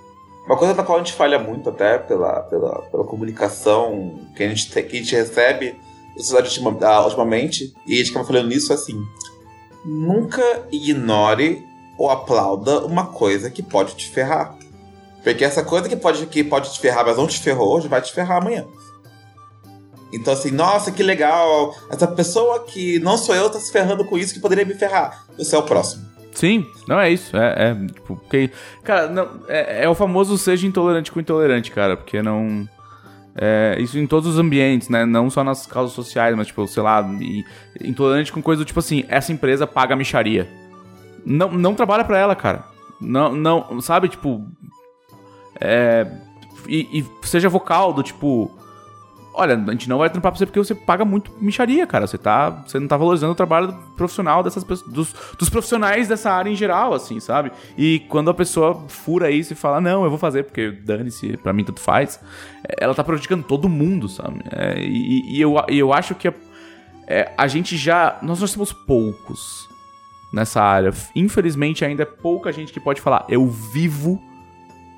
[0.45, 4.47] uma coisa da qual a gente falha muito até pela, pela, pela comunicação que a
[4.47, 5.71] gente, te- que a gente recebe
[6.15, 9.03] da sociedade ultima- ultimamente, e a gente acaba falando nisso assim.
[9.83, 10.41] nunca
[10.71, 11.65] ignore
[11.97, 14.55] ou aplauda uma coisa que pode te ferrar.
[15.25, 17.99] Porque essa coisa que pode, que pode te ferrar, mas não te ferrou hoje, vai
[17.99, 18.63] te ferrar amanhã.
[20.13, 21.75] Então, assim, nossa, que legal.
[21.89, 25.25] Essa pessoa que não sou eu tá se ferrando com isso que poderia me ferrar.
[25.35, 26.05] Você é o próximo.
[26.31, 27.35] Sim, não é isso.
[27.35, 28.51] É, é tipo, porque,
[28.83, 32.69] cara, não, é, é, o famoso seja intolerante com intolerante, cara, porque não.
[33.35, 35.05] É, isso em todos os ambientes, né?
[35.05, 37.43] Não só nas causas sociais, mas, tipo, sei lá, e,
[37.81, 40.47] intolerante com coisa do tipo assim, essa empresa paga micharia.
[41.25, 42.63] Não, não trabalha pra ela, cara.
[43.01, 44.45] Não, não, sabe, tipo.
[45.59, 46.07] É.
[46.67, 48.51] E, e seja vocal do tipo
[49.35, 52.07] olha, a gente não vai trampar pra você porque você paga muito micharia, cara.
[52.07, 56.49] Você, tá, você não tá valorizando o trabalho profissional dessas dos, dos profissionais dessa área
[56.49, 57.51] em geral, assim, sabe?
[57.77, 61.53] E quando a pessoa fura isso e fala, não, eu vou fazer porque dane-se, pra
[61.53, 62.19] mim tanto faz,
[62.79, 64.41] ela tá prejudicando todo mundo, sabe?
[64.51, 66.33] É, e, e, eu, e eu acho que a,
[67.07, 68.17] é, a gente já.
[68.21, 69.69] Nós nós somos poucos
[70.31, 70.91] nessa área.
[71.15, 74.21] Infelizmente, ainda é pouca gente que pode falar, eu vivo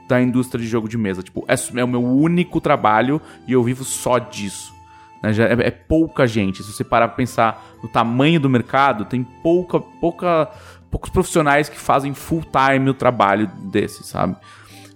[0.07, 1.21] da indústria de jogo de mesa.
[1.21, 4.73] Tipo, é, é o meu único trabalho e eu vivo só disso.
[5.21, 5.33] Né?
[5.33, 6.63] Já é, é, pouca gente.
[6.63, 10.49] Se você parar pra pensar no tamanho do mercado, tem pouca, pouca,
[10.89, 14.35] poucos profissionais que fazem full time o trabalho desse, sabe?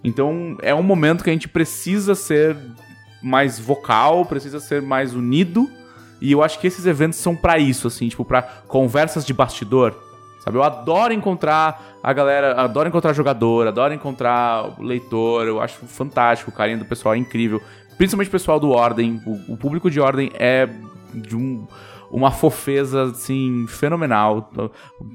[0.02, 2.56] Então é um momento que a gente precisa ser
[3.22, 5.70] mais vocal, precisa ser mais unido.
[6.20, 10.11] E eu acho que esses eventos são para isso, assim, tipo, para conversas de bastidor
[10.42, 16.50] Sabe, eu adoro encontrar a galera, adoro encontrar jogador, adoro encontrar leitor, eu acho fantástico,
[16.50, 17.62] o carinho do pessoal é incrível.
[17.96, 20.68] Principalmente o pessoal do Ordem, o, o público de Ordem é
[21.14, 21.64] de um,
[22.10, 24.50] uma fofeza, assim, fenomenal.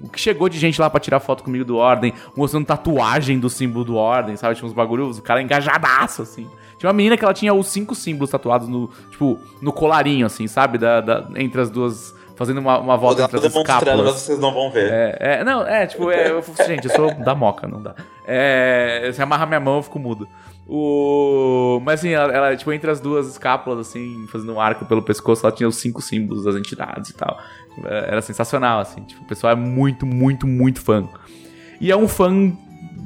[0.02, 3.50] O que chegou de gente lá pra tirar foto comigo do Ordem, mostrando tatuagem do
[3.50, 4.56] símbolo do Ordem, sabe?
[4.56, 6.48] Tinha uns bagulhos, o cara engajadaço, assim.
[6.80, 10.48] Tinha uma menina que ela tinha os cinco símbolos tatuados no, tipo, no colarinho, assim,
[10.48, 10.78] sabe?
[10.78, 14.06] Da, da entre as duas fazendo uma, uma volta entre as escápulas.
[14.06, 14.90] mas vocês não vão ver.
[14.90, 17.96] É, é não, é, tipo, é, eu, gente, eu sou da moca, não dá.
[18.26, 20.28] É, se amarra minha mão, eu fico mudo.
[20.70, 21.82] O...
[21.84, 25.46] Mas assim, ela, ela, tipo, entre as duas escápulas, assim, fazendo um arco pelo pescoço,
[25.46, 27.40] ela tinha os cinco símbolos das entidades e tal.
[27.84, 29.02] Era sensacional, assim.
[29.02, 31.08] Tipo, o pessoal é muito, muito, muito fã.
[31.82, 32.56] E é um fã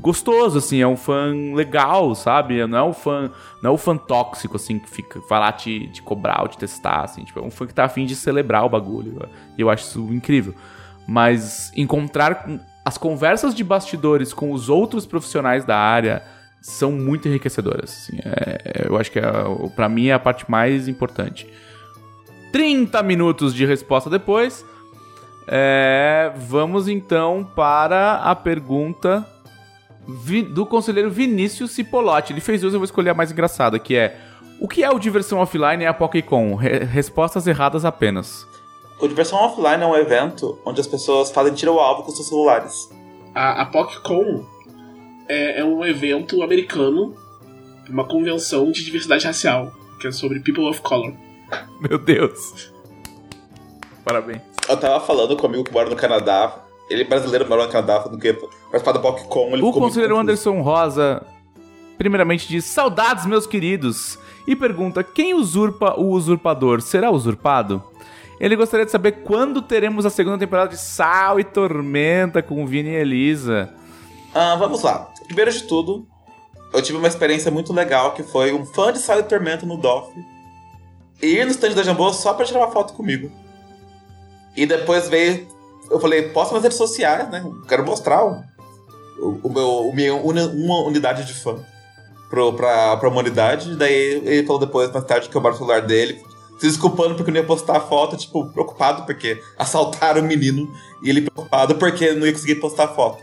[0.01, 2.65] gostoso, assim, é um fã legal, sabe?
[2.65, 5.87] Não é um fã, não é um fã tóxico, assim, que fica, vai lá te,
[5.89, 8.65] te cobrar ou te testar, assim, tipo, é um fã que tá afim de celebrar
[8.65, 9.29] o bagulho.
[9.57, 10.55] E eu acho isso incrível.
[11.07, 12.47] Mas encontrar
[12.83, 16.23] as conversas de bastidores com os outros profissionais da área
[16.59, 17.91] são muito enriquecedoras.
[17.91, 19.23] Assim, é, eu acho que é,
[19.75, 21.47] para mim é a parte mais importante.
[22.51, 24.65] 30 minutos de resposta depois.
[25.47, 29.27] É, vamos então para a pergunta
[30.53, 32.33] do conselheiro Vinícius Cipolotti.
[32.33, 34.17] Ele fez duas, eu vou escolher a mais engraçada, que é
[34.59, 36.53] o que é o Diversão Offline e a Pokécon?
[36.55, 38.45] Re respostas erradas apenas.
[38.99, 42.27] O Diversão Offline é um evento onde as pessoas fazem tiro ao alvo com seus
[42.27, 42.87] celulares.
[43.33, 44.45] A, a PocCon
[45.27, 47.15] é, é, um evento americano,
[47.89, 51.13] uma convenção de diversidade racial, que é sobre People of Color.
[51.81, 52.71] Meu Deus.
[54.03, 54.41] Parabéns.
[54.69, 57.71] Eu tava falando com um amigo que mora no Canadá, ele é brasileiro, morou no
[57.71, 59.59] Canadá, falando que participar do BocCon.
[59.61, 61.25] o conselheiro Anderson Rosa,
[61.97, 64.19] primeiramente, diz: Saudades, meus queridos.
[64.45, 66.81] E pergunta: quem usurpa o usurpador?
[66.81, 67.83] Será usurpado?
[68.39, 72.89] Ele gostaria de saber quando teremos a segunda temporada de Sal e Tormenta com Vini
[72.89, 73.69] e Elisa.
[74.33, 75.09] Ah, vamos lá.
[75.27, 76.07] Primeiro de tudo,
[76.73, 79.77] eu tive uma experiência muito legal que foi um fã de Sal e Tormenta no
[79.77, 80.11] DOF
[81.21, 83.31] ir no stand da Jambô só pra tirar uma foto comigo.
[84.55, 85.47] E depois veio
[85.91, 87.43] eu falei, posta nas redes sociais, né?
[87.67, 88.41] Quero mostrar o,
[89.43, 91.57] o, meu, o minha, uma unidade de fã
[92.29, 93.75] pro, pra, pra humanidade.
[93.75, 93.93] Daí
[94.25, 96.23] ele falou depois, mais tarde, que eu o celular dele,
[96.57, 100.71] se desculpando porque não ia postar a foto, tipo, preocupado porque assaltaram o menino
[101.03, 103.21] e ele preocupado porque não ia conseguir postar a foto.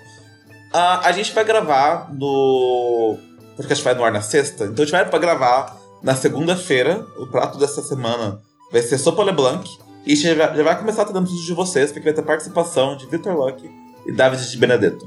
[0.74, 3.16] Uh, a gente vai gravar no.
[3.56, 6.14] Porque a gente vai no ar na sexta, então a gente vai pra gravar na
[6.14, 7.06] segunda-feira.
[7.16, 8.40] O prato dessa semana
[8.70, 9.68] vai ser sopa LeBlanc.
[10.08, 13.04] E já, já vai começar a ter anúncios de vocês, porque vai ter participação de
[13.06, 13.70] Victor Luck
[14.06, 15.06] e David de Benedetto.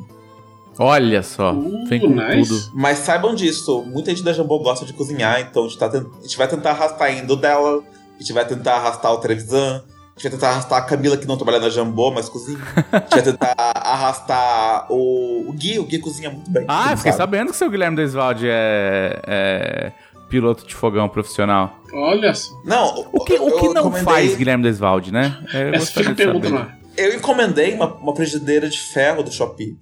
[0.77, 2.47] Olha só, uh, vem com nice.
[2.47, 2.71] tudo.
[2.75, 6.21] Mas saibam disso, muita gente da Jambô gosta de cozinhar, então a gente, tá a
[6.21, 7.83] gente vai tentar arrastar ainda o dela,
[8.15, 11.27] a gente vai tentar arrastar o Trevisan, a gente vai tentar arrastar a Camila, que
[11.27, 12.59] não trabalha na Jambô, mas cozinha.
[12.91, 16.65] A gente vai tentar arrastar o, o Gui, o Gui cozinha muito bem.
[16.67, 17.23] Ah, fiquei sabe.
[17.23, 19.91] sabendo que o seu Guilherme Desvalde é, é
[20.31, 21.75] piloto de fogão profissional.
[21.93, 22.53] Olha só.
[22.63, 24.03] Não, o que, o que não encomendei...
[24.03, 25.37] faz Guilherme Desvalde, né?
[25.53, 26.77] É, Essa fica a pergunta lá.
[26.97, 29.77] Eu encomendei uma, uma frigideira de ferro do Shopee.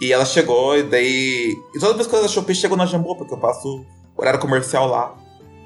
[0.00, 1.54] E ela chegou, e daí.
[1.74, 3.84] E todas as coisas da Shopee chegam na Jambô, porque eu passo
[4.16, 5.14] horário comercial lá.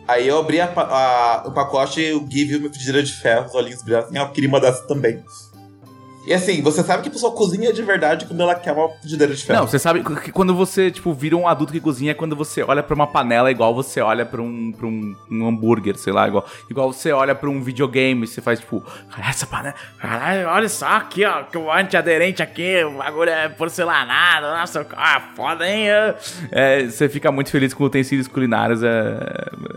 [0.06, 3.46] Aí eu abri a, a, o pacote e o Gui viu minha frigideira de ferro,
[3.46, 4.14] os olhinhos brilhados.
[4.14, 5.22] Eu queria uma dessas também.
[6.28, 9.34] E assim, você sabe que a pessoa cozinha de verdade quando ela quer uma frigideira
[9.34, 9.60] de ferro.
[9.60, 12.62] Não, você sabe que quando você, tipo, vira um adulto que cozinha é quando você
[12.62, 16.28] olha pra uma panela igual você olha pra um, pra um, um hambúrguer, sei lá,
[16.28, 18.84] igual, igual você olha pra um videogame, você faz, tipo,
[19.26, 24.48] essa panela, caralho, olha só aqui, ó, que o antiaderente aqui, o bagulho é porcelanado,
[24.48, 25.86] nossa, ah, foda, hein?
[26.50, 28.88] É, você fica muito feliz com utensílios culinários, é,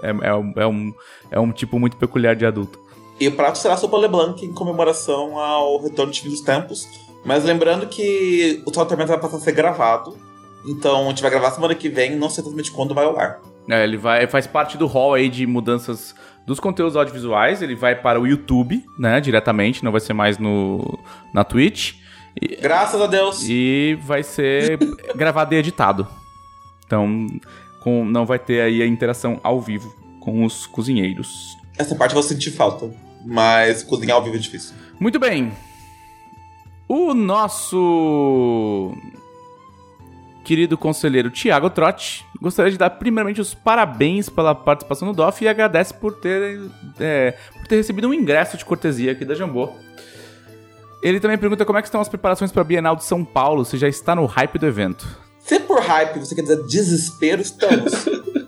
[0.04, 0.94] é, é, é, um,
[1.32, 2.91] é um tipo muito peculiar de adulto.
[3.22, 6.88] E o prato será sopa LeBlanc em comemoração ao retorno de Fim dos Tempos.
[7.24, 10.18] Mas lembrando que o Tormenta vai passar a ser gravado.
[10.66, 13.40] Então a gente vai gravar semana que vem, não sei exatamente quando vai ao ar.
[13.70, 16.16] É, ele vai, faz parte do hall aí de mudanças
[16.48, 17.62] dos conteúdos audiovisuais.
[17.62, 20.98] Ele vai para o YouTube, né, diretamente, não vai ser mais no
[21.32, 21.94] na Twitch.
[22.42, 23.44] E, Graças a Deus.
[23.48, 24.80] E vai ser
[25.16, 26.08] gravado e editado.
[26.88, 27.28] Então,
[27.82, 31.30] com, não vai ter aí a interação ao vivo com os cozinheiros.
[31.78, 34.74] Essa parte eu vou sentir falta mas cozinhar ao vivo é difícil.
[35.00, 35.52] Muito bem.
[36.88, 38.94] O nosso
[40.44, 45.48] querido conselheiro Tiago Trotti gostaria de dar primeiramente os parabéns pela participação no DOF e
[45.48, 46.60] agradece por ter,
[47.00, 49.70] é, por ter recebido um ingresso de cortesia aqui da Jambô.
[51.02, 53.78] Ele também pergunta como é estão as preparações para a Bienal de São Paulo, se
[53.78, 55.08] já está no hype do evento.
[55.40, 58.06] Se por hype você quer dizer desespero, estamos.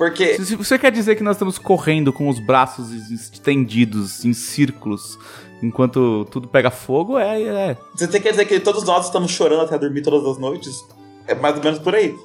[0.00, 0.42] Porque.
[0.42, 5.18] Se você quer dizer que nós estamos correndo com os braços estendidos em círculos
[5.62, 7.42] enquanto tudo pega fogo, é.
[7.42, 7.76] é.
[7.94, 10.82] Você quer dizer que todos nós estamos chorando até dormir todas as noites?
[11.26, 12.16] É mais ou menos por aí.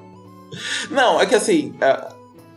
[0.92, 1.74] não, é que assim.
[1.80, 2.08] É,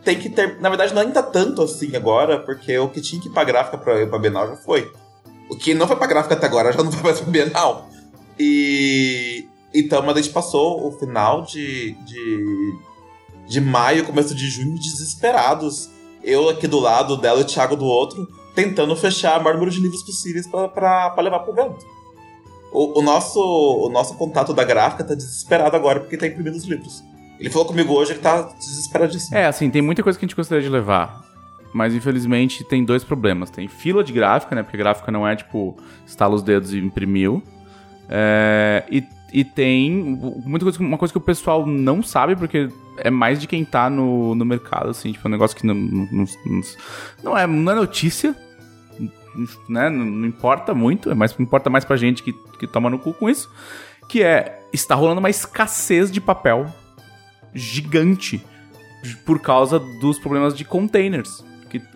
[0.04, 0.60] tem que ter.
[0.60, 3.78] Na verdade, não ainda tanto assim agora, porque o que tinha que ir pra gráfica
[3.78, 4.92] pra, pra Bienal já foi.
[5.48, 7.88] O que não foi pra gráfica até agora já não vai mais pra Bienal.
[8.38, 9.48] E.
[9.72, 12.74] Então, mas a gente passou o final de, de
[13.46, 15.90] de maio, começo de junho, desesperados.
[16.22, 19.70] Eu aqui do lado dela e o Thiago do outro, tentando fechar o maior número
[19.70, 21.84] de livros possíveis para levar pro evento.
[22.72, 26.64] O, o, nosso, o nosso contato da gráfica tá desesperado agora porque tá imprimindo os
[26.64, 27.04] livros.
[27.38, 29.36] Ele falou comigo hoje que tá desesperadíssimo.
[29.36, 31.24] É, assim, tem muita coisa que a gente gostaria de levar.
[31.72, 33.50] Mas infelizmente tem dois problemas.
[33.50, 34.62] Tem fila de gráfica, né?
[34.62, 35.76] Porque gráfica não é tipo,
[36.06, 37.42] estala os dedos e imprimiu.
[38.08, 39.04] É, e
[39.34, 39.90] e tem
[40.46, 43.90] muita coisa, uma coisa que o pessoal não sabe, porque é mais de quem tá
[43.90, 46.60] no, no mercado, assim, tipo, um negócio que não, não, não,
[47.24, 48.36] não é, não é notícia,
[49.68, 49.90] né?
[49.90, 53.12] Não, não, importa muito, é mais, importa mais pra gente que, que toma no cu
[53.12, 53.50] com isso.
[54.08, 56.72] Que é, está rolando uma escassez de papel
[57.52, 58.40] gigante
[59.26, 61.44] por causa dos problemas de containers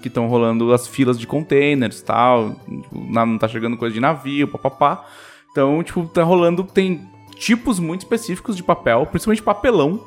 [0.02, 2.56] que estão rolando as filas de containers tal.
[2.66, 5.06] Tipo, não tá chegando coisa de navio, papapá.
[5.52, 6.64] Então, tipo, tá rolando.
[6.64, 7.08] Tem
[7.38, 10.04] tipos muito específicos de papel, principalmente papelão,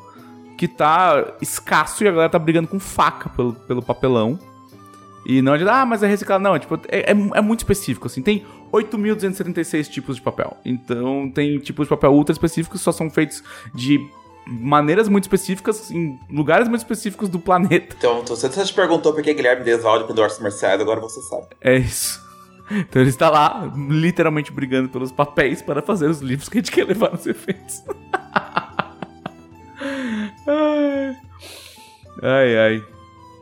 [0.58, 4.38] que tá escasso e a galera tá brigando com faca pelo, pelo papelão.
[5.26, 6.44] E não adianta, ah, mas é reciclado.
[6.44, 8.22] Não, é, tipo, é, é, é muito específico, assim.
[8.22, 10.58] Tem 8.276 tipos de papel.
[10.66, 13.44] Então, tem tipos de papel ultra específicos que só são feitos
[13.74, 14.00] de
[14.48, 17.96] maneiras muito específicas, em lugares muito específicos do planeta.
[17.98, 21.48] Então, você te perguntou por que Guilherme Desvalde com Dorce Mercedes, agora você sabe.
[21.62, 22.31] É isso.
[22.80, 26.72] Então ele está lá, literalmente brigando pelos papéis para fazer os livros que a gente
[26.72, 27.84] quer levar nos eventos.
[32.22, 32.84] ai, ai.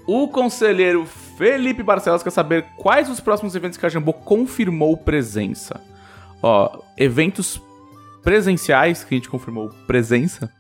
[0.08, 1.06] O conselheiro
[1.38, 5.80] Felipe Barcelos quer saber quais os próximos eventos que a Jambô confirmou presença.
[6.42, 7.62] Ó, eventos
[8.24, 10.52] presenciais que a gente confirmou presença.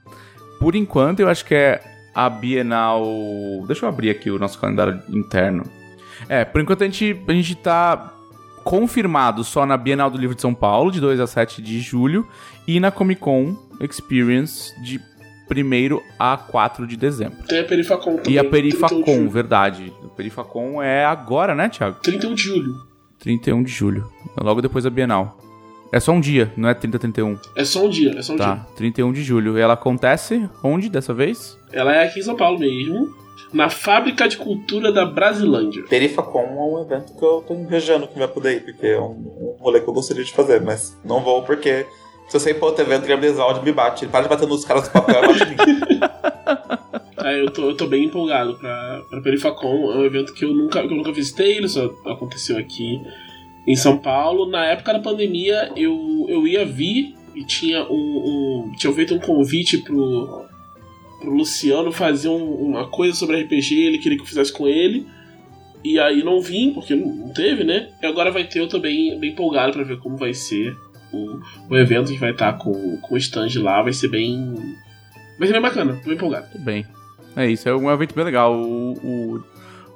[0.59, 1.81] Por enquanto, eu acho que é
[2.13, 3.03] a Bienal.
[3.65, 5.63] Deixa eu abrir aqui o nosso calendário interno.
[6.27, 8.13] É, por enquanto a gente, a gente tá
[8.69, 12.27] confirmado só na Bienal do Livro de São Paulo, de 2 a 7 de julho,
[12.67, 17.47] e na Comic Con Experience, de 1 a 4 de dezembro.
[17.47, 18.33] Tem a Perifacon também.
[18.33, 19.91] E a Perifacon, verdade.
[20.05, 21.97] A Perifacon é agora, né, Thiago?
[22.03, 22.75] 31 de julho.
[23.17, 24.07] 31 de julho.
[24.39, 25.39] Logo depois da Bienal.
[25.91, 27.39] É só um dia, não é 30, 31.
[27.55, 28.65] É só um dia, é só um tá, dia.
[28.75, 29.57] 31 de julho.
[29.57, 31.57] E ela acontece onde dessa vez?
[31.71, 33.09] Ela é aqui em São Paulo mesmo
[33.53, 35.83] na Fábrica de Cultura da Brasilândia.
[35.83, 39.11] Perifacom é um evento que eu tô invejando que vai poder ir, porque é um,
[39.11, 41.85] um rolê que eu gostaria de fazer, mas não vou porque
[42.29, 44.05] se eu sei pra outro evento, Guilherme Desaldi me bate.
[44.05, 45.99] Ele para de bater nos caras do papel e bate em mim.
[47.21, 49.91] É, eu, tô, eu tô bem empolgado pra, pra Perifacom.
[49.91, 53.01] É um evento que eu nunca, que eu nunca visitei, ele só aconteceu aqui
[53.67, 54.49] em São Paulo.
[54.49, 59.19] Na época da pandemia, eu, eu ia vir e tinha um, um tinha feito um
[59.19, 60.45] convite pro
[61.19, 65.05] pro Luciano fazer um, uma coisa sobre RPG, ele queria que eu fizesse com ele.
[65.83, 67.89] E aí não vim, porque não teve, né?
[68.01, 70.75] E agora vai ter, eu tô bem, bem empolgado para ver como vai ser
[71.11, 71.39] o,
[71.69, 74.55] o evento que vai estar tá com, com o stand lá, vai ser bem.
[75.37, 76.51] Vai ser bem bacana, tô bem empolgado.
[76.51, 76.85] Tudo bem.
[77.35, 78.53] É isso, é um evento bem legal.
[78.55, 79.43] O, o,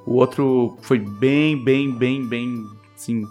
[0.05, 3.23] o outro foi bem, bem, bem, bem, assim.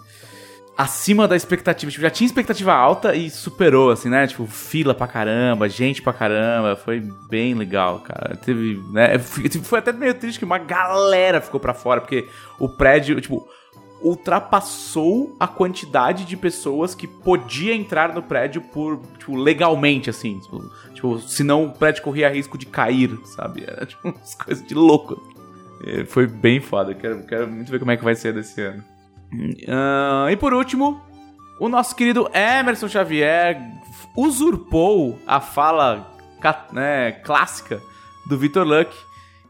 [0.77, 1.91] Acima da expectativa.
[1.91, 4.27] Tipo, já tinha expectativa alta e superou, assim, né?
[4.27, 6.75] Tipo, fila pra caramba, gente pra caramba.
[6.75, 8.35] Foi bem legal, cara.
[8.35, 9.17] Teve, né?
[9.19, 12.27] Foi até meio triste que uma galera ficou pra fora, porque
[12.59, 13.47] o prédio, tipo,
[14.01, 20.39] ultrapassou a quantidade de pessoas que podia entrar no prédio por, tipo, legalmente, assim.
[20.39, 23.63] Tipo, tipo senão o prédio corria risco de cair, sabe?
[23.65, 25.21] Era, tipo, umas coisas de louco.
[26.07, 26.93] Foi bem foda.
[26.93, 28.83] Quero, quero muito ver como é que vai ser desse ano.
[29.33, 31.01] Uh, e por último,
[31.59, 33.59] o nosso querido Emerson Xavier
[34.15, 36.11] usurpou a fala
[36.71, 37.81] né, clássica
[38.27, 38.95] do Vitor Luck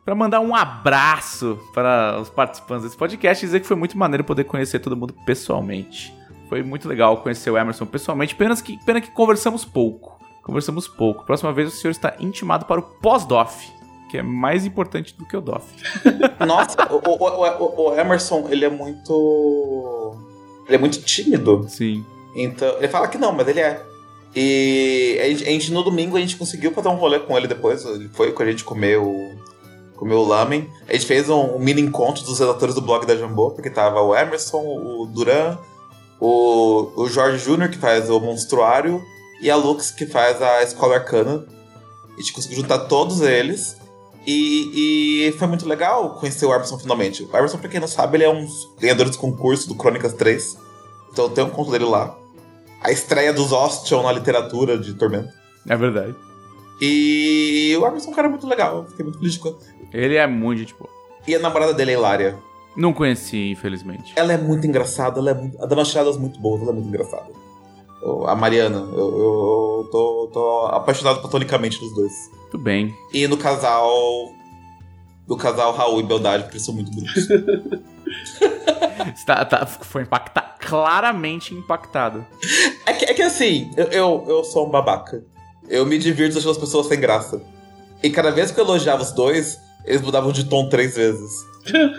[0.05, 4.23] para mandar um abraço para os participantes desse podcast e dizer que foi muito maneiro
[4.23, 6.14] poder conhecer todo mundo pessoalmente.
[6.49, 10.19] Foi muito legal conhecer o Emerson pessoalmente, pena que, pena que conversamos pouco.
[10.43, 11.26] Conversamos pouco.
[11.26, 13.72] Próxima vez o senhor está intimado para o pós-DOF,
[14.14, 15.65] que é mais importante do que o DOF.
[16.45, 20.15] Nossa, o, o, o, o, Emerson, ele é muito.
[20.68, 21.65] Ele é muito tímido.
[21.68, 22.06] Sim.
[22.35, 23.81] Então, ele fala que não, mas ele é.
[24.35, 27.48] E a gente, a gente, no domingo a gente conseguiu fazer um rolê com ele
[27.48, 27.84] depois.
[27.85, 29.34] Ele foi com a gente comer o.
[29.95, 30.69] Comer o lamen.
[30.88, 33.99] A gente fez um, um mini encontro dos redatores do blog da Jambô, porque tava
[33.99, 35.57] o Emerson, o Duran,
[36.19, 39.02] o, o Jorge Júnior, que faz o Monstruário,
[39.41, 41.44] e a Lux, que faz a Escola Arcana.
[42.15, 43.81] A gente conseguiu juntar todos eles.
[44.25, 47.23] E, e, foi muito legal conhecer o Emerson finalmente.
[47.23, 48.47] O Emerson, pra quem não sabe, ele é um
[48.79, 50.57] ganhador de concurso do Crônicas 3.
[51.11, 52.17] Então tem um conto dele lá.
[52.81, 55.33] A estreia dos Ostion na literatura de Tormento.
[55.67, 56.15] É verdade.
[56.81, 58.85] E o Emerson é um cara muito legal.
[58.89, 59.57] Fiquei muito feliz com
[59.91, 60.15] ele.
[60.15, 60.89] é muito tipo.
[61.27, 62.37] E a namorada dele é Hilária.
[62.75, 64.13] Não conheci, infelizmente.
[64.15, 65.57] Ela é muito engraçada, ela é muito.
[65.57, 67.43] Ela dá umas tiradas muito boas, ela é muito engraçada.
[68.27, 72.13] A Mariana, eu, eu, eu tô, tô apaixonado platonicamente dos dois.
[72.41, 72.95] Muito bem.
[73.13, 74.31] E no casal.
[75.27, 77.27] Do casal Raul e Beldade, porque eles são muito bonitos.
[79.25, 80.47] tá, tá, foi impactado.
[80.59, 82.25] Claramente impactado.
[82.85, 85.23] É que, é que assim, eu, eu, eu sou um babaca.
[85.69, 87.41] Eu me divirto achando as pessoas sem graça.
[88.01, 91.31] E cada vez que eu elogiava os dois, eles mudavam de tom três vezes.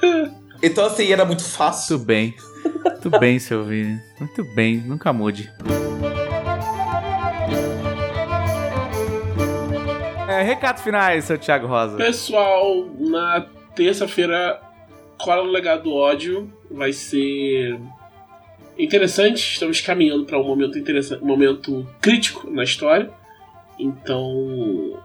[0.62, 1.96] então, assim, era muito fácil.
[1.96, 2.34] Muito bem.
[2.64, 4.00] Muito bem, seu Vini.
[4.18, 5.52] Muito bem, nunca mude.
[10.28, 11.96] É, recados finais, seu Thiago Rosa.
[11.96, 14.60] Pessoal, na terça-feira,
[15.18, 17.78] Cola no Legado do Ódio vai ser
[18.78, 19.52] interessante.
[19.52, 23.10] Estamos caminhando para um momento interessante, um momento crítico na história.
[23.78, 25.00] Então,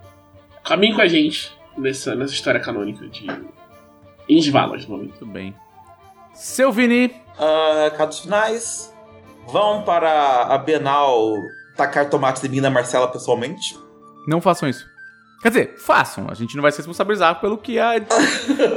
[0.64, 3.28] caminhe com a gente nessa, nessa história canônica de
[4.28, 5.56] Insvalas, Muito bem.
[6.34, 7.12] Seu Vini.
[7.40, 8.94] Uh, recados finais.
[9.48, 11.34] Vão para a Bienal
[11.76, 13.78] tacar tomates em mim na Marcela pessoalmente.
[14.28, 14.86] Não façam isso.
[15.42, 16.28] Quer dizer, façam.
[16.30, 17.94] A gente não vai se responsabilizar pelo que a,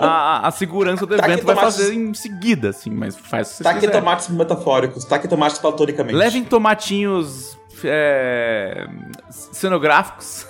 [0.01, 3.93] a, a segurança do evento vai fazer em seguida, assim, mas faz Taque quiser.
[3.93, 6.17] tomates metafóricos, taque tomates platonicamente.
[6.17, 8.87] Levem tomatinhos é,
[9.29, 10.47] cenográficos.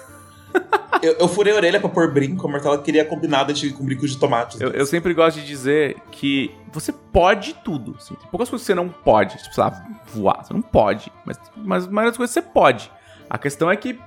[1.03, 4.07] eu, eu, furei a orelha pra pôr brinco, a Martela queria combinar de com brinco
[4.07, 4.61] de tomate.
[4.61, 7.95] Eu, eu, sempre gosto de dizer que você pode tudo.
[7.99, 9.37] Assim, tem poucas coisas que você não pode.
[9.39, 10.45] Tipo, sei lá, voar.
[10.45, 11.13] Você não pode.
[11.25, 12.91] Mas, mas a maioria das coisas você pode.
[13.29, 13.99] A questão é que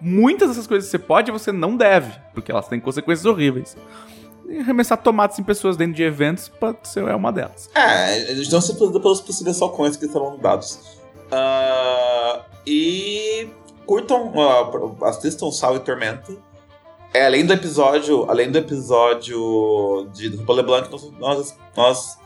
[0.00, 3.76] muitas dessas coisas que você pode, você não deve, porque elas têm consequências horríveis.
[4.48, 7.68] E arremessar tomates em pessoas dentro de eventos pode ser uma delas.
[7.74, 10.98] É, eles não se pelos possíveis falcões que serão dados.
[11.30, 13.48] Uh, e
[13.88, 16.36] curtam, uh, assistam Sal e Tormenta.
[17.14, 22.18] É, além do episódio, além do episódio de Republic Blanc, nós, nós,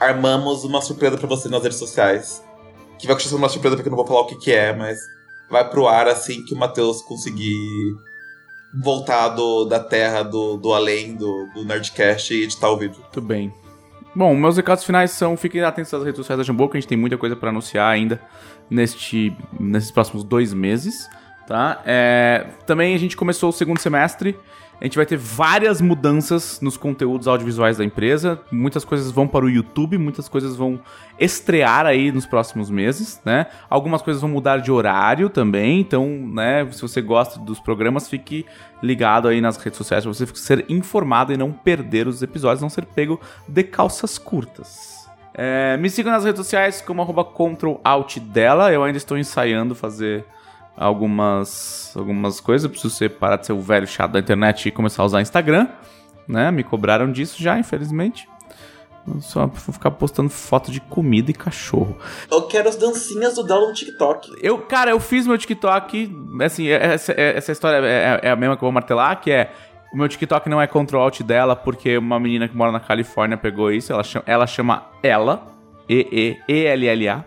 [0.00, 2.42] armamos uma surpresa para você nas redes sociais.
[2.98, 4.98] Que vai continuar uma surpresa porque eu não vou falar o que, que é, mas
[5.50, 7.54] vai pro ar assim que o Matheus conseguir
[8.82, 12.98] voltar do, da terra do, do além do, do Nerdcast e editar o vídeo.
[12.98, 13.52] Muito bem.
[14.14, 16.88] Bom, meus recados finais são: fiquem atentos às redes sociais da Jambô, que a gente
[16.88, 18.20] tem muita coisa para anunciar ainda
[18.70, 21.08] neste, nesses próximos dois meses.
[21.46, 21.82] Tá?
[21.84, 24.36] É, também a gente começou o segundo semestre
[24.80, 28.40] a gente vai ter várias mudanças nos conteúdos audiovisuais da empresa.
[28.50, 30.80] Muitas coisas vão para o YouTube, muitas coisas vão
[31.18, 33.46] estrear aí nos próximos meses, né?
[33.68, 35.80] Algumas coisas vão mudar de horário também.
[35.80, 38.46] Então, né, se você gosta dos programas, fique
[38.82, 42.70] ligado aí nas redes sociais para você ser informado e não perder os episódios, não
[42.70, 44.89] ser pego de calças curtas.
[45.34, 47.26] É, me sigam nas redes sociais como arroba
[48.20, 48.72] dela.
[48.72, 50.24] Eu ainda estou ensaiando fazer
[50.76, 52.64] algumas, algumas coisas.
[52.64, 55.20] Eu preciso ser, parar de ser o velho chato da internet e começar a usar
[55.20, 55.68] Instagram.
[56.26, 56.50] Né?
[56.50, 58.28] Me cobraram disso já, infelizmente.
[59.06, 61.96] Eu só vou ficar postando foto de comida e cachorro.
[62.30, 64.32] Eu quero as dancinhas do Dell no TikTok.
[64.42, 66.14] Eu, cara, eu fiz meu TikTok.
[66.42, 69.30] Assim, é, essa, é, essa história é, é, a mesma que eu vou martelar, que
[69.30, 69.52] é.
[69.92, 73.36] O meu TikTok não é control alt dela, porque uma menina que mora na Califórnia
[73.36, 73.92] pegou isso.
[73.92, 74.46] Ela chama ela.
[74.46, 75.46] Chama ela
[75.88, 77.24] E-E-E-L-L-A.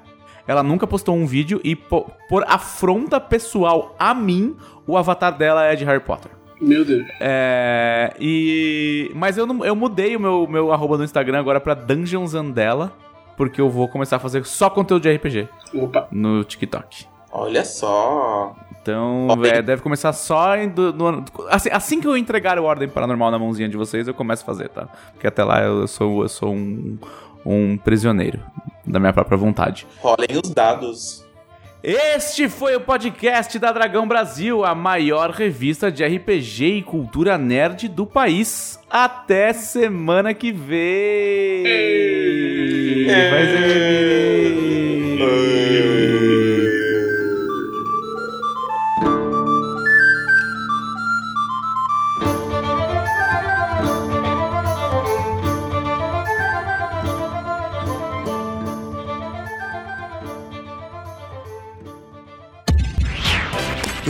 [0.48, 4.56] ela nunca postou um vídeo e po- por afronta pessoal a mim,
[4.88, 6.32] o avatar dela é de Harry Potter.
[6.62, 7.06] Meu Deus.
[7.20, 11.74] É, e mas eu não, eu mudei o meu meu arroba do Instagram agora pra
[11.74, 12.94] Dungeons Andela,
[13.36, 16.08] porque eu vou começar a fazer só conteúdo de RPG Opa.
[16.12, 17.08] no TikTok.
[17.36, 18.56] Olha só.
[18.82, 22.64] Então, é, deve começar só em do- no ano- assim, assim que eu entregar o
[22.64, 24.88] Ordem Paranormal na mãozinha de vocês, eu começo a fazer, tá?
[25.14, 26.98] Porque até lá eu sou, eu sou um,
[27.46, 28.40] um prisioneiro
[28.86, 29.88] da minha própria vontade.
[30.00, 31.24] Rolem os dados.
[31.82, 37.88] Este foi o podcast da Dragão Brasil, a maior revista de RPG e cultura nerd
[37.90, 38.80] do país.
[38.90, 41.64] Até semana que vem!
[43.32, 44.74] Vai ser...